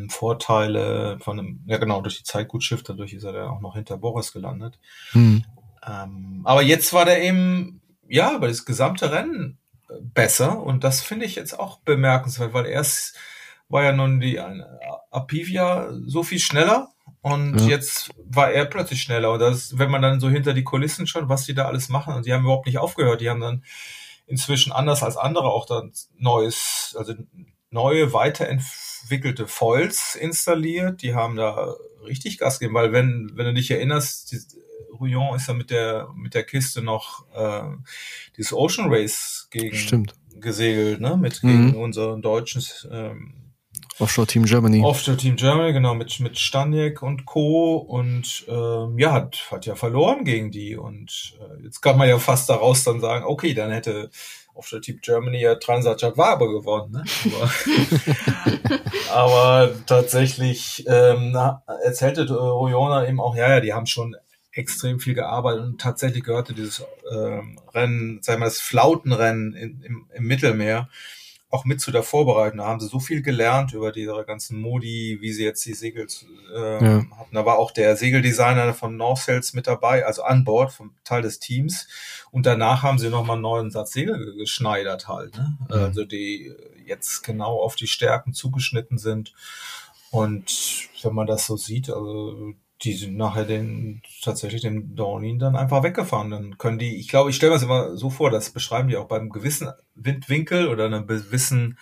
Vorteile 0.10 1.18
von 1.22 1.40
einem, 1.40 1.64
ja 1.68 1.78
genau, 1.78 2.02
durch 2.02 2.18
die 2.18 2.26
Zeitgutschiff, 2.26 2.84
dadurch 2.84 3.14
ist 3.14 3.24
er 3.24 3.32
dann 3.32 3.48
auch 3.48 3.62
noch 3.62 3.76
hinter 3.76 3.98
Boris 3.98 4.34
gelandet. 4.34 4.78
Mhm. 5.14 5.46
Ähm, 5.88 6.42
aber 6.44 6.62
jetzt 6.62 6.92
war 6.92 7.06
der 7.06 7.24
eben, 7.24 7.82
ja, 8.10 8.36
über 8.36 8.50
das 8.50 8.66
gesamte 8.66 9.12
Rennen 9.12 9.59
besser 10.02 10.62
und 10.62 10.84
das 10.84 11.02
finde 11.02 11.26
ich 11.26 11.36
jetzt 11.36 11.60
auch 11.60 11.80
bemerkenswert, 11.80 12.54
weil 12.54 12.66
erst 12.66 13.16
war 13.70 13.84
ja 13.84 13.92
nun 13.92 14.20
die 14.20 14.40
Apivia 15.12 15.90
so 16.06 16.24
viel 16.24 16.40
schneller 16.40 16.90
und 17.22 17.60
ja. 17.62 17.68
jetzt 17.68 18.10
war 18.18 18.52
er 18.52 18.66
plötzlich 18.66 19.02
schneller. 19.02 19.32
Und 19.32 19.40
das, 19.40 19.78
wenn 19.78 19.92
man 19.92 20.02
dann 20.02 20.20
so 20.20 20.30
hinter 20.30 20.54
die 20.54 20.64
Kulissen 20.64 21.08
schaut, 21.08 21.30
was 21.30 21.46
die 21.46 21.54
da 21.54 21.66
alles 21.66 21.90
machen, 21.90 22.14
und 22.14 22.26
die 22.26 22.34
haben 22.34 22.44
überhaupt 22.44 22.66
nicht 22.66 22.78
aufgehört, 22.78 23.22
die 23.22 23.30
haben 23.30 23.42
dann 23.42 23.64
inzwischen 24.26 24.72
anders 24.72 25.04
als 25.04 25.18
andere 25.18 25.52
auch 25.52 25.66
dann 25.66 25.92
neues, 26.18 26.96
also 26.98 27.14
neue, 27.72 28.14
weiterentwickelte 29.00 29.48
Foils 29.48 30.16
installiert. 30.16 31.02
Die 31.02 31.14
haben 31.14 31.36
da 31.36 31.76
richtig 32.06 32.38
Gas 32.38 32.60
gegeben, 32.60 32.76
weil 32.76 32.92
wenn, 32.92 33.32
wenn 33.36 33.46
du 33.46 33.54
dich 33.54 33.72
erinnerst, 33.72 34.32
die, 34.32 34.40
Rouillon 35.00 35.36
ist 35.36 35.48
ja 35.48 35.54
mit 35.54 35.70
der, 35.70 36.10
mit 36.16 36.34
der 36.34 36.44
Kiste 36.44 36.82
noch 36.82 37.26
äh, 37.34 37.64
dieses 38.36 38.54
Ocean 38.54 38.92
Race 38.92 39.48
gegen 39.50 39.76
Stimmt. 39.76 40.14
gesegelt, 40.40 41.00
ne? 41.00 41.16
Mit 41.16 41.42
gegen 41.42 41.70
mhm. 41.70 41.76
unser 41.76 42.18
deutsches 42.18 42.88
ähm, 42.92 43.34
Offshore 44.00 44.28
Team 44.28 44.46
Germany. 44.46 44.82
Offshore 44.82 45.18
Team 45.18 45.36
Germany, 45.36 45.74
genau, 45.74 45.94
mit, 45.94 46.20
mit 46.22 46.38
Staniek 46.38 47.02
und 47.02 47.26
Co. 47.26 47.76
Und 47.76 48.46
ähm, 48.48 48.98
ja, 48.98 49.12
hat, 49.12 49.48
hat 49.52 49.66
ja 49.66 49.76
verloren 49.76 50.24
gegen 50.24 50.52
die. 50.52 50.78
Und 50.78 51.38
äh, 51.40 51.64
jetzt 51.64 51.82
kann 51.82 51.98
man 51.98 52.08
ja 52.08 52.18
fast 52.18 52.50
daraus 52.50 52.84
dann 52.86 53.02
sagen, 53.02 53.26
okay, 53.26 53.54
dann 53.54 53.72
hätte 53.72 54.10
Offshore 54.60 54.82
Team 54.82 55.00
Germany 55.02 55.42
ja 55.42 55.56
Transat 55.56 56.02
Jaguar 56.02 56.38
gewonnen. 56.38 56.92
Ne? 56.92 57.04
Aber, 59.10 59.12
aber 59.14 59.86
tatsächlich 59.86 60.86
ähm, 60.88 61.36
erzählte 61.84 62.32
Royona 62.32 63.08
eben 63.08 63.20
auch, 63.20 63.36
ja, 63.36 63.50
ja, 63.50 63.60
die 63.62 63.74
haben 63.74 63.88
schon 63.88 64.16
extrem 64.52 65.00
viel 65.00 65.14
gearbeitet 65.14 65.64
und 65.64 65.82
tatsächlich 65.82 66.24
gehörte 66.24 66.54
dieses 66.54 66.84
ähm, 67.12 67.60
Rennen, 67.74 68.22
sagen 68.22 68.42
wir 68.42 68.46
das 68.46 68.60
Flautenrennen 68.60 69.54
in, 69.54 69.82
im, 69.82 70.06
im 70.14 70.24
Mittelmeer 70.26 70.90
auch 71.52 71.66
mit 71.66 71.82
zu 71.82 71.92
der 71.92 72.04
Vorbereitung. 72.04 72.60
Da 72.60 72.66
haben 72.66 72.80
sie 72.80 72.88
so 72.88 73.00
viel 73.00 73.22
gelernt 73.22 73.74
über 73.74 73.92
diese 73.92 74.24
ganzen 74.26 74.62
Modi, 74.62 75.18
wie 75.22 75.34
sie 75.34 75.44
jetzt 75.44 75.66
die 75.66 75.74
Segel 75.74 76.08
äh, 76.56 76.84
ja. 76.84 77.06
hatten. 77.18 77.34
Da 77.34 77.46
war 77.46 77.58
auch 77.58 77.72
der 77.72 77.96
Segeldesigner 77.96 78.74
von 78.74 78.98
North 78.98 79.20
Sails 79.20 79.54
mit 79.54 79.66
dabei, 79.66 80.06
also 80.06 80.24
an 80.24 80.44
Bord 80.44 80.72
vom 80.72 80.94
Teil 81.04 81.24
des 81.24 81.40
Teams. 81.40 81.88
Und 82.32 82.46
danach 82.46 82.84
haben 82.84 83.00
sie 83.00 83.10
nochmal 83.10 83.38
einen 83.38 83.44
neuen 83.44 83.72
Satz 83.72 83.94
Segel 83.94 84.36
geschneidert 84.38 85.08
halt, 85.08 85.38
ne? 85.38 85.58
Mhm. 85.70 85.76
Also 85.76 86.06
die 86.06 86.54
jetzt 86.86 87.24
genau 87.24 87.60
auf 87.60 87.76
die 87.76 87.88
Stärken 87.88 88.34
zugeschnitten 88.34 88.98
sind. 88.98 89.34
Und 90.12 90.90
wenn 91.04 91.14
man 91.14 91.28
das 91.28 91.46
so 91.46 91.58
sieht, 91.58 91.90
also 91.90 92.54
die 92.82 92.94
sind 92.94 93.18
nachher 93.18 93.46
den 93.46 94.02
tatsächlich 94.22 94.62
den 94.62 94.96
Dornin 94.96 95.40
dann 95.40 95.56
einfach 95.56 95.84
weggefahren. 95.84 96.32
Dann 96.32 96.58
können 96.58 96.80
die, 96.80 96.98
ich 96.98 97.10
glaube, 97.10 97.30
ich 97.30 97.36
stelle 97.36 97.52
mir 97.52 97.56
das 97.56 97.64
immer 97.64 97.98
so 97.98 98.10
vor, 98.10 98.32
das 98.32 98.52
beschreiben 98.52 98.88
die 98.88 98.98
auch 98.98 99.08
beim 99.08 99.30
gewissen 99.30 99.70
Windwinkel 99.96 100.68
oder 100.68 100.86
einem 100.86 101.06
gewissen 101.06 101.78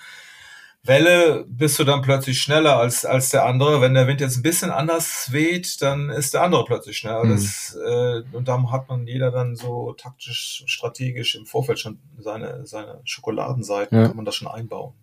Welle 0.83 1.45
bist 1.47 1.77
du 1.79 1.83
dann 1.83 2.01
plötzlich 2.01 2.41
schneller 2.41 2.77
als, 2.77 3.05
als 3.05 3.29
der 3.29 3.45
andere. 3.45 3.81
Wenn 3.81 3.93
der 3.93 4.07
Wind 4.07 4.21
jetzt 4.21 4.37
ein 4.37 4.43
bisschen 4.43 4.71
anders 4.71 5.31
weht, 5.31 5.81
dann 5.81 6.09
ist 6.09 6.33
der 6.33 6.43
andere 6.43 6.65
plötzlich 6.65 6.97
schneller. 6.97 7.25
Mhm. 7.25 7.29
Das, 7.29 7.77
äh, 7.85 8.23
und 8.31 8.47
da 8.47 8.71
hat 8.71 8.87
man 8.89 9.05
jeder 9.05 9.29
dann 9.31 9.55
so 9.55 9.93
taktisch, 9.93 10.63
strategisch 10.65 11.35
im 11.35 11.45
Vorfeld 11.45 11.79
schon 11.79 11.99
seine, 12.17 12.65
seine 12.65 13.01
Schokoladenseiten, 13.03 13.97
ja. 13.97 14.07
kann 14.07 14.15
man 14.15 14.25
das 14.25 14.35
schon 14.35 14.47
einbauen. 14.47 14.93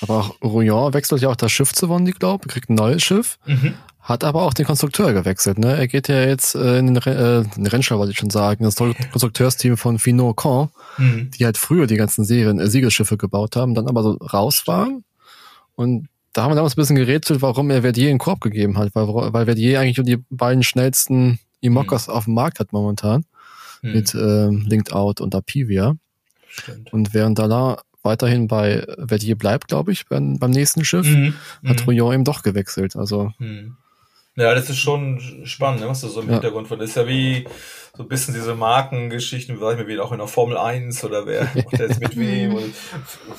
Aber 0.00 0.18
auch 0.18 0.42
Rouillon 0.42 0.94
wechselt 0.94 1.22
ja 1.22 1.28
auch 1.28 1.36
das 1.36 1.52
Schiff 1.52 1.72
zu 1.72 1.88
Wondi, 1.88 2.12
glaube 2.12 2.48
kriegt 2.48 2.68
ein 2.68 2.74
neues 2.74 3.02
Schiff, 3.02 3.38
mhm. 3.46 3.74
Hat 4.06 4.22
aber 4.22 4.42
auch 4.42 4.54
den 4.54 4.66
Konstrukteur 4.66 5.12
gewechselt. 5.12 5.58
Ne? 5.58 5.76
Er 5.76 5.88
geht 5.88 6.06
ja 6.06 6.22
jetzt 6.22 6.54
äh, 6.54 6.78
in 6.78 6.94
den, 6.94 6.96
äh, 6.96 7.40
in 7.40 7.50
den 7.56 7.66
Rennstall, 7.66 7.98
wollte 7.98 8.12
ich 8.12 8.18
schon 8.18 8.30
sagen, 8.30 8.62
das 8.62 8.76
Konstrukteursteam 8.76 9.76
von 9.76 9.98
Finot 9.98 10.36
Caen, 10.36 10.68
mhm. 10.96 11.30
die 11.32 11.44
halt 11.44 11.58
früher 11.58 11.88
die 11.88 11.96
ganzen 11.96 12.24
Serien, 12.24 12.60
äh, 12.60 12.68
Siegelschiffe 12.68 13.16
gebaut 13.16 13.56
haben, 13.56 13.74
dann 13.74 13.88
aber 13.88 14.04
so 14.04 14.12
raus 14.12 14.62
waren. 14.66 15.04
Und 15.74 16.08
da 16.32 16.44
haben 16.44 16.52
wir 16.52 16.54
damals 16.54 16.74
ein 16.74 16.80
bisschen 16.80 16.96
gerätselt, 16.96 17.42
warum 17.42 17.68
er 17.70 17.82
Verdier 17.82 18.10
einen 18.10 18.20
Korb 18.20 18.40
gegeben 18.40 18.78
hat, 18.78 18.94
weil, 18.94 19.08
weil 19.08 19.44
Verdier 19.46 19.80
eigentlich 19.80 19.96
nur 19.96 20.06
die 20.06 20.22
beiden 20.30 20.62
schnellsten 20.62 21.40
Imokas 21.60 22.06
mhm. 22.06 22.14
auf 22.14 22.24
dem 22.26 22.34
Markt 22.34 22.60
hat 22.60 22.72
momentan. 22.72 23.24
Mhm. 23.82 23.92
Mit 23.92 24.14
äh, 24.14 24.50
Linked 24.50 24.92
Out 24.92 25.20
und 25.20 25.34
Apivia. 25.34 25.96
Stimmt. 26.46 26.92
Und 26.92 27.12
während 27.12 27.40
Dalla 27.40 27.82
weiterhin 28.04 28.46
bei 28.46 28.86
Verdier 29.04 29.36
bleibt, 29.36 29.66
glaube 29.66 29.90
ich, 29.90 30.06
beim, 30.06 30.38
beim 30.38 30.52
nächsten 30.52 30.84
Schiff, 30.84 31.08
mhm. 31.08 31.34
hat 31.64 31.80
mhm. 31.80 31.86
Rouillon 31.86 32.14
eben 32.14 32.24
doch 32.24 32.44
gewechselt. 32.44 32.94
Also. 32.94 33.32
Mhm. 33.40 33.76
Ja, 34.36 34.54
das 34.54 34.68
ist 34.68 34.78
schon 34.78 35.46
spannend, 35.46 35.80
ne, 35.80 35.88
was 35.88 36.02
du 36.02 36.08
so 36.08 36.20
im 36.20 36.28
ja. 36.28 36.34
Hintergrund 36.34 36.68
von. 36.68 36.78
Das 36.78 36.90
ist 36.90 36.96
ja 36.96 37.08
wie 37.08 37.46
so 37.96 38.02
ein 38.02 38.08
bisschen 38.08 38.34
diese 38.34 38.54
Markengeschichten, 38.54 39.58
sag 39.58 39.72
ich 39.72 39.78
mal, 39.78 39.88
wie 39.88 39.98
auch 39.98 40.12
in 40.12 40.18
der 40.18 40.28
Formel 40.28 40.58
1 40.58 41.02
oder 41.04 41.26
wer 41.26 41.44
macht 41.54 41.78
jetzt 41.78 42.00
mit 42.00 42.18
wem. 42.18 42.74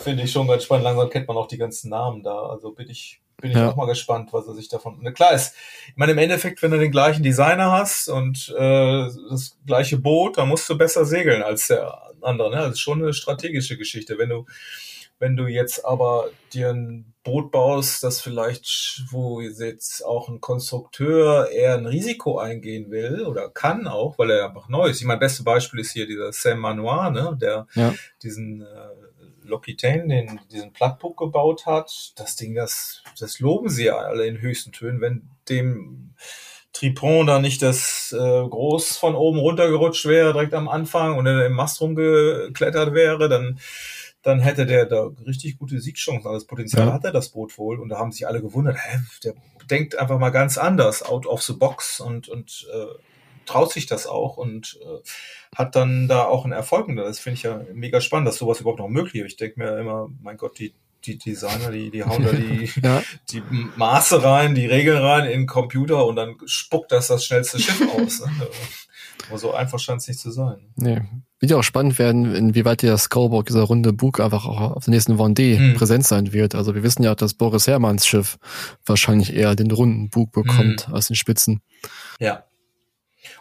Finde 0.04 0.24
ich 0.24 0.32
schon 0.32 0.48
ganz 0.48 0.64
spannend. 0.64 0.86
Langsam 0.86 1.10
kennt 1.12 1.28
man 1.28 1.38
auch 1.38 1.48
die 1.48 1.60
ganzen 1.60 1.89
Namen 1.89 2.24
da. 2.24 2.48
Also 2.48 2.72
bin 2.72 2.89
ich, 2.89 3.22
bin 3.39 3.52
ich 3.52 3.58
ja. 3.58 3.70
auch 3.70 3.76
mal 3.76 3.86
gespannt, 3.86 4.34
was 4.34 4.48
er 4.48 4.56
sich 4.56 4.70
davon. 4.70 4.98
Na 5.02 5.12
klar 5.12 5.34
ist, 5.34 5.54
ich 5.88 5.98
meine, 5.98 6.14
im 6.14 6.18
Endeffekt, 6.18 6.64
wenn 6.64 6.72
du 6.72 6.80
den 6.80 6.91
gleichen 6.91 7.22
Designer 7.22 7.72
hast 7.72 8.10
und 8.10 8.52
äh, 8.58 9.08
das 9.30 9.56
gleiche 9.68 9.98
Boot, 9.98 10.39
dann 10.39 10.48
musst 10.48 10.68
du 10.68 10.76
besser 10.76 11.06
segeln 11.06 11.43
als 11.43 11.68
der 11.68 11.95
andere. 12.22 12.50
Ne? 12.50 12.58
Das 12.58 12.72
ist 12.72 12.80
schon 12.80 13.04
eine 13.04 13.14
strategische 13.14 13.78
Geschichte. 13.78 14.18
Wenn 14.18 14.30
du, 14.30 14.48
wenn 15.20 15.36
du 15.36 15.47
jetzt 15.47 15.86
aber 15.86 16.30
dir 16.53 16.70
ein 16.70 17.13
Boot 17.24 17.51
baust, 17.51 18.03
das 18.03 18.22
vielleicht, 18.22 19.03
wo 19.11 19.41
jetzt 19.41 20.05
auch 20.05 20.30
ein 20.30 20.39
Konstrukteur 20.39 21.49
eher 21.51 21.74
ein 21.74 21.86
Risiko 21.86 22.38
eingehen 22.38 22.89
will 22.89 23.26
oder 23.26 23.49
kann 23.49 23.88
auch, 23.88 24.18
weil 24.18 24.32
er 24.32 24.45
einfach 24.45 24.70
neu 24.70 24.88
ist. 24.88 25.01
Ich 25.01 25.07
mein 25.07 25.20
beste 25.20 25.43
Beispiel 25.43 25.82
ist 25.82 25.91
hier 25.91 26.07
dieser 26.07 26.32
Sam 26.32 26.59
Manoir, 26.59 27.09
ne? 27.09 27.38
der 27.39 27.68
ja. 27.74 27.93
diesen 28.24 28.61
äh, 28.61 29.45
L'Occitane, 29.45 30.07
den 30.07 30.39
diesen 30.51 30.72
Plattbook 30.72 31.18
gebaut 31.18 31.65
hat. 31.65 32.13
Das 32.15 32.36
Ding, 32.36 32.55
das, 32.55 33.03
das 33.20 33.39
loben 33.39 33.70
sie 33.70 33.86
ja 33.86 33.97
alle 33.97 34.26
in 34.26 34.39
höchsten 34.39 34.72
Tönen, 34.72 35.01
wenn 35.01 35.30
dem 35.49 36.13
Tripon 36.72 37.28
da 37.28 37.39
nicht 37.39 37.61
das 37.61 38.15
äh, 38.18 38.47
groß 38.47 38.97
von 38.97 39.15
oben 39.15 39.39
runtergerutscht 39.39 40.05
wäre, 40.05 40.34
direkt 40.34 40.53
am 40.53 40.70
Anfang 40.70 41.18
und 41.18 41.26
er 41.26 41.45
im 41.45 41.53
Mast 41.53 41.82
rumgeklettert 41.82 42.93
wäre, 42.93 43.28
dann, 43.28 43.59
dann 44.24 44.39
hätte 44.39 44.65
der 44.65 44.86
da 44.86 45.09
richtig 45.26 45.57
gute 45.57 45.80
Siegchancen. 45.80 46.28
Also 46.28 46.39
das 46.39 46.47
Potenzial 46.47 46.88
ja. 46.88 46.93
hat 46.93 47.05
er 47.05 47.11
das 47.11 47.30
Boot 47.30 47.57
wohl. 47.57 47.80
Und 47.80 47.89
da 47.89 47.97
haben 47.97 48.11
sich 48.11 48.28
alle 48.28 48.41
gewundert, 48.41 48.78
hä, 48.78 48.99
der 49.24 49.34
denkt 49.70 49.97
einfach 49.97 50.20
mal 50.20 50.30
ganz 50.30 50.57
anders, 50.57 51.03
out 51.03 51.26
of 51.26 51.41
the 51.43 51.53
box 51.53 51.99
und, 51.99 52.28
und 52.30 52.68
äh, 52.74 52.86
traut 53.45 53.72
sich 53.72 53.86
das 53.86 54.07
auch 54.07 54.38
und 54.38 54.80
äh, 54.82 55.55
hat 55.55 55.76
dann 55.76 56.07
da 56.07 56.26
auch 56.26 56.43
einen 56.43 56.53
Erfolg. 56.53 56.88
Und 56.88 56.97
das 56.97 57.20
finde 57.20 57.36
ich 57.36 57.43
ja 57.43 57.61
mega 57.74 58.01
spannend, 58.01 58.28
dass 58.28 58.38
sowas 58.38 58.59
überhaupt 58.59 58.80
noch 58.80 58.89
möglich 58.89 59.24
ist. 59.24 59.32
Ich 59.32 59.38
denke 59.38 59.59
mir 59.59 59.78
immer, 59.80 60.09
mein 60.22 60.38
Gott, 60.38 60.59
die 60.59 60.74
die 61.05 61.18
Designer, 61.18 61.72
die, 61.72 61.89
die 61.89 62.03
hauen 62.03 62.24
da 62.24 62.32
die, 62.32 62.70
ja. 62.84 63.03
die 63.30 63.41
Maße 63.76 64.24
rein, 64.24 64.55
die 64.55 64.65
Regeln 64.65 64.97
rein 64.97 65.26
in 65.26 65.41
den 65.41 65.47
Computer 65.47 66.05
und 66.05 66.15
dann 66.15 66.36
spuckt 66.45 66.91
das 66.91 67.07
das 67.07 67.26
schnellste 67.26 67.59
Schiff 67.59 67.82
aus. 67.93 68.22
Ne? 68.38 68.47
Aber 69.30 69.38
so 69.38 69.53
einfach 69.53 69.80
scheint 69.80 70.01
es 70.01 70.07
nicht 70.07 70.20
zu 70.20 70.32
sein. 70.32 70.72
Nee. 70.76 71.01
Wird 71.39 71.51
ja 71.51 71.57
auch 71.57 71.63
spannend 71.63 71.99
werden, 71.99 72.34
inwieweit 72.34 72.82
der 72.82 72.97
Skullbock, 72.97 73.45
dieser 73.45 73.61
runde 73.61 73.93
Bug, 73.93 74.20
einfach 74.20 74.45
auch 74.45 74.76
auf 74.76 74.86
der 74.86 74.93
nächsten 74.93 75.20
Vendée 75.20 75.57
hm. 75.57 75.74
präsent 75.76 76.05
sein 76.05 76.34
wird. 76.34 76.55
Also 76.55 76.74
wir 76.74 76.84
wissen 76.84 77.03
ja, 77.03 77.13
dass 77.13 77.36
Boris 77.36 77.68
Herrmanns 77.68 78.07
Schiff 78.07 78.38
wahrscheinlich 78.86 79.36
eher 79.36 79.55
den 79.55 79.70
runden 79.70 80.09
Bug 80.09 80.32
bekommt 80.32 80.88
hm. 80.88 80.93
als 80.93 81.07
den 81.07 81.15
Spitzen. 81.15 81.61
Ja, 82.20 82.43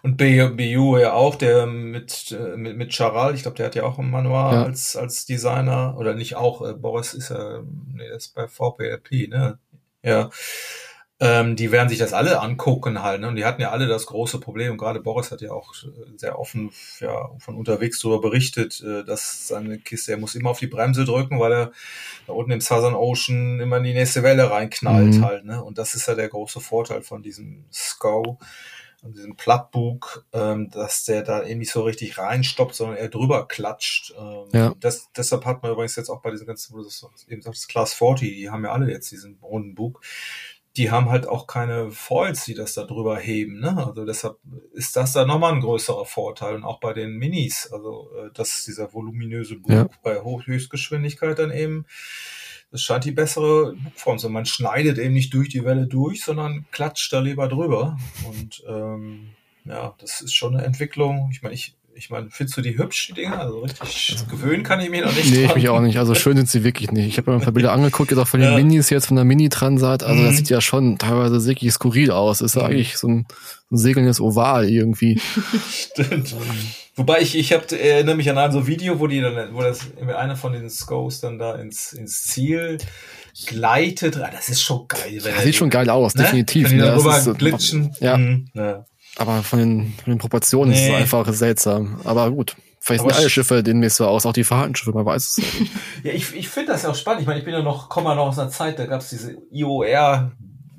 und 0.03 0.17
BU 0.17 0.99
ja 0.99 1.13
auch, 1.15 1.35
der 1.35 1.67
mit, 1.67 2.33
äh, 2.33 2.57
mit, 2.57 2.77
mit 2.77 2.95
Charal, 2.95 3.35
ich 3.35 3.43
glaube, 3.43 3.57
der 3.57 3.67
hat 3.67 3.75
ja 3.75 3.85
auch 3.85 3.99
ein 3.99 4.11
Manual 4.11 4.55
ja. 4.55 4.63
als, 4.65 4.97
als 4.97 5.27
Designer, 5.27 5.97
oder 5.99 6.15
nicht 6.15 6.37
auch, 6.37 6.63
äh, 6.63 6.75
Boris 6.75 7.15
ist 7.15 7.31
ja, 7.31 7.63
nee, 7.93 8.09
ist 8.15 8.35
bei 8.35 8.47
VPLP, 8.47 9.29
ne? 9.29 9.59
Ja. 10.03 10.31
Ähm, 11.19 11.57
die 11.57 11.73
werden 11.73 11.89
sich 11.89 11.99
das 11.99 12.13
alle 12.13 12.41
angucken 12.43 13.03
halt, 13.03 13.23
ne? 13.23 13.29
Und 13.29 13.37
die 13.37 13.47
hatten 13.47 13.63
ja 13.63 13.71
alle 13.71 13.87
das 13.87 14.05
große 14.05 14.39
Problem, 14.39 14.73
und 14.73 14.79
gerade 14.79 15.01
Boris 15.01 15.31
hat 15.31 15.41
ja 15.41 15.51
auch 15.51 15.73
sehr 16.17 16.39
offen 16.39 16.71
ja, 17.01 17.31
von 17.39 17.57
unterwegs 17.57 18.01
darüber 18.01 18.21
berichtet, 18.21 18.83
äh, 18.83 19.03
dass 19.03 19.49
seine 19.49 19.79
Kiste, 19.79 20.13
er 20.13 20.19
muss 20.19 20.35
immer 20.35 20.51
auf 20.51 20.59
die 20.59 20.67
Bremse 20.67 21.07
drücken, 21.07 21.41
weil 21.41 21.53
er 21.53 21.73
da 22.27 22.35
unten 22.35 22.51
im 22.51 22.61
Southern 22.61 22.95
Ocean 22.95 23.61
immer 23.61 23.79
in 23.79 23.85
die 23.85 23.95
nächste 23.95 24.23
Welle 24.23 24.51
reinknallt 24.51 25.15
mhm. 25.15 25.25
halt, 25.25 25.45
ne? 25.47 25.65
Und 25.65 25.79
das 25.79 25.95
ist 25.95 26.07
ja 26.07 26.15
der 26.15 26.29
große 26.29 26.61
Vorteil 26.61 27.01
von 27.01 27.23
diesem 27.23 27.65
SCO 27.73 28.39
an 29.07 29.13
diesem 29.13 29.37
Plattbug, 29.37 30.27
ähm, 30.33 30.71
dass 30.71 31.05
der 31.05 31.23
da 31.23 31.45
eben 31.45 31.61
nicht 31.61 31.71
so 31.71 31.83
richtig 31.83 32.19
reinstoppt, 32.19 32.75
sondern 32.75 32.97
er 32.97 33.09
drüber 33.09 33.47
klatscht. 33.47 34.13
Ähm, 34.19 34.49
ja. 34.53 34.75
das, 34.81 35.11
deshalb 35.17 35.45
hat 35.45 35.63
man 35.63 35.73
übrigens 35.73 35.97
jetzt 35.97 36.11
auch 36.11 36.21
bei 36.21 36.31
diesen 36.31 36.47
ganzen, 36.47 36.75
wo 36.75 36.79
du 36.79 36.85
das 36.85 37.07
eben 37.29 37.43
sagst, 37.43 37.69
Class 37.69 37.95
40, 37.95 38.37
die 38.37 38.51
haben 38.51 38.65
ja 38.65 38.73
alle 38.73 38.91
jetzt 38.91 39.11
diesen 39.11 39.39
runden 39.43 39.75
Bug. 39.75 40.01
Die 40.77 40.91
haben 40.91 41.09
halt 41.09 41.27
auch 41.27 41.47
keine 41.47 41.91
Foils, 41.91 42.45
die 42.45 42.55
das 42.55 42.75
da 42.75 42.85
drüber 42.85 43.19
heben. 43.19 43.61
Ne? 43.61 43.77
Also 43.87 44.05
deshalb 44.05 44.37
ist 44.73 44.97
das 44.97 45.13
da 45.13 45.25
nochmal 45.25 45.55
ein 45.55 45.61
größerer 45.61 46.05
Vorteil. 46.05 46.55
Und 46.55 46.65
auch 46.65 46.81
bei 46.81 46.93
den 46.93 47.17
Minis, 47.17 47.71
also 47.73 48.11
äh, 48.17 48.31
dass 48.35 48.65
dieser 48.65 48.93
voluminöse 48.93 49.57
Bug 49.57 49.71
ja. 49.71 49.89
bei 50.03 50.23
Höchstgeschwindigkeit 50.23 51.39
dann 51.39 51.51
eben 51.51 51.87
das 52.73 52.83
scheint 52.83 53.05
die 53.05 53.13
bessere 53.13 53.75
Buchform 53.75 54.19
zu 54.19 54.25
sein. 54.25 54.33
Man 54.33 54.45
schneidet 54.45 54.99
eben 54.99 55.15
nicht 55.15 55.33
durch 55.33 55.49
die 55.49 55.65
Welle 55.65 55.87
durch, 55.87 56.25
sondern 56.25 56.67
klatscht 56.73 57.13
da 57.13 57.21
lieber 57.21 57.49
drüber. 57.49 57.97
Und 58.27 58.65
ähm, 58.69 59.31
ja, 59.65 59.95
das 59.99 60.21
ist 60.21 60.35
schon 60.35 60.57
eine 60.57 60.67
Entwicklung. 60.67 61.29
Ich 61.33 61.43
meine, 61.43 61.55
ich, 61.55 61.77
ich 61.97 62.11
meine, 62.11 62.29
findest 62.31 62.59
du 62.59 62.63
die 62.63 62.77
hübsch, 62.77 63.09
die 63.09 63.15
Dinger? 63.15 63.39
Also 63.39 63.61
richtig 63.61 64.29
gewöhnen 64.29 64.63
kann 64.63 64.81
ich 64.81 64.91
mir 64.91 65.05
noch 65.05 65.15
nicht. 65.15 65.31
Nee, 65.31 65.47
dran. 65.47 65.51
ich 65.51 65.55
mich 65.55 65.69
auch 65.71 65.81
nicht. 65.81 65.99
Also 65.99 66.15
schön 66.15 66.37
sind 66.37 66.49
sie 66.49 66.63
wirklich 66.63 66.91
nicht. 66.93 67.07
Ich 67.07 67.17
habe 67.17 67.31
mir 67.31 67.39
ein 67.39 67.43
paar 67.43 67.53
Bilder 67.53 67.73
angeguckt, 67.75 68.11
jetzt 68.11 68.21
auch 68.21 68.29
von 68.29 68.41
den 68.41 68.51
ja. 68.51 68.57
Minis 68.57 68.91
jetzt, 68.91 69.07
von 69.07 69.17
der 69.17 69.25
Mini-Transat. 69.25 70.03
Also 70.03 70.21
mhm. 70.21 70.27
das 70.27 70.37
sieht 70.37 70.51
ja 70.51 70.61
schon 70.61 70.99
teilweise 70.99 71.45
wirklich 71.47 71.73
skurril 71.73 72.11
aus. 72.11 72.39
Das 72.39 72.55
ist 72.55 72.57
mhm. 72.57 72.63
eigentlich 72.63 72.99
so 72.99 73.09
ein, 73.09 73.27
ein 73.71 73.77
segelndes 73.77 74.21
Oval 74.21 74.69
irgendwie. 74.69 75.21
Stimmt. 75.71 76.35
Wobei 76.97 77.21
ich, 77.21 77.37
ich 77.37 77.53
hab, 77.53 77.71
erinnere 77.73 78.15
mich 78.15 78.29
an 78.31 78.39
ein 78.39 78.53
so 78.53 78.67
Video, 78.67 79.01
wo 79.01 79.07
die 79.07 79.21
dann, 79.21 79.55
wo 79.55 79.63
das 79.63 79.81
einer 79.99 80.37
von 80.37 80.53
den 80.53 80.69
Scos 80.69 81.21
dann 81.21 81.39
da 81.39 81.55
ins, 81.55 81.93
ins 81.93 82.27
Ziel 82.27 82.79
gleitet. 83.47 84.17
Ah, 84.17 84.31
das 84.31 84.49
ist 84.49 84.63
schon 84.63 84.87
geil. 84.89 85.21
Das 85.23 85.45
sieht 85.45 85.57
schon 85.57 85.71
geil 85.71 85.89
aus, 85.91 86.15
ne? 86.15 86.23
definitiv. 86.23 86.65
Wenn 86.65 86.79
die 86.79 86.85
ne? 86.85 86.91
darüber 86.91 87.19
ist, 87.19 87.39
glitschen. 87.39 87.95
Ja. 88.01 88.17
Mhm, 88.17 88.49
ja. 88.55 88.87
Aber 89.19 89.43
von 89.43 89.59
den, 89.59 89.95
von 90.03 90.13
den 90.13 90.19
Proportionen 90.19 90.71
nee. 90.71 90.77
ist 90.77 90.89
es 90.89 90.95
einfach 90.95 91.33
seltsam. 91.33 92.01
Aber 92.05 92.31
gut. 92.31 92.57
Vielleicht 92.81 93.03
sind 93.03 93.15
alle 93.15 93.31
Schiffe 93.31 93.63
demnächst 93.65 93.97
so 93.97 94.07
aus, 94.07 94.27
auch 94.27 94.33
die 94.33 94.45
Fahrtenschiffe, 94.45 94.93
man 94.93 95.05
weiß 95.05 95.31
es 95.31 95.39
nicht. 95.39 95.73
ja, 96.05 96.13
ich, 96.13 96.33
ich 96.37 96.49
finde 96.49 96.71
das 96.71 96.85
ja 96.85 96.91
auch 96.91 96.95
spannend. 96.95 97.23
Ich 97.23 97.27
meine, 97.27 97.41
ich 97.41 97.45
bin 97.45 97.53
ja 97.53 97.61
noch, 97.61 97.89
komme 97.89 98.11
ja 98.11 98.15
noch 98.15 98.29
aus 98.29 98.39
einer 98.39 98.51
Zeit, 98.51 98.79
da 98.79 98.87
gab 98.87 99.01
es 99.01 99.09
diese 99.09 99.37
IOR 99.51 100.31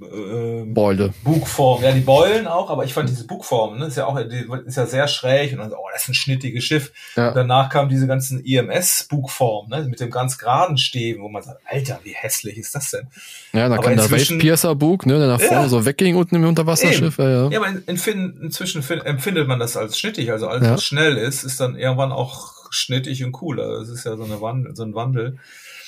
äh, 0.02 0.64
Beule. 0.66 1.14
Bugform. 1.24 1.84
Ja, 1.84 1.92
die 1.92 2.02
Beulen 2.02 2.48
auch, 2.48 2.70
aber 2.70 2.86
ich 2.86 2.94
fand 2.94 3.10
diese 3.10 3.26
Bugform, 3.26 3.80
ne, 3.80 3.88
ist 3.88 3.98
ja 3.98 4.06
auch, 4.06 4.18
ist 4.18 4.78
ja 4.78 4.86
sehr 4.86 5.08
schräg 5.08 5.54
und 5.54 5.60
dann 5.60 5.70
so, 5.70 5.78
oh, 5.78 5.88
das 5.92 6.04
ist 6.04 6.10
ein 6.10 6.14
schnittiges 6.14 6.64
Schiff. 6.64 6.92
Ja. 7.16 7.32
Danach 7.32 7.70
kam 7.70 7.90
diese 7.90 8.08
ganzen 8.08 8.44
IMS-Bugform, 8.44 9.70
ne, 9.70 9.88
mit 9.90 10.00
dem 10.00 10.12
ganz 10.12 10.38
geraden 10.38 10.78
Stäben, 10.78 11.24
wo 11.24 11.30
man 11.30 11.44
sagt, 11.44 11.62
Alter, 11.66 12.00
wie 12.04 12.14
hässlich 12.14 12.58
ist 12.58 12.76
das 12.76 12.92
denn? 12.92 13.08
Ja, 13.54 13.70
da 13.70 13.78
kam 13.78 13.96
der 13.96 14.12
Wave 14.12 14.38
Piercer 14.38 14.76
Bug, 14.76 15.06
ne, 15.06 15.18
der 15.18 15.28
nach 15.28 15.42
vorne 15.42 15.64
ja, 15.64 15.70
so 15.70 15.86
wegging 15.86 16.16
unten 16.16 16.36
im 16.36 16.46
Unterwasserschiff. 16.46 17.18
Ja, 17.18 17.30
ja. 17.30 17.50
ja, 17.50 17.60
aber 17.60 17.68
in, 17.68 17.84
in, 17.88 18.42
inzwischen 18.42 18.84
empfindet 19.06 19.48
man 19.48 19.60
das 19.60 19.78
als 19.78 19.98
schnittig, 19.98 20.32
also 20.32 20.48
alles, 20.48 20.68
ja. 20.68 20.74
was 20.74 20.84
schnell 20.84 21.18
ist, 21.18 21.44
ist 21.44 21.60
dann 21.60 21.76
irgendwann 21.76 22.12
auch 22.12 22.54
schnittig 22.70 23.24
und 23.24 23.32
cooler. 23.32 23.80
Das 23.80 23.90
ist 23.90 24.04
ja 24.04 24.16
so, 24.16 24.24
eine 24.24 24.42
Wandel, 24.42 24.76
so 24.76 24.84
ein 24.84 24.94
Wandel. 24.94 25.38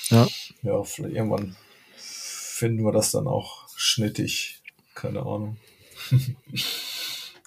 Ja. 0.10 0.28
Ja, 0.64 0.84
vielleicht 0.84 1.16
irgendwann 1.16 1.55
finden 1.97 2.84
wir 2.84 2.91
das 2.91 3.12
dann 3.12 3.28
auch 3.28 3.59
schnittig. 3.80 4.62
Keine 4.94 5.22
Ahnung. 5.22 5.58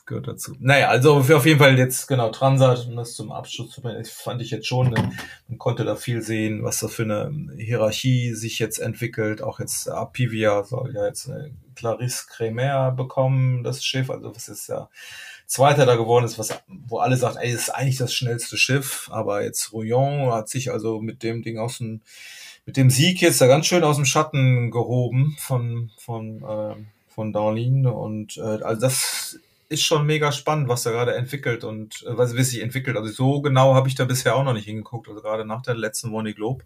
Gehört 0.06 0.26
dazu. 0.26 0.56
Naja, 0.58 0.88
also 0.88 1.14
auf 1.14 1.46
jeden 1.46 1.58
Fall 1.58 1.78
jetzt 1.78 2.08
genau 2.08 2.30
Transat, 2.30 2.86
um 2.86 2.96
das 2.96 3.14
zum 3.14 3.30
Abschluss 3.30 3.70
zu 3.70 3.82
bringen, 3.82 4.04
fand 4.04 4.42
ich 4.42 4.50
jetzt 4.50 4.66
schon, 4.66 4.90
ne, 4.90 5.12
man 5.46 5.58
konnte 5.58 5.84
da 5.84 5.94
viel 5.94 6.22
sehen, 6.22 6.64
was 6.64 6.80
da 6.80 6.88
für 6.88 7.04
eine 7.04 7.30
Hierarchie 7.56 8.34
sich 8.34 8.58
jetzt 8.58 8.78
entwickelt. 8.78 9.42
Auch 9.42 9.60
jetzt 9.60 9.88
Apivia 9.88 10.64
soll 10.64 10.92
ja 10.94 11.06
jetzt 11.06 11.30
Clarisse 11.76 12.24
Cremer 12.28 12.90
bekommen, 12.90 13.62
das 13.62 13.84
Schiff. 13.84 14.10
Also 14.10 14.34
was 14.34 14.48
ist 14.48 14.68
ja 14.68 14.88
Zweiter 15.46 15.84
da 15.84 15.96
geworden 15.96 16.24
ist, 16.24 16.38
was, 16.38 16.58
wo 16.66 16.98
alle 16.98 17.16
sagen, 17.18 17.36
ey, 17.36 17.52
das 17.52 17.62
ist 17.62 17.70
eigentlich 17.70 17.98
das 17.98 18.14
schnellste 18.14 18.56
Schiff, 18.56 19.08
aber 19.12 19.44
jetzt 19.44 19.72
Rouillon 19.72 20.32
hat 20.32 20.48
sich 20.48 20.72
also 20.72 21.00
mit 21.00 21.22
dem 21.22 21.42
Ding 21.42 21.58
aus 21.58 21.78
dem, 21.78 22.00
mit 22.66 22.76
dem 22.76 22.90
Sieg 22.90 23.20
jetzt 23.20 23.40
da 23.40 23.46
ganz 23.46 23.66
schön 23.66 23.84
aus 23.84 23.96
dem 23.96 24.04
Schatten 24.04 24.70
gehoben 24.70 25.36
von, 25.38 25.90
von, 25.98 26.42
äh, 26.42 26.76
von 27.08 27.32
Darlene 27.32 27.92
und 27.92 28.36
äh, 28.36 28.62
also 28.62 28.80
das 28.80 29.38
ist 29.68 29.82
schon 29.82 30.06
mega 30.06 30.32
spannend, 30.32 30.68
was 30.68 30.84
er 30.86 30.92
gerade 30.92 31.14
entwickelt 31.14 31.64
und 31.64 32.02
äh, 32.02 32.16
was 32.16 32.30
sich 32.30 32.60
entwickelt. 32.60 32.96
Also 32.96 33.12
so 33.12 33.40
genau 33.40 33.74
habe 33.74 33.88
ich 33.88 33.94
da 33.94 34.04
bisher 34.04 34.36
auch 34.36 34.44
noch 34.44 34.52
nicht 34.52 34.66
hingeguckt, 34.66 35.08
also 35.08 35.20
gerade 35.20 35.44
nach 35.44 35.62
der 35.62 35.74
letzten 35.74 36.12
One 36.12 36.34
Globe. 36.34 36.64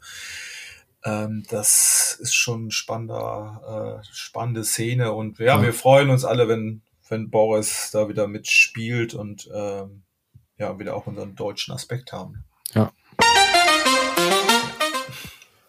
Ähm, 1.05 1.44
das 1.49 2.18
ist 2.20 2.34
schon 2.34 2.70
spannender, 2.70 4.03
äh, 4.03 4.07
spannende 4.12 4.64
Szene 4.64 5.12
und 5.12 5.38
ja, 5.38 5.47
ja, 5.47 5.62
wir 5.62 5.72
freuen 5.72 6.11
uns 6.11 6.24
alle, 6.24 6.49
wenn 6.49 6.82
wenn 7.09 7.30
Boris 7.30 7.90
da 7.92 8.09
wieder 8.09 8.26
mitspielt 8.26 9.14
und 9.14 9.49
ähm, 9.55 10.03
ja 10.59 10.78
wieder 10.78 10.97
auch 10.97 11.07
unseren 11.07 11.34
deutschen 11.34 11.72
Aspekt 11.72 12.12
haben. 12.12 12.44
Ja. 12.74 12.92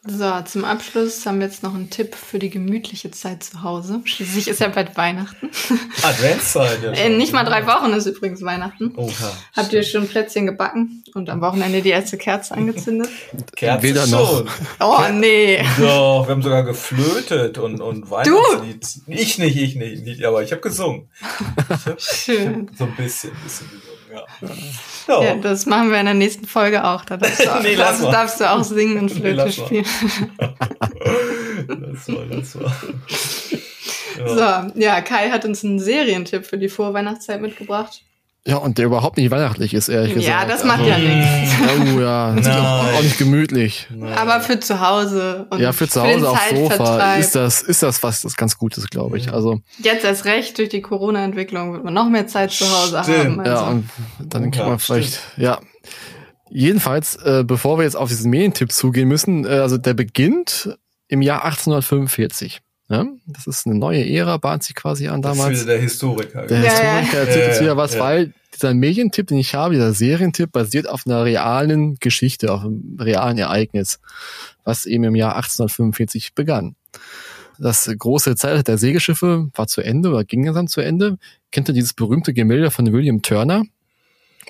So, 0.10 0.41
zum 0.45 0.64
Abschluss 0.64 1.26
haben 1.26 1.39
wir 1.39 1.47
jetzt 1.47 1.64
noch 1.64 1.76
einen 1.76 1.89
Tipp 1.89 2.16
für 2.16 2.39
die 2.39 2.49
gemütliche 2.49 3.12
Zeit 3.12 3.43
zu 3.43 3.62
Hause. 3.64 4.01
Schließlich 4.05 4.47
ist 4.47 4.62
ja 4.62 4.70
bald 4.70 4.95
Weihnachten. 4.95 5.49
Adventszeit, 6.01 6.82
ja. 6.82 6.91
In 6.91 7.18
nicht 7.18 7.34
mal 7.34 7.43
drei 7.43 7.68
Wochen 7.68 7.91
ist 7.91 8.05
übrigens 8.05 8.41
Weihnachten. 8.41 8.93
Oha. 8.95 9.38
Habt 9.55 9.74
ihr 9.74 9.84
schon 9.84 10.08
Plätzchen 10.08 10.45
gebacken 10.45 11.03
und 11.14 11.30
am 11.30 11.41
Wochenende 11.41 11.82
die 11.82 11.89
erste 11.89 12.18
Kerze 12.18 12.53
angezündet? 12.53 13.10
Kerze 13.55 13.84
Weder 13.84 14.08
noch. 14.08 14.45
Oh, 14.80 15.01
nee. 15.12 15.62
Doch, 15.80 16.28
wir 16.28 16.32
haben 16.32 16.41
sogar 16.41 16.64
geflötet 16.64 17.58
und, 17.58 17.82
und 17.82 18.10
Weihnachtslied. 18.10 18.84
Du? 19.08 19.12
Ich 19.12 19.38
nicht, 19.38 19.58
ich 19.58 19.76
nicht, 19.76 20.05
nicht 20.05 20.24
aber 20.24 20.41
ich 20.41 20.51
habe 20.51 20.62
gesungen. 20.62 21.10
Ich 21.70 21.86
hab, 21.86 22.01
Schön. 22.01 22.70
Ich 22.72 22.72
hab 22.72 22.78
so 22.78 22.84
ein 22.86 22.95
bisschen, 22.95 23.32
ein 23.32 23.43
bisschen 23.43 23.68
gesungen. 23.72 23.97
Ja. 25.07 25.22
ja. 25.24 25.36
das 25.36 25.65
machen 25.65 25.91
wir 25.91 25.99
in 25.99 26.05
der 26.05 26.13
nächsten 26.13 26.45
Folge 26.45 26.84
auch. 26.84 27.05
Da 27.05 27.18
darfst 27.18 27.45
du 27.45 27.49
auch, 27.55 27.61
nee, 27.61 27.76
darfst, 27.76 28.03
darfst 28.03 28.39
du 28.39 28.51
auch 28.51 28.63
singen 28.63 28.99
und 28.99 29.09
Flöte 29.09 29.45
nee, 29.45 29.51
spielen. 29.51 29.86
das 31.68 32.07
war, 32.07 32.26
das 32.26 32.59
war. 32.59 32.76
Ja. 34.18 34.63
So, 34.70 34.80
ja, 34.80 35.01
Kai 35.01 35.30
hat 35.30 35.45
uns 35.45 35.63
einen 35.63 35.80
Serientipp 35.80 36.45
für 36.45 36.57
die 36.57 36.70
Vorweihnachtszeit 36.70 37.41
mitgebracht. 37.41 38.01
Ja, 38.48 38.56
und 38.56 38.78
der 38.78 38.86
überhaupt 38.86 39.18
nicht 39.18 39.30
weihnachtlich 39.30 39.74
ist, 39.74 39.89
ehrlich 39.89 40.14
gesagt. 40.14 40.30
Ja, 40.30 40.48
das 40.48 40.64
macht 40.64 40.80
also, 40.80 40.89
ja 40.89 40.98
nichts. 40.98 41.54
Oh 41.68 42.00
ja, 42.00 42.34
das 42.34 42.48
ist 42.48 42.54
auch, 42.54 42.93
auch, 42.93 43.04
nicht 43.04 43.18
gemütlich. 43.18 43.89
Aber 44.16 44.39
für 44.39 44.58
zu 44.62 44.80
Hause 44.80 45.48
und 45.50 45.60
Ja, 45.60 45.74
für 45.74 45.89
zu 45.89 46.02
Hause 46.02 46.30
aufs 46.30 46.50
Sofa 46.50 47.16
ist 47.16 47.36
das, 47.36 47.62
ist 47.62 47.84
das 47.84 48.02
was 48.04 48.22
das 48.22 48.38
ganz 48.38 48.58
Gutes, 48.58 48.89
glaube 48.89 49.18
ich. 49.18 49.34
Also 49.34 49.60
Jetzt 49.80 50.06
erst 50.06 50.24
recht 50.24 50.58
durch 50.60 50.70
die 50.70 50.82
Corona-Entwicklung 50.82 51.74
wird 51.74 51.84
man 51.84 51.93
noch 51.93 52.08
mehr 52.08 52.28
Zeit 52.28 52.52
zu 52.52 52.64
Hause 52.66 53.02
Stimmt. 53.04 53.20
haben. 53.20 53.39
Also. 53.41 53.52
Ja, 53.52 53.70
und 53.70 53.89
dann 54.34 54.52
kriegt 54.52 54.66
man 54.66 54.80
vielleicht, 54.80 55.16
stimmt. 55.16 55.43
ja. 55.43 55.60
Jedenfalls, 56.50 57.18
äh, 57.18 57.43
bevor 57.45 57.78
wir 57.78 57.84
jetzt 57.84 57.98
auf 57.98 58.08
diesen 58.08 58.32
Medientipp 58.32 58.72
zugehen 58.72 59.10
müssen, 59.10 59.45
äh, 59.45 59.50
also 59.50 59.78
der 59.78 59.93
beginnt 59.93 60.78
im 61.10 61.22
Jahr 61.22 61.43
1845. 61.43 62.62
Ja, 62.90 63.06
das 63.26 63.48
ist 63.48 63.66
eine 63.66 63.76
neue 63.76 64.08
Ära, 64.10 64.38
bahnt 64.38 64.64
sich 64.64 64.76
quasi 64.76 65.08
an 65.08 65.22
damals. 65.22 65.50
Das 65.50 65.60
ist 65.60 65.68
der 65.68 65.80
Historiker. 65.80 66.48
Der 66.48 66.62
ja, 66.62 67.00
Historiker 67.00 67.18
erzählt 67.18 67.38
ja, 67.38 67.48
jetzt 67.48 67.62
wieder 67.62 67.78
was, 67.78 68.00
weil 68.00 68.34
dieser 68.54 68.74
Medientipp, 68.74 69.28
den 69.28 69.38
ich 69.38 69.54
habe, 69.56 69.74
dieser 69.74 69.94
Serientipp, 69.94 70.52
basiert 70.52 70.88
auf 70.88 71.06
einer 71.06 71.26
realen 71.26 71.96
Geschichte, 72.00 72.52
auf 72.54 72.62
einem 72.62 72.98
realen 73.00 73.38
Ereignis, 73.38 74.00
was 74.64 74.86
eben 74.86 75.04
im 75.04 75.16
Jahr 75.16 75.36
1845 75.36 76.34
begann. 76.34 76.76
Das 77.60 77.92
große 77.98 78.36
Zeitalter 78.36 78.64
der 78.64 78.78
Segelschiffe 78.78 79.50
war 79.54 79.68
zu 79.68 79.82
Ende 79.82 80.10
oder 80.10 80.24
ging 80.24 80.46
dann 80.54 80.68
zu 80.68 80.80
Ende. 80.80 81.18
Kennt 81.52 81.68
ihr 81.68 81.74
dieses 81.74 81.94
berühmte 81.94 82.34
Gemälde 82.34 82.72
von 82.72 82.92
William 82.94 83.22
Turner? 83.22 83.64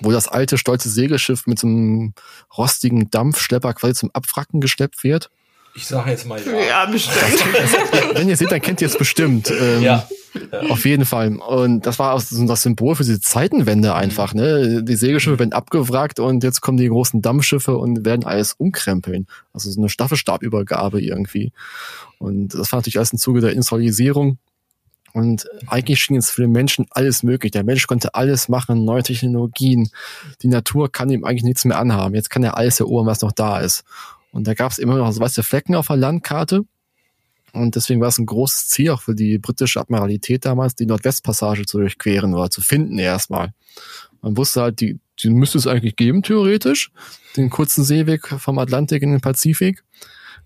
wo 0.00 0.12
das 0.12 0.28
alte, 0.28 0.58
stolze 0.58 0.88
Segelschiff 0.88 1.46
mit 1.46 1.58
so 1.58 1.66
einem 1.66 2.14
rostigen 2.56 3.10
Dampfschlepper 3.10 3.74
quasi 3.74 3.94
zum 3.94 4.10
Abwracken 4.12 4.60
geschleppt 4.60 5.02
wird. 5.04 5.30
Ich 5.78 5.86
sage 5.86 6.10
jetzt 6.10 6.26
mal 6.26 6.40
ja. 6.44 6.60
Ja, 6.60 6.86
bestimmt. 6.86 7.16
Wenn 8.14 8.28
ihr 8.28 8.36
seht, 8.36 8.50
dann 8.50 8.60
kennt 8.60 8.80
ihr 8.80 8.88
es 8.88 8.98
bestimmt. 8.98 9.48
Ähm, 9.48 9.80
ja. 9.80 10.08
ja. 10.50 10.58
Auf 10.70 10.84
jeden 10.84 11.04
Fall. 11.04 11.36
Und 11.36 11.86
das 11.86 12.00
war 12.00 12.14
auch 12.14 12.20
so 12.20 12.44
das 12.48 12.62
Symbol 12.62 12.96
für 12.96 13.04
diese 13.04 13.20
Zeitenwende 13.20 13.94
einfach. 13.94 14.34
Ne? 14.34 14.82
Die 14.82 14.96
Segelschiffe 14.96 15.38
werden 15.38 15.52
abgewrackt 15.52 16.18
und 16.18 16.42
jetzt 16.42 16.62
kommen 16.62 16.78
die 16.78 16.88
großen 16.88 17.22
Dampfschiffe 17.22 17.76
und 17.76 18.04
werden 18.04 18.24
alles 18.24 18.54
umkrempeln. 18.54 19.28
Also 19.52 19.70
so 19.70 19.80
eine 19.80 19.88
Staffelstabübergabe 19.88 21.00
irgendwie. 21.00 21.52
Und 22.18 22.54
das 22.54 22.72
war 22.72 22.80
natürlich 22.80 22.98
alles 22.98 23.12
im 23.12 23.20
Zuge 23.20 23.40
der 23.40 23.52
Industrialisierung. 23.52 24.38
Und 25.12 25.48
eigentlich 25.68 26.00
schien 26.00 26.16
es 26.16 26.28
für 26.28 26.42
den 26.42 26.50
Menschen 26.50 26.86
alles 26.90 27.22
möglich. 27.22 27.52
Der 27.52 27.62
Mensch 27.62 27.86
konnte 27.86 28.16
alles 28.16 28.48
machen, 28.48 28.84
neue 28.84 29.04
Technologien. 29.04 29.90
Die 30.42 30.48
Natur 30.48 30.90
kann 30.90 31.08
ihm 31.08 31.24
eigentlich 31.24 31.44
nichts 31.44 31.64
mehr 31.64 31.78
anhaben. 31.78 32.16
Jetzt 32.16 32.30
kann 32.30 32.42
er 32.42 32.56
alles 32.56 32.80
erobern, 32.80 33.06
was 33.06 33.22
noch 33.22 33.32
da 33.32 33.60
ist. 33.60 33.84
Und 34.32 34.46
da 34.46 34.54
gab 34.54 34.72
es 34.72 34.78
immer 34.78 34.96
noch 34.96 35.10
so 35.12 35.20
weiße 35.20 35.42
Flecken 35.42 35.74
auf 35.74 35.88
der 35.88 35.96
Landkarte. 35.96 36.64
Und 37.52 37.76
deswegen 37.76 38.00
war 38.00 38.08
es 38.08 38.18
ein 38.18 38.26
großes 38.26 38.68
Ziel 38.68 38.90
auch 38.90 39.00
für 39.00 39.14
die 39.14 39.38
britische 39.38 39.80
Admiralität 39.80 40.44
damals, 40.44 40.74
die 40.74 40.86
Nordwestpassage 40.86 41.64
zu 41.64 41.78
durchqueren 41.78 42.34
oder 42.34 42.50
zu 42.50 42.60
finden 42.60 42.98
erstmal. 42.98 43.52
Man 44.20 44.36
wusste 44.36 44.62
halt, 44.62 44.80
die, 44.80 45.00
die 45.22 45.30
müsste 45.30 45.58
es 45.58 45.66
eigentlich 45.66 45.96
geben, 45.96 46.22
theoretisch, 46.22 46.90
den 47.36 47.50
kurzen 47.50 47.84
Seeweg 47.84 48.28
vom 48.28 48.58
Atlantik 48.58 49.02
in 49.02 49.12
den 49.12 49.20
Pazifik. 49.20 49.82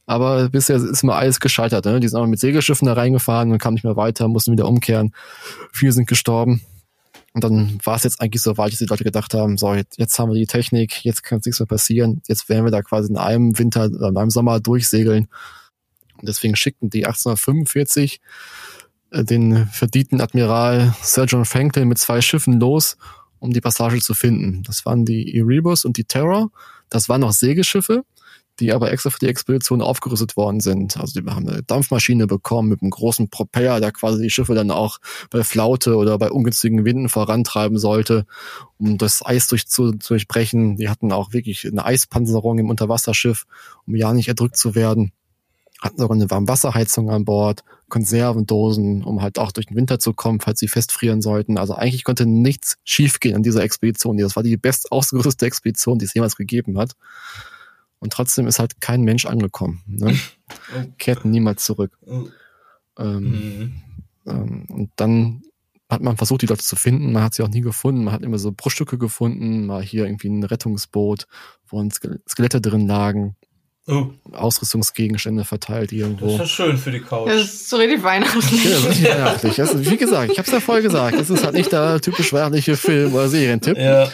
Aber 0.06 0.48
bisher 0.48 0.76
ist 0.76 1.02
immer 1.02 1.16
alles 1.16 1.40
gescheitert. 1.40 1.84
Ne? 1.84 2.00
Die 2.00 2.08
sind 2.08 2.18
auch 2.18 2.26
mit 2.26 2.40
Segelschiffen 2.40 2.86
da 2.86 2.94
reingefahren 2.94 3.52
und 3.52 3.58
kamen 3.58 3.74
nicht 3.74 3.84
mehr 3.84 3.96
weiter, 3.96 4.28
mussten 4.28 4.52
wieder 4.52 4.66
umkehren. 4.66 5.14
Viele 5.72 5.92
sind 5.92 6.08
gestorben. 6.08 6.62
Und 7.34 7.44
dann 7.44 7.78
war 7.84 7.96
es 7.96 8.02
jetzt 8.02 8.20
eigentlich 8.20 8.42
so 8.42 8.58
weit, 8.58 8.72
dass 8.72 8.78
die 8.78 8.86
Leute 8.86 9.04
gedacht 9.04 9.32
haben, 9.32 9.56
so, 9.56 9.72
jetzt, 9.72 9.98
jetzt 9.98 10.18
haben 10.18 10.30
wir 10.30 10.38
die 10.38 10.46
Technik, 10.46 11.04
jetzt 11.04 11.22
kann 11.22 11.40
nichts 11.44 11.60
mehr 11.60 11.66
passieren, 11.66 12.20
jetzt 12.28 12.48
werden 12.48 12.64
wir 12.64 12.70
da 12.70 12.82
quasi 12.82 13.08
in 13.08 13.16
einem 13.16 13.58
Winter, 13.58 13.86
oder 13.86 14.08
in 14.08 14.16
einem 14.18 14.30
Sommer 14.30 14.60
durchsegeln. 14.60 15.28
Und 16.18 16.28
deswegen 16.28 16.56
schickten 16.56 16.90
die 16.90 17.06
1845 17.06 18.20
äh, 19.10 19.24
den 19.24 19.66
verdienten 19.68 20.20
Admiral 20.20 20.94
Sir 21.02 21.24
John 21.24 21.44
Franklin 21.44 21.88
mit 21.88 21.98
zwei 21.98 22.20
Schiffen 22.20 22.60
los, 22.60 22.96
um 23.38 23.52
die 23.52 23.60
Passage 23.60 24.00
zu 24.00 24.14
finden. 24.14 24.62
Das 24.64 24.84
waren 24.84 25.04
die 25.04 25.36
Erebus 25.36 25.84
und 25.84 25.96
die 25.96 26.04
Terror. 26.04 26.50
Das 26.90 27.08
waren 27.08 27.22
noch 27.22 27.32
Segelschiffe 27.32 28.04
die 28.62 28.72
aber 28.72 28.92
extra 28.92 29.10
für 29.10 29.18
die 29.18 29.26
Expedition 29.26 29.82
aufgerüstet 29.82 30.36
worden 30.36 30.60
sind. 30.60 30.96
Also 30.96 31.20
die 31.20 31.28
haben 31.28 31.48
eine 31.48 31.64
Dampfmaschine 31.64 32.28
bekommen 32.28 32.68
mit 32.68 32.80
einem 32.80 32.90
großen 32.90 33.28
Propeller, 33.28 33.80
der 33.80 33.90
quasi 33.90 34.22
die 34.22 34.30
Schiffe 34.30 34.54
dann 34.54 34.70
auch 34.70 34.98
bei 35.30 35.42
Flaute 35.42 35.96
oder 35.96 36.16
bei 36.16 36.30
ungünstigen 36.30 36.84
Winden 36.84 37.08
vorantreiben 37.08 37.76
sollte, 37.76 38.24
um 38.78 38.98
das 38.98 39.26
Eis 39.26 39.48
durch, 39.48 39.66
zu, 39.66 39.90
durchbrechen. 39.90 40.76
Die 40.76 40.88
hatten 40.88 41.10
auch 41.10 41.32
wirklich 41.32 41.66
eine 41.66 41.84
Eispanzerung 41.84 42.58
im 42.58 42.70
Unterwasserschiff, 42.70 43.46
um 43.86 43.96
ja 43.96 44.12
nicht 44.12 44.28
erdrückt 44.28 44.56
zu 44.56 44.76
werden. 44.76 45.12
Hatten 45.80 45.98
sogar 45.98 46.14
eine 46.14 46.30
Warmwasserheizung 46.30 47.10
an 47.10 47.24
Bord, 47.24 47.64
Konservendosen, 47.88 49.02
um 49.02 49.20
halt 49.20 49.40
auch 49.40 49.50
durch 49.50 49.66
den 49.66 49.76
Winter 49.76 49.98
zu 49.98 50.12
kommen, 50.12 50.38
falls 50.38 50.60
sie 50.60 50.68
festfrieren 50.68 51.20
sollten. 51.20 51.58
Also 51.58 51.74
eigentlich 51.74 52.04
konnte 52.04 52.26
nichts 52.26 52.76
schiefgehen 52.84 53.34
an 53.34 53.42
dieser 53.42 53.64
Expedition. 53.64 54.16
Das 54.16 54.36
war 54.36 54.44
die 54.44 54.56
best 54.56 54.92
ausgerüstete 54.92 55.46
Expedition, 55.46 55.98
die 55.98 56.04
es 56.04 56.14
jemals 56.14 56.36
gegeben 56.36 56.78
hat. 56.78 56.92
Und 58.02 58.12
trotzdem 58.12 58.48
ist 58.48 58.58
halt 58.58 58.80
kein 58.80 59.02
Mensch 59.02 59.26
angekommen. 59.26 59.82
Ne? 59.86 60.18
Oh. 60.76 60.84
Kehrten 60.98 61.30
niemals 61.30 61.64
zurück. 61.64 61.96
Oh. 62.06 62.26
Ähm, 62.98 63.22
mhm. 63.22 63.72
ähm, 64.26 64.66
und 64.68 64.90
dann 64.96 65.42
hat 65.88 66.02
man 66.02 66.18
versucht, 66.18 66.42
die 66.42 66.46
Leute 66.46 66.62
zu 66.62 66.76
finden. 66.76 67.10
Man 67.10 67.22
hat 67.22 67.32
sie 67.32 67.42
auch 67.42 67.48
nie 67.48 67.62
gefunden. 67.62 68.04
Man 68.04 68.12
hat 68.12 68.20
immer 68.20 68.38
so 68.38 68.52
Bruchstücke 68.52 68.98
gefunden, 68.98 69.64
mal 69.64 69.82
hier 69.82 70.04
irgendwie 70.04 70.28
ein 70.28 70.44
Rettungsboot, 70.44 71.26
wo 71.66 71.80
ein 71.80 71.90
Skelette 71.90 72.60
drin 72.60 72.86
lagen. 72.86 73.34
Oh. 73.86 74.10
Ausrüstungsgegenstände 74.30 75.44
verteilt 75.44 75.90
irgendwo. 75.92 76.26
Das 76.26 76.34
ist 76.34 76.40
ja 76.40 76.46
schön 76.66 76.76
für 76.76 76.90
die 76.90 77.00
Couch. 77.00 77.28
Das 77.28 77.40
ist 77.40 77.70
so 77.70 77.76
richtig 77.78 78.02
weihnachtlich. 78.02 78.64
Ja, 78.64 78.70
das 78.70 78.98
ist 78.98 79.04
weihnachtlich. 79.04 79.56
Das 79.56 79.90
wie 79.90 79.96
gesagt, 79.96 80.32
ich 80.32 80.38
habe 80.38 80.46
es 80.46 80.52
ja 80.52 80.60
vorher 80.60 80.82
gesagt. 80.82 81.18
Das 81.18 81.30
ist 81.30 81.44
halt 81.44 81.54
nicht 81.54 81.72
der 81.72 81.98
typisch 82.00 82.30
weihnachtliche 82.34 82.76
Film- 82.76 83.14
oder 83.14 83.30
Serientipp. 83.30 83.78
Ja. 83.78 84.10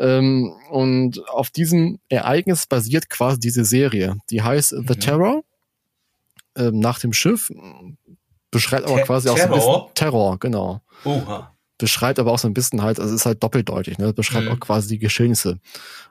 Ähm, 0.00 0.50
und 0.70 1.28
auf 1.28 1.50
diesem 1.50 2.00
Ereignis 2.08 2.66
basiert 2.66 3.10
quasi 3.10 3.38
diese 3.38 3.66
Serie. 3.66 4.16
Die 4.30 4.42
heißt 4.42 4.70
The 4.70 4.76
mhm. 4.78 5.00
Terror. 5.00 5.42
Ähm, 6.56 6.80
nach 6.80 6.98
dem 6.98 7.12
Schiff. 7.12 7.50
Beschreibt 8.50 8.88
aber 8.88 8.96
Te 8.96 9.04
quasi 9.04 9.28
auch 9.28 9.36
so 9.36 9.44
ein 9.44 9.50
bisschen 9.50 9.94
Terror, 9.94 10.38
genau. 10.40 10.80
Oha. 11.04 11.54
Beschreibt 11.78 12.18
aber 12.18 12.32
auch 12.32 12.38
so 12.38 12.48
ein 12.48 12.54
bisschen 12.54 12.82
halt, 12.82 12.98
also 12.98 13.14
es 13.14 13.20
ist 13.20 13.26
halt 13.26 13.42
doppeldeutig, 13.42 13.98
ne? 13.98 14.12
Beschreibt 14.12 14.46
mhm. 14.46 14.52
auch 14.52 14.60
quasi 14.60 14.88
die 14.88 14.98
Geschehnisse. 14.98 15.60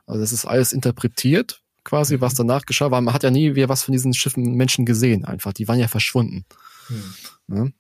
Also 0.06 0.22
es 0.24 0.32
ist 0.32 0.46
alles 0.46 0.72
interpretiert, 0.72 1.62
quasi, 1.84 2.18
mhm. 2.18 2.22
was 2.22 2.36
danach 2.36 2.66
geschah, 2.66 2.92
weil 2.92 3.02
man 3.02 3.14
hat 3.14 3.24
ja 3.24 3.32
nie 3.32 3.56
wieder 3.56 3.70
was 3.70 3.84
von 3.84 3.92
diesen 3.92 4.14
Schiffen 4.14 4.54
Menschen 4.54 4.86
gesehen, 4.86 5.26
einfach. 5.26 5.52
Die 5.52 5.68
waren 5.68 5.80
ja 5.80 5.88
verschwunden. 5.88 6.46
Mhm. 6.90 7.14
Ne? 7.48 7.74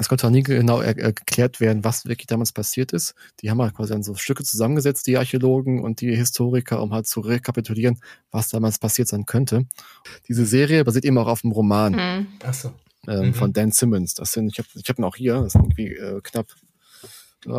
Es 0.00 0.08
konnte 0.08 0.26
auch 0.26 0.30
nie 0.30 0.42
genau 0.42 0.80
er 0.80 0.96
erklärt 0.96 1.60
werden, 1.60 1.84
was 1.84 2.06
wirklich 2.06 2.26
damals 2.26 2.52
passiert 2.52 2.92
ist. 2.92 3.14
Die 3.42 3.50
haben 3.50 3.60
halt 3.60 3.74
quasi 3.74 3.92
dann 3.92 4.02
so 4.02 4.14
Stücke 4.14 4.42
zusammengesetzt, 4.44 5.06
die 5.06 5.18
Archäologen 5.18 5.84
und 5.84 6.00
die 6.00 6.16
Historiker, 6.16 6.82
um 6.82 6.94
halt 6.94 7.06
zu 7.06 7.20
rekapitulieren, 7.20 8.00
was 8.30 8.48
damals 8.48 8.78
passiert 8.78 9.08
sein 9.08 9.26
könnte. 9.26 9.66
Diese 10.26 10.46
Serie 10.46 10.84
basiert 10.84 11.04
eben 11.04 11.18
auch 11.18 11.26
auf 11.26 11.44
einem 11.44 11.52
Roman 11.52 11.92
mhm. 11.92 12.26
ähm, 13.08 13.26
mhm. 13.26 13.34
von 13.34 13.52
Dan 13.52 13.72
Simmons. 13.72 14.14
Das 14.14 14.32
sind, 14.32 14.50
ich 14.50 14.58
habe 14.58 14.68
ich 14.74 14.88
hab 14.88 14.98
ihn 14.98 15.04
auch 15.04 15.16
hier, 15.16 15.34
das 15.42 15.52
sind 15.52 15.64
irgendwie 15.64 15.92
äh, 15.94 16.22
knapp 16.22 16.46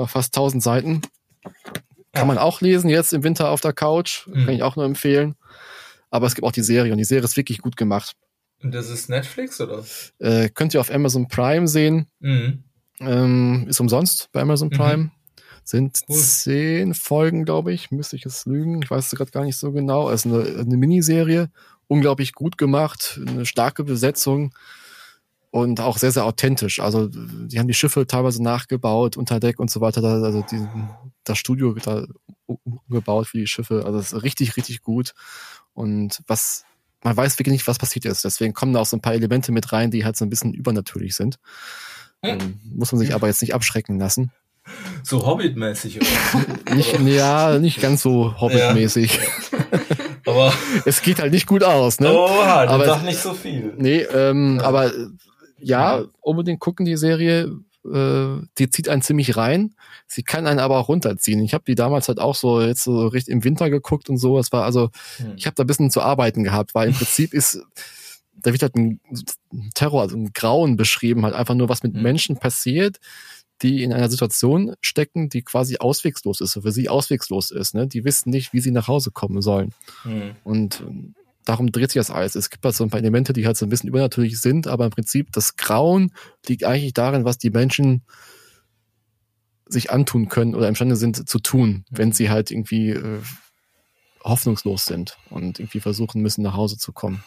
fast 0.07 0.35
1000 0.35 0.63
Seiten. 0.63 1.01
Kann 1.43 2.23
ja. 2.23 2.25
man 2.25 2.39
auch 2.39 2.61
lesen 2.61 2.89
jetzt 2.89 3.13
im 3.13 3.23
Winter 3.23 3.49
auf 3.49 3.61
der 3.61 3.73
Couch. 3.73 4.25
Mhm. 4.25 4.45
Kann 4.45 4.55
ich 4.55 4.63
auch 4.63 4.75
nur 4.75 4.85
empfehlen. 4.85 5.35
Aber 6.09 6.25
es 6.25 6.33
gibt 6.33 6.47
auch 6.47 6.51
die 6.51 6.63
Serie 6.63 6.91
und 6.91 6.97
die 6.97 7.03
Serie 7.03 7.23
ist 7.23 7.37
wirklich 7.37 7.59
gut 7.59 7.77
gemacht. 7.77 8.15
Und 8.63 8.73
das 8.73 8.89
ist 8.89 9.09
Netflix 9.09 9.59
oder? 9.59 9.83
Äh, 10.19 10.49
könnt 10.49 10.73
ihr 10.73 10.81
auf 10.81 10.91
Amazon 10.91 11.27
Prime 11.27 11.67
sehen. 11.67 12.07
Mhm. 12.19 12.63
Ähm, 12.99 13.65
ist 13.67 13.79
umsonst 13.79 14.29
bei 14.31 14.41
Amazon 14.41 14.69
mhm. 14.69 14.77
Prime. 14.77 14.97
Mhm. 14.97 15.11
Sind 15.63 15.99
cool. 16.09 16.17
zehn 16.17 16.93
Folgen, 16.93 17.45
glaube 17.45 17.71
ich. 17.73 17.91
Müsste 17.91 18.15
ich 18.15 18.25
es 18.25 18.45
lügen. 18.45 18.81
Ich 18.83 18.89
weiß 18.89 19.11
es 19.11 19.17
gerade 19.17 19.31
gar 19.31 19.43
nicht 19.43 19.57
so 19.57 19.71
genau. 19.71 20.09
Es 20.09 20.25
ist 20.25 20.31
eine, 20.31 20.59
eine 20.59 20.77
Miniserie. 20.77 21.49
Unglaublich 21.87 22.33
gut 22.33 22.57
gemacht. 22.57 23.19
Eine 23.27 23.45
starke 23.45 23.83
Besetzung. 23.83 24.53
Und 25.51 25.81
auch 25.81 25.97
sehr, 25.97 26.11
sehr 26.11 26.25
authentisch. 26.25 26.79
Also, 26.79 27.07
die 27.07 27.59
haben 27.59 27.67
die 27.67 27.73
Schiffe 27.73 28.07
teilweise 28.07 28.41
nachgebaut, 28.41 29.17
unter 29.17 29.39
Deck 29.39 29.59
und 29.59 29.69
so 29.69 29.81
weiter. 29.81 30.01
Also, 30.01 30.45
die, 30.49 30.65
das 31.25 31.37
Studio 31.37 31.75
wird 31.75 31.87
da 31.87 32.05
umgebaut 32.45 33.27
für 33.27 33.37
die 33.37 33.47
Schiffe. 33.47 33.83
Also, 33.85 33.99
es 33.99 34.13
ist 34.13 34.23
richtig, 34.23 34.55
richtig 34.55 34.81
gut. 34.81 35.13
Und 35.73 36.21
was, 36.25 36.63
man 37.03 37.17
weiß 37.17 37.39
wirklich 37.39 37.53
nicht, 37.53 37.67
was 37.67 37.77
passiert 37.77 38.05
ist. 38.05 38.23
Deswegen 38.23 38.53
kommen 38.53 38.73
da 38.73 38.79
auch 38.79 38.85
so 38.85 38.97
ein 38.97 39.01
paar 39.01 39.13
Elemente 39.13 39.51
mit 39.51 39.71
rein, 39.71 39.91
die 39.91 40.05
halt 40.05 40.17
so 40.17 40.25
ein 40.25 40.29
bisschen 40.29 40.53
übernatürlich 40.53 41.15
sind. 41.15 41.37
Ähm, 42.23 42.59
muss 42.63 42.91
man 42.91 42.99
sich 42.99 43.13
aber 43.13 43.27
jetzt 43.27 43.41
nicht 43.41 43.55
abschrecken 43.55 43.99
lassen. 43.99 44.31
So 45.03 45.25
Hobbit-mäßig, 45.25 45.97
oder? 45.97 46.75
nicht, 46.75 46.99
ja, 46.99 47.57
nicht 47.57 47.81
ganz 47.81 48.03
so 48.03 48.39
Hobbit-mäßig. 48.39 49.19
Ja. 49.51 49.79
aber 50.27 50.53
es 50.85 51.01
geht 51.01 51.19
halt 51.19 51.31
nicht 51.31 51.47
gut 51.47 51.63
aus, 51.63 51.99
ne? 51.99 52.13
Oha, 52.13 52.65
aber 52.67 52.85
sag 52.85 53.03
nicht 53.03 53.19
so 53.19 53.33
viel. 53.33 53.73
Nee, 53.77 54.01
ähm, 54.01 54.57
ja. 54.59 54.65
aber 54.65 54.91
ja, 55.57 56.03
unbedingt 56.21 56.59
gucken 56.59 56.85
die 56.85 56.97
Serie. 56.97 57.51
Äh, 57.85 58.45
die 58.57 58.69
zieht 58.69 58.89
einen 58.89 59.01
ziemlich 59.01 59.37
rein. 59.37 59.75
Sie 60.07 60.23
kann 60.23 60.47
einen 60.47 60.59
aber 60.59 60.77
auch 60.77 60.89
runterziehen. 60.89 61.41
Ich 61.41 61.53
habe 61.53 61.63
die 61.65 61.75
damals 61.75 62.07
halt 62.07 62.19
auch 62.19 62.35
so 62.35 62.61
jetzt 62.61 62.83
so 62.83 63.07
richtig 63.07 63.33
im 63.33 63.43
Winter 63.43 63.69
geguckt 63.69 64.09
und 64.09 64.17
so. 64.17 64.37
Es 64.37 64.51
war 64.51 64.63
also, 64.63 64.89
hm. 65.17 65.33
ich 65.35 65.45
habe 65.45 65.55
da 65.55 65.63
ein 65.63 65.67
bisschen 65.67 65.91
zu 65.91 66.01
arbeiten 66.01 66.43
gehabt, 66.43 66.75
weil 66.75 66.89
im 66.89 66.93
Prinzip 66.95 67.33
ist 67.33 67.61
da 68.43 68.51
wird 68.51 68.61
halt 68.61 68.75
ein 68.75 68.99
Terror, 69.73 70.01
also 70.01 70.17
ein 70.17 70.31
Grauen 70.33 70.77
beschrieben, 70.77 71.25
halt 71.25 71.35
einfach 71.35 71.55
nur, 71.55 71.69
was 71.69 71.83
mit 71.83 71.93
mhm. 71.93 72.01
Menschen 72.01 72.37
passiert, 72.37 72.99
die 73.61 73.83
in 73.83 73.93
einer 73.93 74.09
Situation 74.09 74.75
stecken, 74.81 75.29
die 75.29 75.43
quasi 75.43 75.77
auswegslos 75.77 76.41
ist, 76.41 76.53
für 76.53 76.71
sie 76.71 76.89
auswegslos 76.89 77.51
ist. 77.51 77.75
Ne? 77.75 77.87
Die 77.87 78.03
wissen 78.03 78.29
nicht, 78.31 78.53
wie 78.53 78.59
sie 78.59 78.71
nach 78.71 78.87
Hause 78.87 79.11
kommen 79.11 79.41
sollen. 79.41 79.73
Mhm. 80.03 80.31
Und 80.43 80.83
darum 81.45 81.71
dreht 81.71 81.91
sich 81.91 81.99
das 81.99 82.11
alles. 82.11 82.35
Es 82.35 82.49
gibt 82.49 82.63
halt 82.63 82.75
so 82.75 82.83
ein 82.83 82.89
paar 82.89 82.99
Elemente, 82.99 83.33
die 83.33 83.45
halt 83.45 83.57
so 83.57 83.65
ein 83.65 83.69
bisschen 83.69 83.89
übernatürlich 83.89 84.39
sind, 84.39 84.67
aber 84.67 84.85
im 84.85 84.91
Prinzip 84.91 85.31
das 85.31 85.55
Grauen 85.55 86.13
liegt 86.47 86.63
eigentlich 86.63 86.93
darin, 86.93 87.25
was 87.25 87.37
die 87.37 87.49
Menschen 87.49 88.03
sich 89.67 89.91
antun 89.91 90.27
können 90.27 90.55
oder 90.55 90.67
imstande 90.67 90.95
sind 90.95 91.27
zu 91.27 91.39
tun, 91.39 91.69
mhm. 91.69 91.83
wenn 91.97 92.11
sie 92.11 92.29
halt 92.29 92.51
irgendwie 92.51 92.89
äh, 92.89 93.19
hoffnungslos 94.23 94.85
sind 94.85 95.17
und 95.29 95.59
irgendwie 95.59 95.79
versuchen 95.79 96.21
müssen, 96.21 96.41
nach 96.43 96.55
Hause 96.55 96.77
zu 96.77 96.91
kommen. 96.91 97.23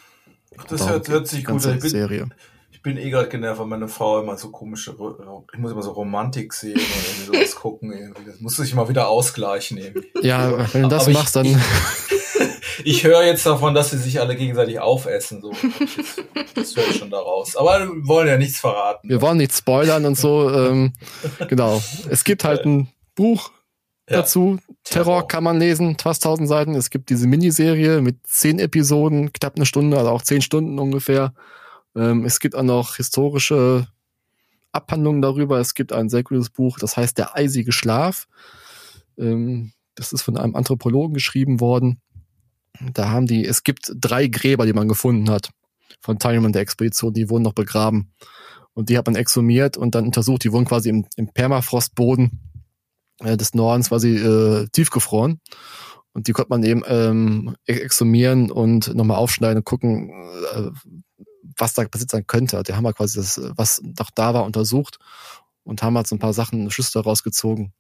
Das 0.69 0.89
hört, 0.89 1.09
hört 1.09 1.27
sich 1.27 1.45
gut 1.45 1.65
an. 1.67 1.77
Ich 1.77 1.81
bin, 1.81 1.91
Serie. 1.91 2.29
ich 2.71 2.83
bin 2.83 2.97
eh 2.97 3.11
gerade 3.11 3.29
genervt, 3.29 3.59
weil 3.59 3.67
meine 3.67 3.89
Frau 3.89 4.21
immer 4.21 4.37
so 4.37 4.51
komische, 4.51 4.95
ich 5.53 5.59
muss 5.59 5.73
immer 5.73 5.83
so 5.83 5.91
Romantik 5.91 6.53
sehen 6.53 6.77
oder 6.77 6.85
irgendwie 6.85 7.39
sowas 7.39 7.57
gucken. 7.57 7.93
Irgendwie. 7.93 8.25
Das 8.27 8.41
muss 8.41 8.57
sich 8.57 8.75
mal 8.75 8.89
wieder 8.89 9.09
ausgleichen 9.09 9.79
irgendwie. 9.79 10.07
Ja, 10.23 10.73
wenn 10.73 10.83
du 10.83 10.89
das 10.89 11.05
Aber 11.05 11.13
machst, 11.13 11.35
dann... 11.35 11.47
Ich, 11.47 11.57
ich 12.83 13.05
höre 13.05 13.25
jetzt 13.25 13.47
davon, 13.47 13.75
dass 13.75 13.91
sie 13.91 13.99
sich 13.99 14.21
alle 14.21 14.37
gegenseitig 14.37 14.81
aufessen. 14.81 15.41
So. 15.41 15.53
Das 16.55 16.77
höre 16.77 16.89
ich 16.89 16.99
schon 16.99 17.11
daraus. 17.11 17.57
Aber 17.57 17.81
wir 17.81 18.09
wollen 18.09 18.29
ja 18.29 18.37
nichts 18.37 18.59
verraten. 18.59 19.09
Wir 19.09 19.21
wollen 19.21 19.39
nichts 19.39 19.59
spoilern 19.59 20.05
und 20.05 20.17
so. 20.17 20.51
Ähm, 20.51 20.93
genau. 21.49 21.83
Es 22.09 22.25
gibt 22.25 22.45
halt 22.45 22.65
ein 22.65 22.89
Buch, 23.15 23.51
ja. 24.09 24.19
dazu. 24.19 24.59
Terror. 24.85 25.05
Terror 25.05 25.29
kann 25.29 25.45
man 25.45 25.59
lesen, 25.59 25.97
fast 25.99 26.25
1000 26.25 26.49
Seiten. 26.49 26.75
Es 26.75 26.91
gibt 26.91 27.11
diese 27.11 27.27
Miniserie 27.27 28.01
mit 28.01 28.27
zehn 28.27 28.59
Episoden, 28.59 29.33
knapp 29.33 29.57
eine 29.57 29.67
Stunde, 29.67 29.99
also 29.99 30.11
auch 30.11 30.23
zehn 30.23 30.43
Stunden 30.43 30.79
ungefähr. 30.79 31.35
Ähm, 31.97 32.25
es 32.25 32.41
gibt 32.41 32.55
auch 32.55 32.63
noch 32.63 32.97
historische 32.97 33.87
Abhandlungen 34.73 35.23
darüber. 35.23 35.59
Es 35.59 35.75
gibt 35.75 35.93
ein 35.93 36.09
sehr 36.09 36.23
gutes 36.23 36.51
Buch, 36.51 36.79
das 36.79 36.97
heißt 36.97 37.17
Der 37.19 37.37
eisige 37.37 37.73
Schlaf. 37.73 38.27
Ähm, 39.17 39.73
das 39.95 40.13
ist 40.13 40.23
von 40.23 40.37
einem 40.37 40.57
Anthropologen 40.57 41.15
geschrieben 41.15 41.61
worden. 41.61 42.01
Da 42.81 43.11
haben 43.11 43.27
die, 43.27 43.45
es 43.45 43.63
gibt 43.63 43.93
drei 43.95 44.27
Gräber, 44.27 44.67
die 44.67 44.73
man 44.73 44.89
gefunden 44.89 45.31
hat 45.31 45.51
von 46.01 46.19
Teilnehmern 46.19 46.53
der 46.53 46.63
Expedition, 46.63 47.15
die 47.15 47.31
wurden 47.31 47.43
noch 47.43 47.55
begraben. 47.55 48.13
Und 48.75 48.89
die 48.89 48.99
hat 48.99 49.07
man 49.07 49.15
exhumiert 49.15 49.77
und 49.77 49.95
dann 49.95 50.07
untersucht, 50.07 50.45
die 50.45 50.53
wurden 50.53 50.67
quasi 50.67 50.89
im, 50.89 51.07
im 51.17 51.33
Permafrostboden 51.33 52.41
äh, 53.21 53.37
des 53.37 53.55
Nordens 53.55 53.89
quasi 53.89 54.17
äh, 54.17 54.67
tiefgefroren. 54.73 55.41
Und 56.13 56.29
die 56.29 56.33
konnte 56.33 56.51
man 56.51 56.63
eben 56.63 56.83
ähm, 56.87 57.57
exhumieren 57.67 58.51
und 58.51 58.95
nochmal 58.95 59.17
aufschneiden 59.17 59.59
und 59.59 59.65
gucken, 59.65 60.11
äh, 60.55 60.71
was 61.57 61.75
da 61.75 61.85
passiert 61.85 62.11
sein 62.11 62.27
könnte. 62.27 62.63
Die 62.63 62.75
haben 62.75 62.85
wir 62.85 62.93
quasi 62.93 63.19
das, 63.19 63.41
was 63.57 63.81
noch 63.83 64.11
da 64.15 64.35
war, 64.35 64.45
untersucht 64.45 64.99
und 65.63 65.83
haben 65.83 65.97
halt 65.97 66.07
so 66.07 66.17
ein 66.17 66.21
paar 66.21 66.33
Sachen, 66.33 66.71
Schlüsse 66.71 66.93
daraus 66.95 67.23
gezogen. 67.23 67.73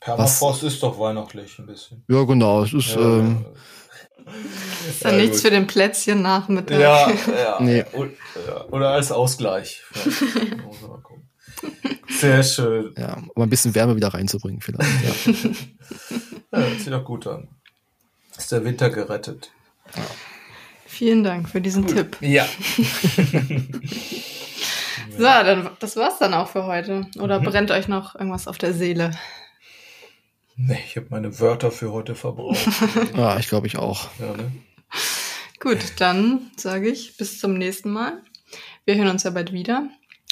Permafrost 0.00 0.62
ist 0.62 0.82
doch 0.82 0.98
weihnachtlich 0.98 1.58
ein 1.58 1.66
bisschen. 1.66 2.04
Ja, 2.08 2.22
genau. 2.24 2.62
Es 2.62 2.72
ist, 2.72 2.94
ja, 2.94 3.00
ähm, 3.00 3.44
ist 4.88 5.02
ja 5.02 5.12
nichts 5.12 5.38
gut. 5.38 5.42
für 5.42 5.50
den 5.50 5.66
Plätzchen 5.66 6.22
Nachmittag. 6.22 6.78
Ja, 6.78 7.10
ja. 7.38 7.56
nee. 7.60 7.84
Oder 8.70 8.90
als 8.90 9.10
Ausgleich. 9.10 9.82
Sehr 12.08 12.42
schön. 12.42 12.94
Ja, 12.96 13.18
um 13.34 13.42
ein 13.42 13.50
bisschen 13.50 13.74
Wärme 13.74 13.96
wieder 13.96 14.08
reinzubringen 14.08 14.60
vielleicht. 14.60 14.90
Ja, 15.04 15.10
ja 16.52 16.58
hört 16.58 16.80
sich 16.80 16.90
doch 16.90 17.04
gut 17.04 17.26
an. 17.26 17.48
Ist 18.36 18.52
der 18.52 18.64
Winter 18.64 18.90
gerettet. 18.90 19.50
Ja. 19.96 20.02
Vielen 20.86 21.22
Dank 21.22 21.48
für 21.48 21.60
diesen 21.60 21.86
Tipp. 21.86 22.16
Ja. 22.20 22.44
so, 25.16 25.22
dann 25.22 25.70
das 25.78 25.96
war's 25.96 26.18
dann 26.18 26.34
auch 26.34 26.48
für 26.48 26.66
heute. 26.66 27.06
Oder 27.20 27.40
mhm. 27.40 27.44
brennt 27.44 27.70
euch 27.70 27.88
noch 27.88 28.14
irgendwas 28.14 28.48
auf 28.48 28.58
der 28.58 28.74
Seele? 28.74 29.12
Nee, 30.60 30.82
ich 30.84 30.96
habe 30.96 31.06
meine 31.10 31.38
Wörter 31.38 31.70
für 31.70 31.92
heute 31.92 32.16
verbraucht. 32.16 32.58
ja, 33.16 33.38
ich 33.38 33.48
glaube 33.48 33.68
ich 33.68 33.78
auch. 33.78 34.08
Ja, 34.18 34.36
ne? 34.36 34.50
Gut, 35.60 35.78
dann 35.98 36.50
sage 36.56 36.88
ich 36.88 37.16
bis 37.16 37.38
zum 37.38 37.54
nächsten 37.54 37.90
Mal. 37.90 38.20
Wir 38.84 38.96
hören 38.96 39.08
uns 39.08 39.22
ja 39.22 39.30
bald 39.30 39.52
wieder. 39.52 39.88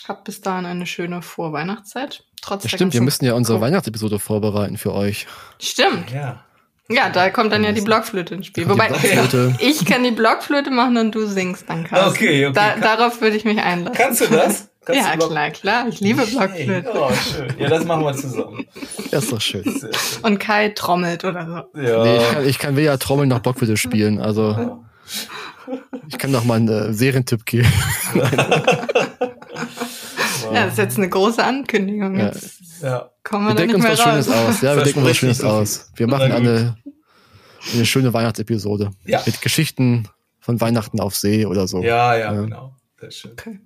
Habt 0.08 0.24
bis 0.24 0.40
dahin 0.40 0.66
eine 0.66 0.86
schöne 0.86 1.22
Vorweihnachtszeit. 1.22 2.24
Trotz 2.42 2.64
ja, 2.64 2.70
stimmt, 2.70 2.92
wir 2.92 3.02
müssen 3.02 3.24
ja 3.24 3.34
unsere 3.34 3.60
Weihnachtsepisode 3.60 4.18
vorbereiten 4.18 4.78
für 4.78 4.92
euch. 4.92 5.26
Stimmt. 5.60 6.10
Ja. 6.10 6.44
Ja, 6.88 7.08
da 7.08 7.30
kommt 7.30 7.52
dann 7.52 7.64
ja 7.64 7.72
die 7.72 7.80
Blockflöte 7.80 8.34
ins 8.34 8.46
Spiel. 8.46 8.68
Wobei 8.68 8.90
ich 9.60 9.84
kann 9.84 10.02
die 10.02 10.12
Blockflöte 10.12 10.70
machen 10.70 10.96
und 10.96 11.14
du 11.14 11.26
singst 11.26 11.68
dann, 11.68 11.84
Carsten. 11.84 12.10
Okay, 12.10 12.46
okay. 12.46 12.52
Da, 12.52 12.76
darauf 12.76 13.20
würde 13.20 13.36
ich 13.36 13.44
mich 13.44 13.58
einlassen. 13.58 13.96
Kannst 13.96 14.20
du 14.20 14.26
das? 14.26 14.68
Kannst 14.86 15.02
ja, 15.02 15.16
du 15.16 15.28
klar, 15.28 15.50
klar. 15.50 15.88
Ich 15.88 15.98
liebe 15.98 16.24
Blockflöte. 16.24 16.92
Oh, 16.94 17.10
schön. 17.12 17.52
Ja, 17.58 17.68
das 17.68 17.84
machen 17.84 18.04
wir 18.04 18.14
zusammen. 18.14 18.66
Das 19.10 19.24
ist 19.24 19.32
doch 19.32 19.40
schön. 19.40 19.64
Und 20.22 20.38
Kai 20.38 20.68
trommelt 20.68 21.24
oder 21.24 21.66
so. 21.74 21.80
Ja. 21.80 22.04
Nee, 22.04 22.16
ich 22.16 22.28
kann, 22.30 22.48
ich 22.48 22.58
kann 22.60 22.76
weder 22.76 22.96
trommeln 22.96 23.28
noch 23.28 23.40
Blockflöte 23.40 23.76
spielen. 23.76 24.20
Also 24.20 24.52
ja. 24.52 24.78
ich 26.06 26.18
kann 26.18 26.32
doch 26.32 26.44
mal 26.44 26.54
einen 26.54 26.68
äh, 26.68 26.92
Serientipp 26.92 27.44
geben. 27.44 27.68
Ja, 30.52 30.64
das 30.64 30.74
ist 30.74 30.78
jetzt 30.78 30.98
eine 30.98 31.08
große 31.08 31.42
Ankündigung. 31.42 32.18
Jetzt 32.18 32.60
ja. 32.80 33.10
kommen 33.24 33.46
wir, 33.46 33.50
wir 33.50 33.56
denken 33.56 33.74
uns 33.76 33.84
was 33.84 34.00
Schönes 34.00 34.28
aus. 34.28 34.60
Ja, 34.60 34.76
wir 34.76 34.84
denken 34.84 35.00
uns 35.00 35.10
was 35.10 35.16
Schönes 35.16 35.42
aus. 35.42 35.90
Wir 35.96 36.06
machen 36.06 36.30
eine, 36.30 36.76
eine 37.74 37.84
schöne 37.84 38.12
Weihnachtsepisode. 38.12 38.92
Ja. 39.04 39.22
Mit 39.26 39.42
Geschichten 39.42 40.08
von 40.38 40.60
Weihnachten 40.60 41.00
auf 41.00 41.16
See 41.16 41.46
oder 41.46 41.66
so. 41.66 41.82
Ja, 41.82 42.14
ja, 42.14 42.32
ja. 42.32 42.40
genau. 42.40 42.76
Sehr 43.00 43.10
schön. 43.10 43.32
Okay. 43.32 43.58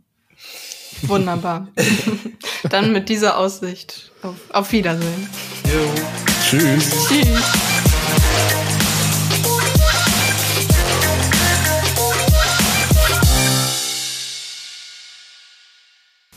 Wunderbar. 1.02 1.68
Dann 2.70 2.92
mit 2.92 3.08
dieser 3.08 3.38
Aussicht 3.38 4.10
auf, 4.22 4.36
auf 4.52 4.72
Wiedersehen. 4.72 5.28
Jo. 5.64 5.80
Tschüss. 6.42 7.08
Tschüss. 7.08 7.70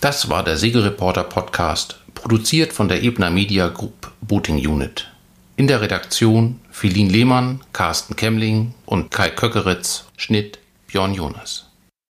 Das 0.04 0.30
war 0.30 0.44
der 0.44 0.58
Segelreporter 0.58 1.24
Podcast, 1.24 1.98
produziert 2.14 2.74
von 2.74 2.90
der 2.90 3.04
Ebner 3.04 3.30
Media 3.30 3.70
Group 3.70 4.12
Booting 4.20 4.58
Unit. 4.58 5.10
In 5.56 5.68
der 5.68 5.80
Redaktion 5.80 6.60
Philin 6.72 7.10
Lehmann, 7.10 7.62
Carsten 7.72 8.18
Kemmling 8.18 8.74
und 8.86 9.12
Kai 9.12 9.30
Köckeritz, 9.30 10.06
Schnitt 10.18 10.60
Björn 10.88 11.14
Jonas. 11.14 11.70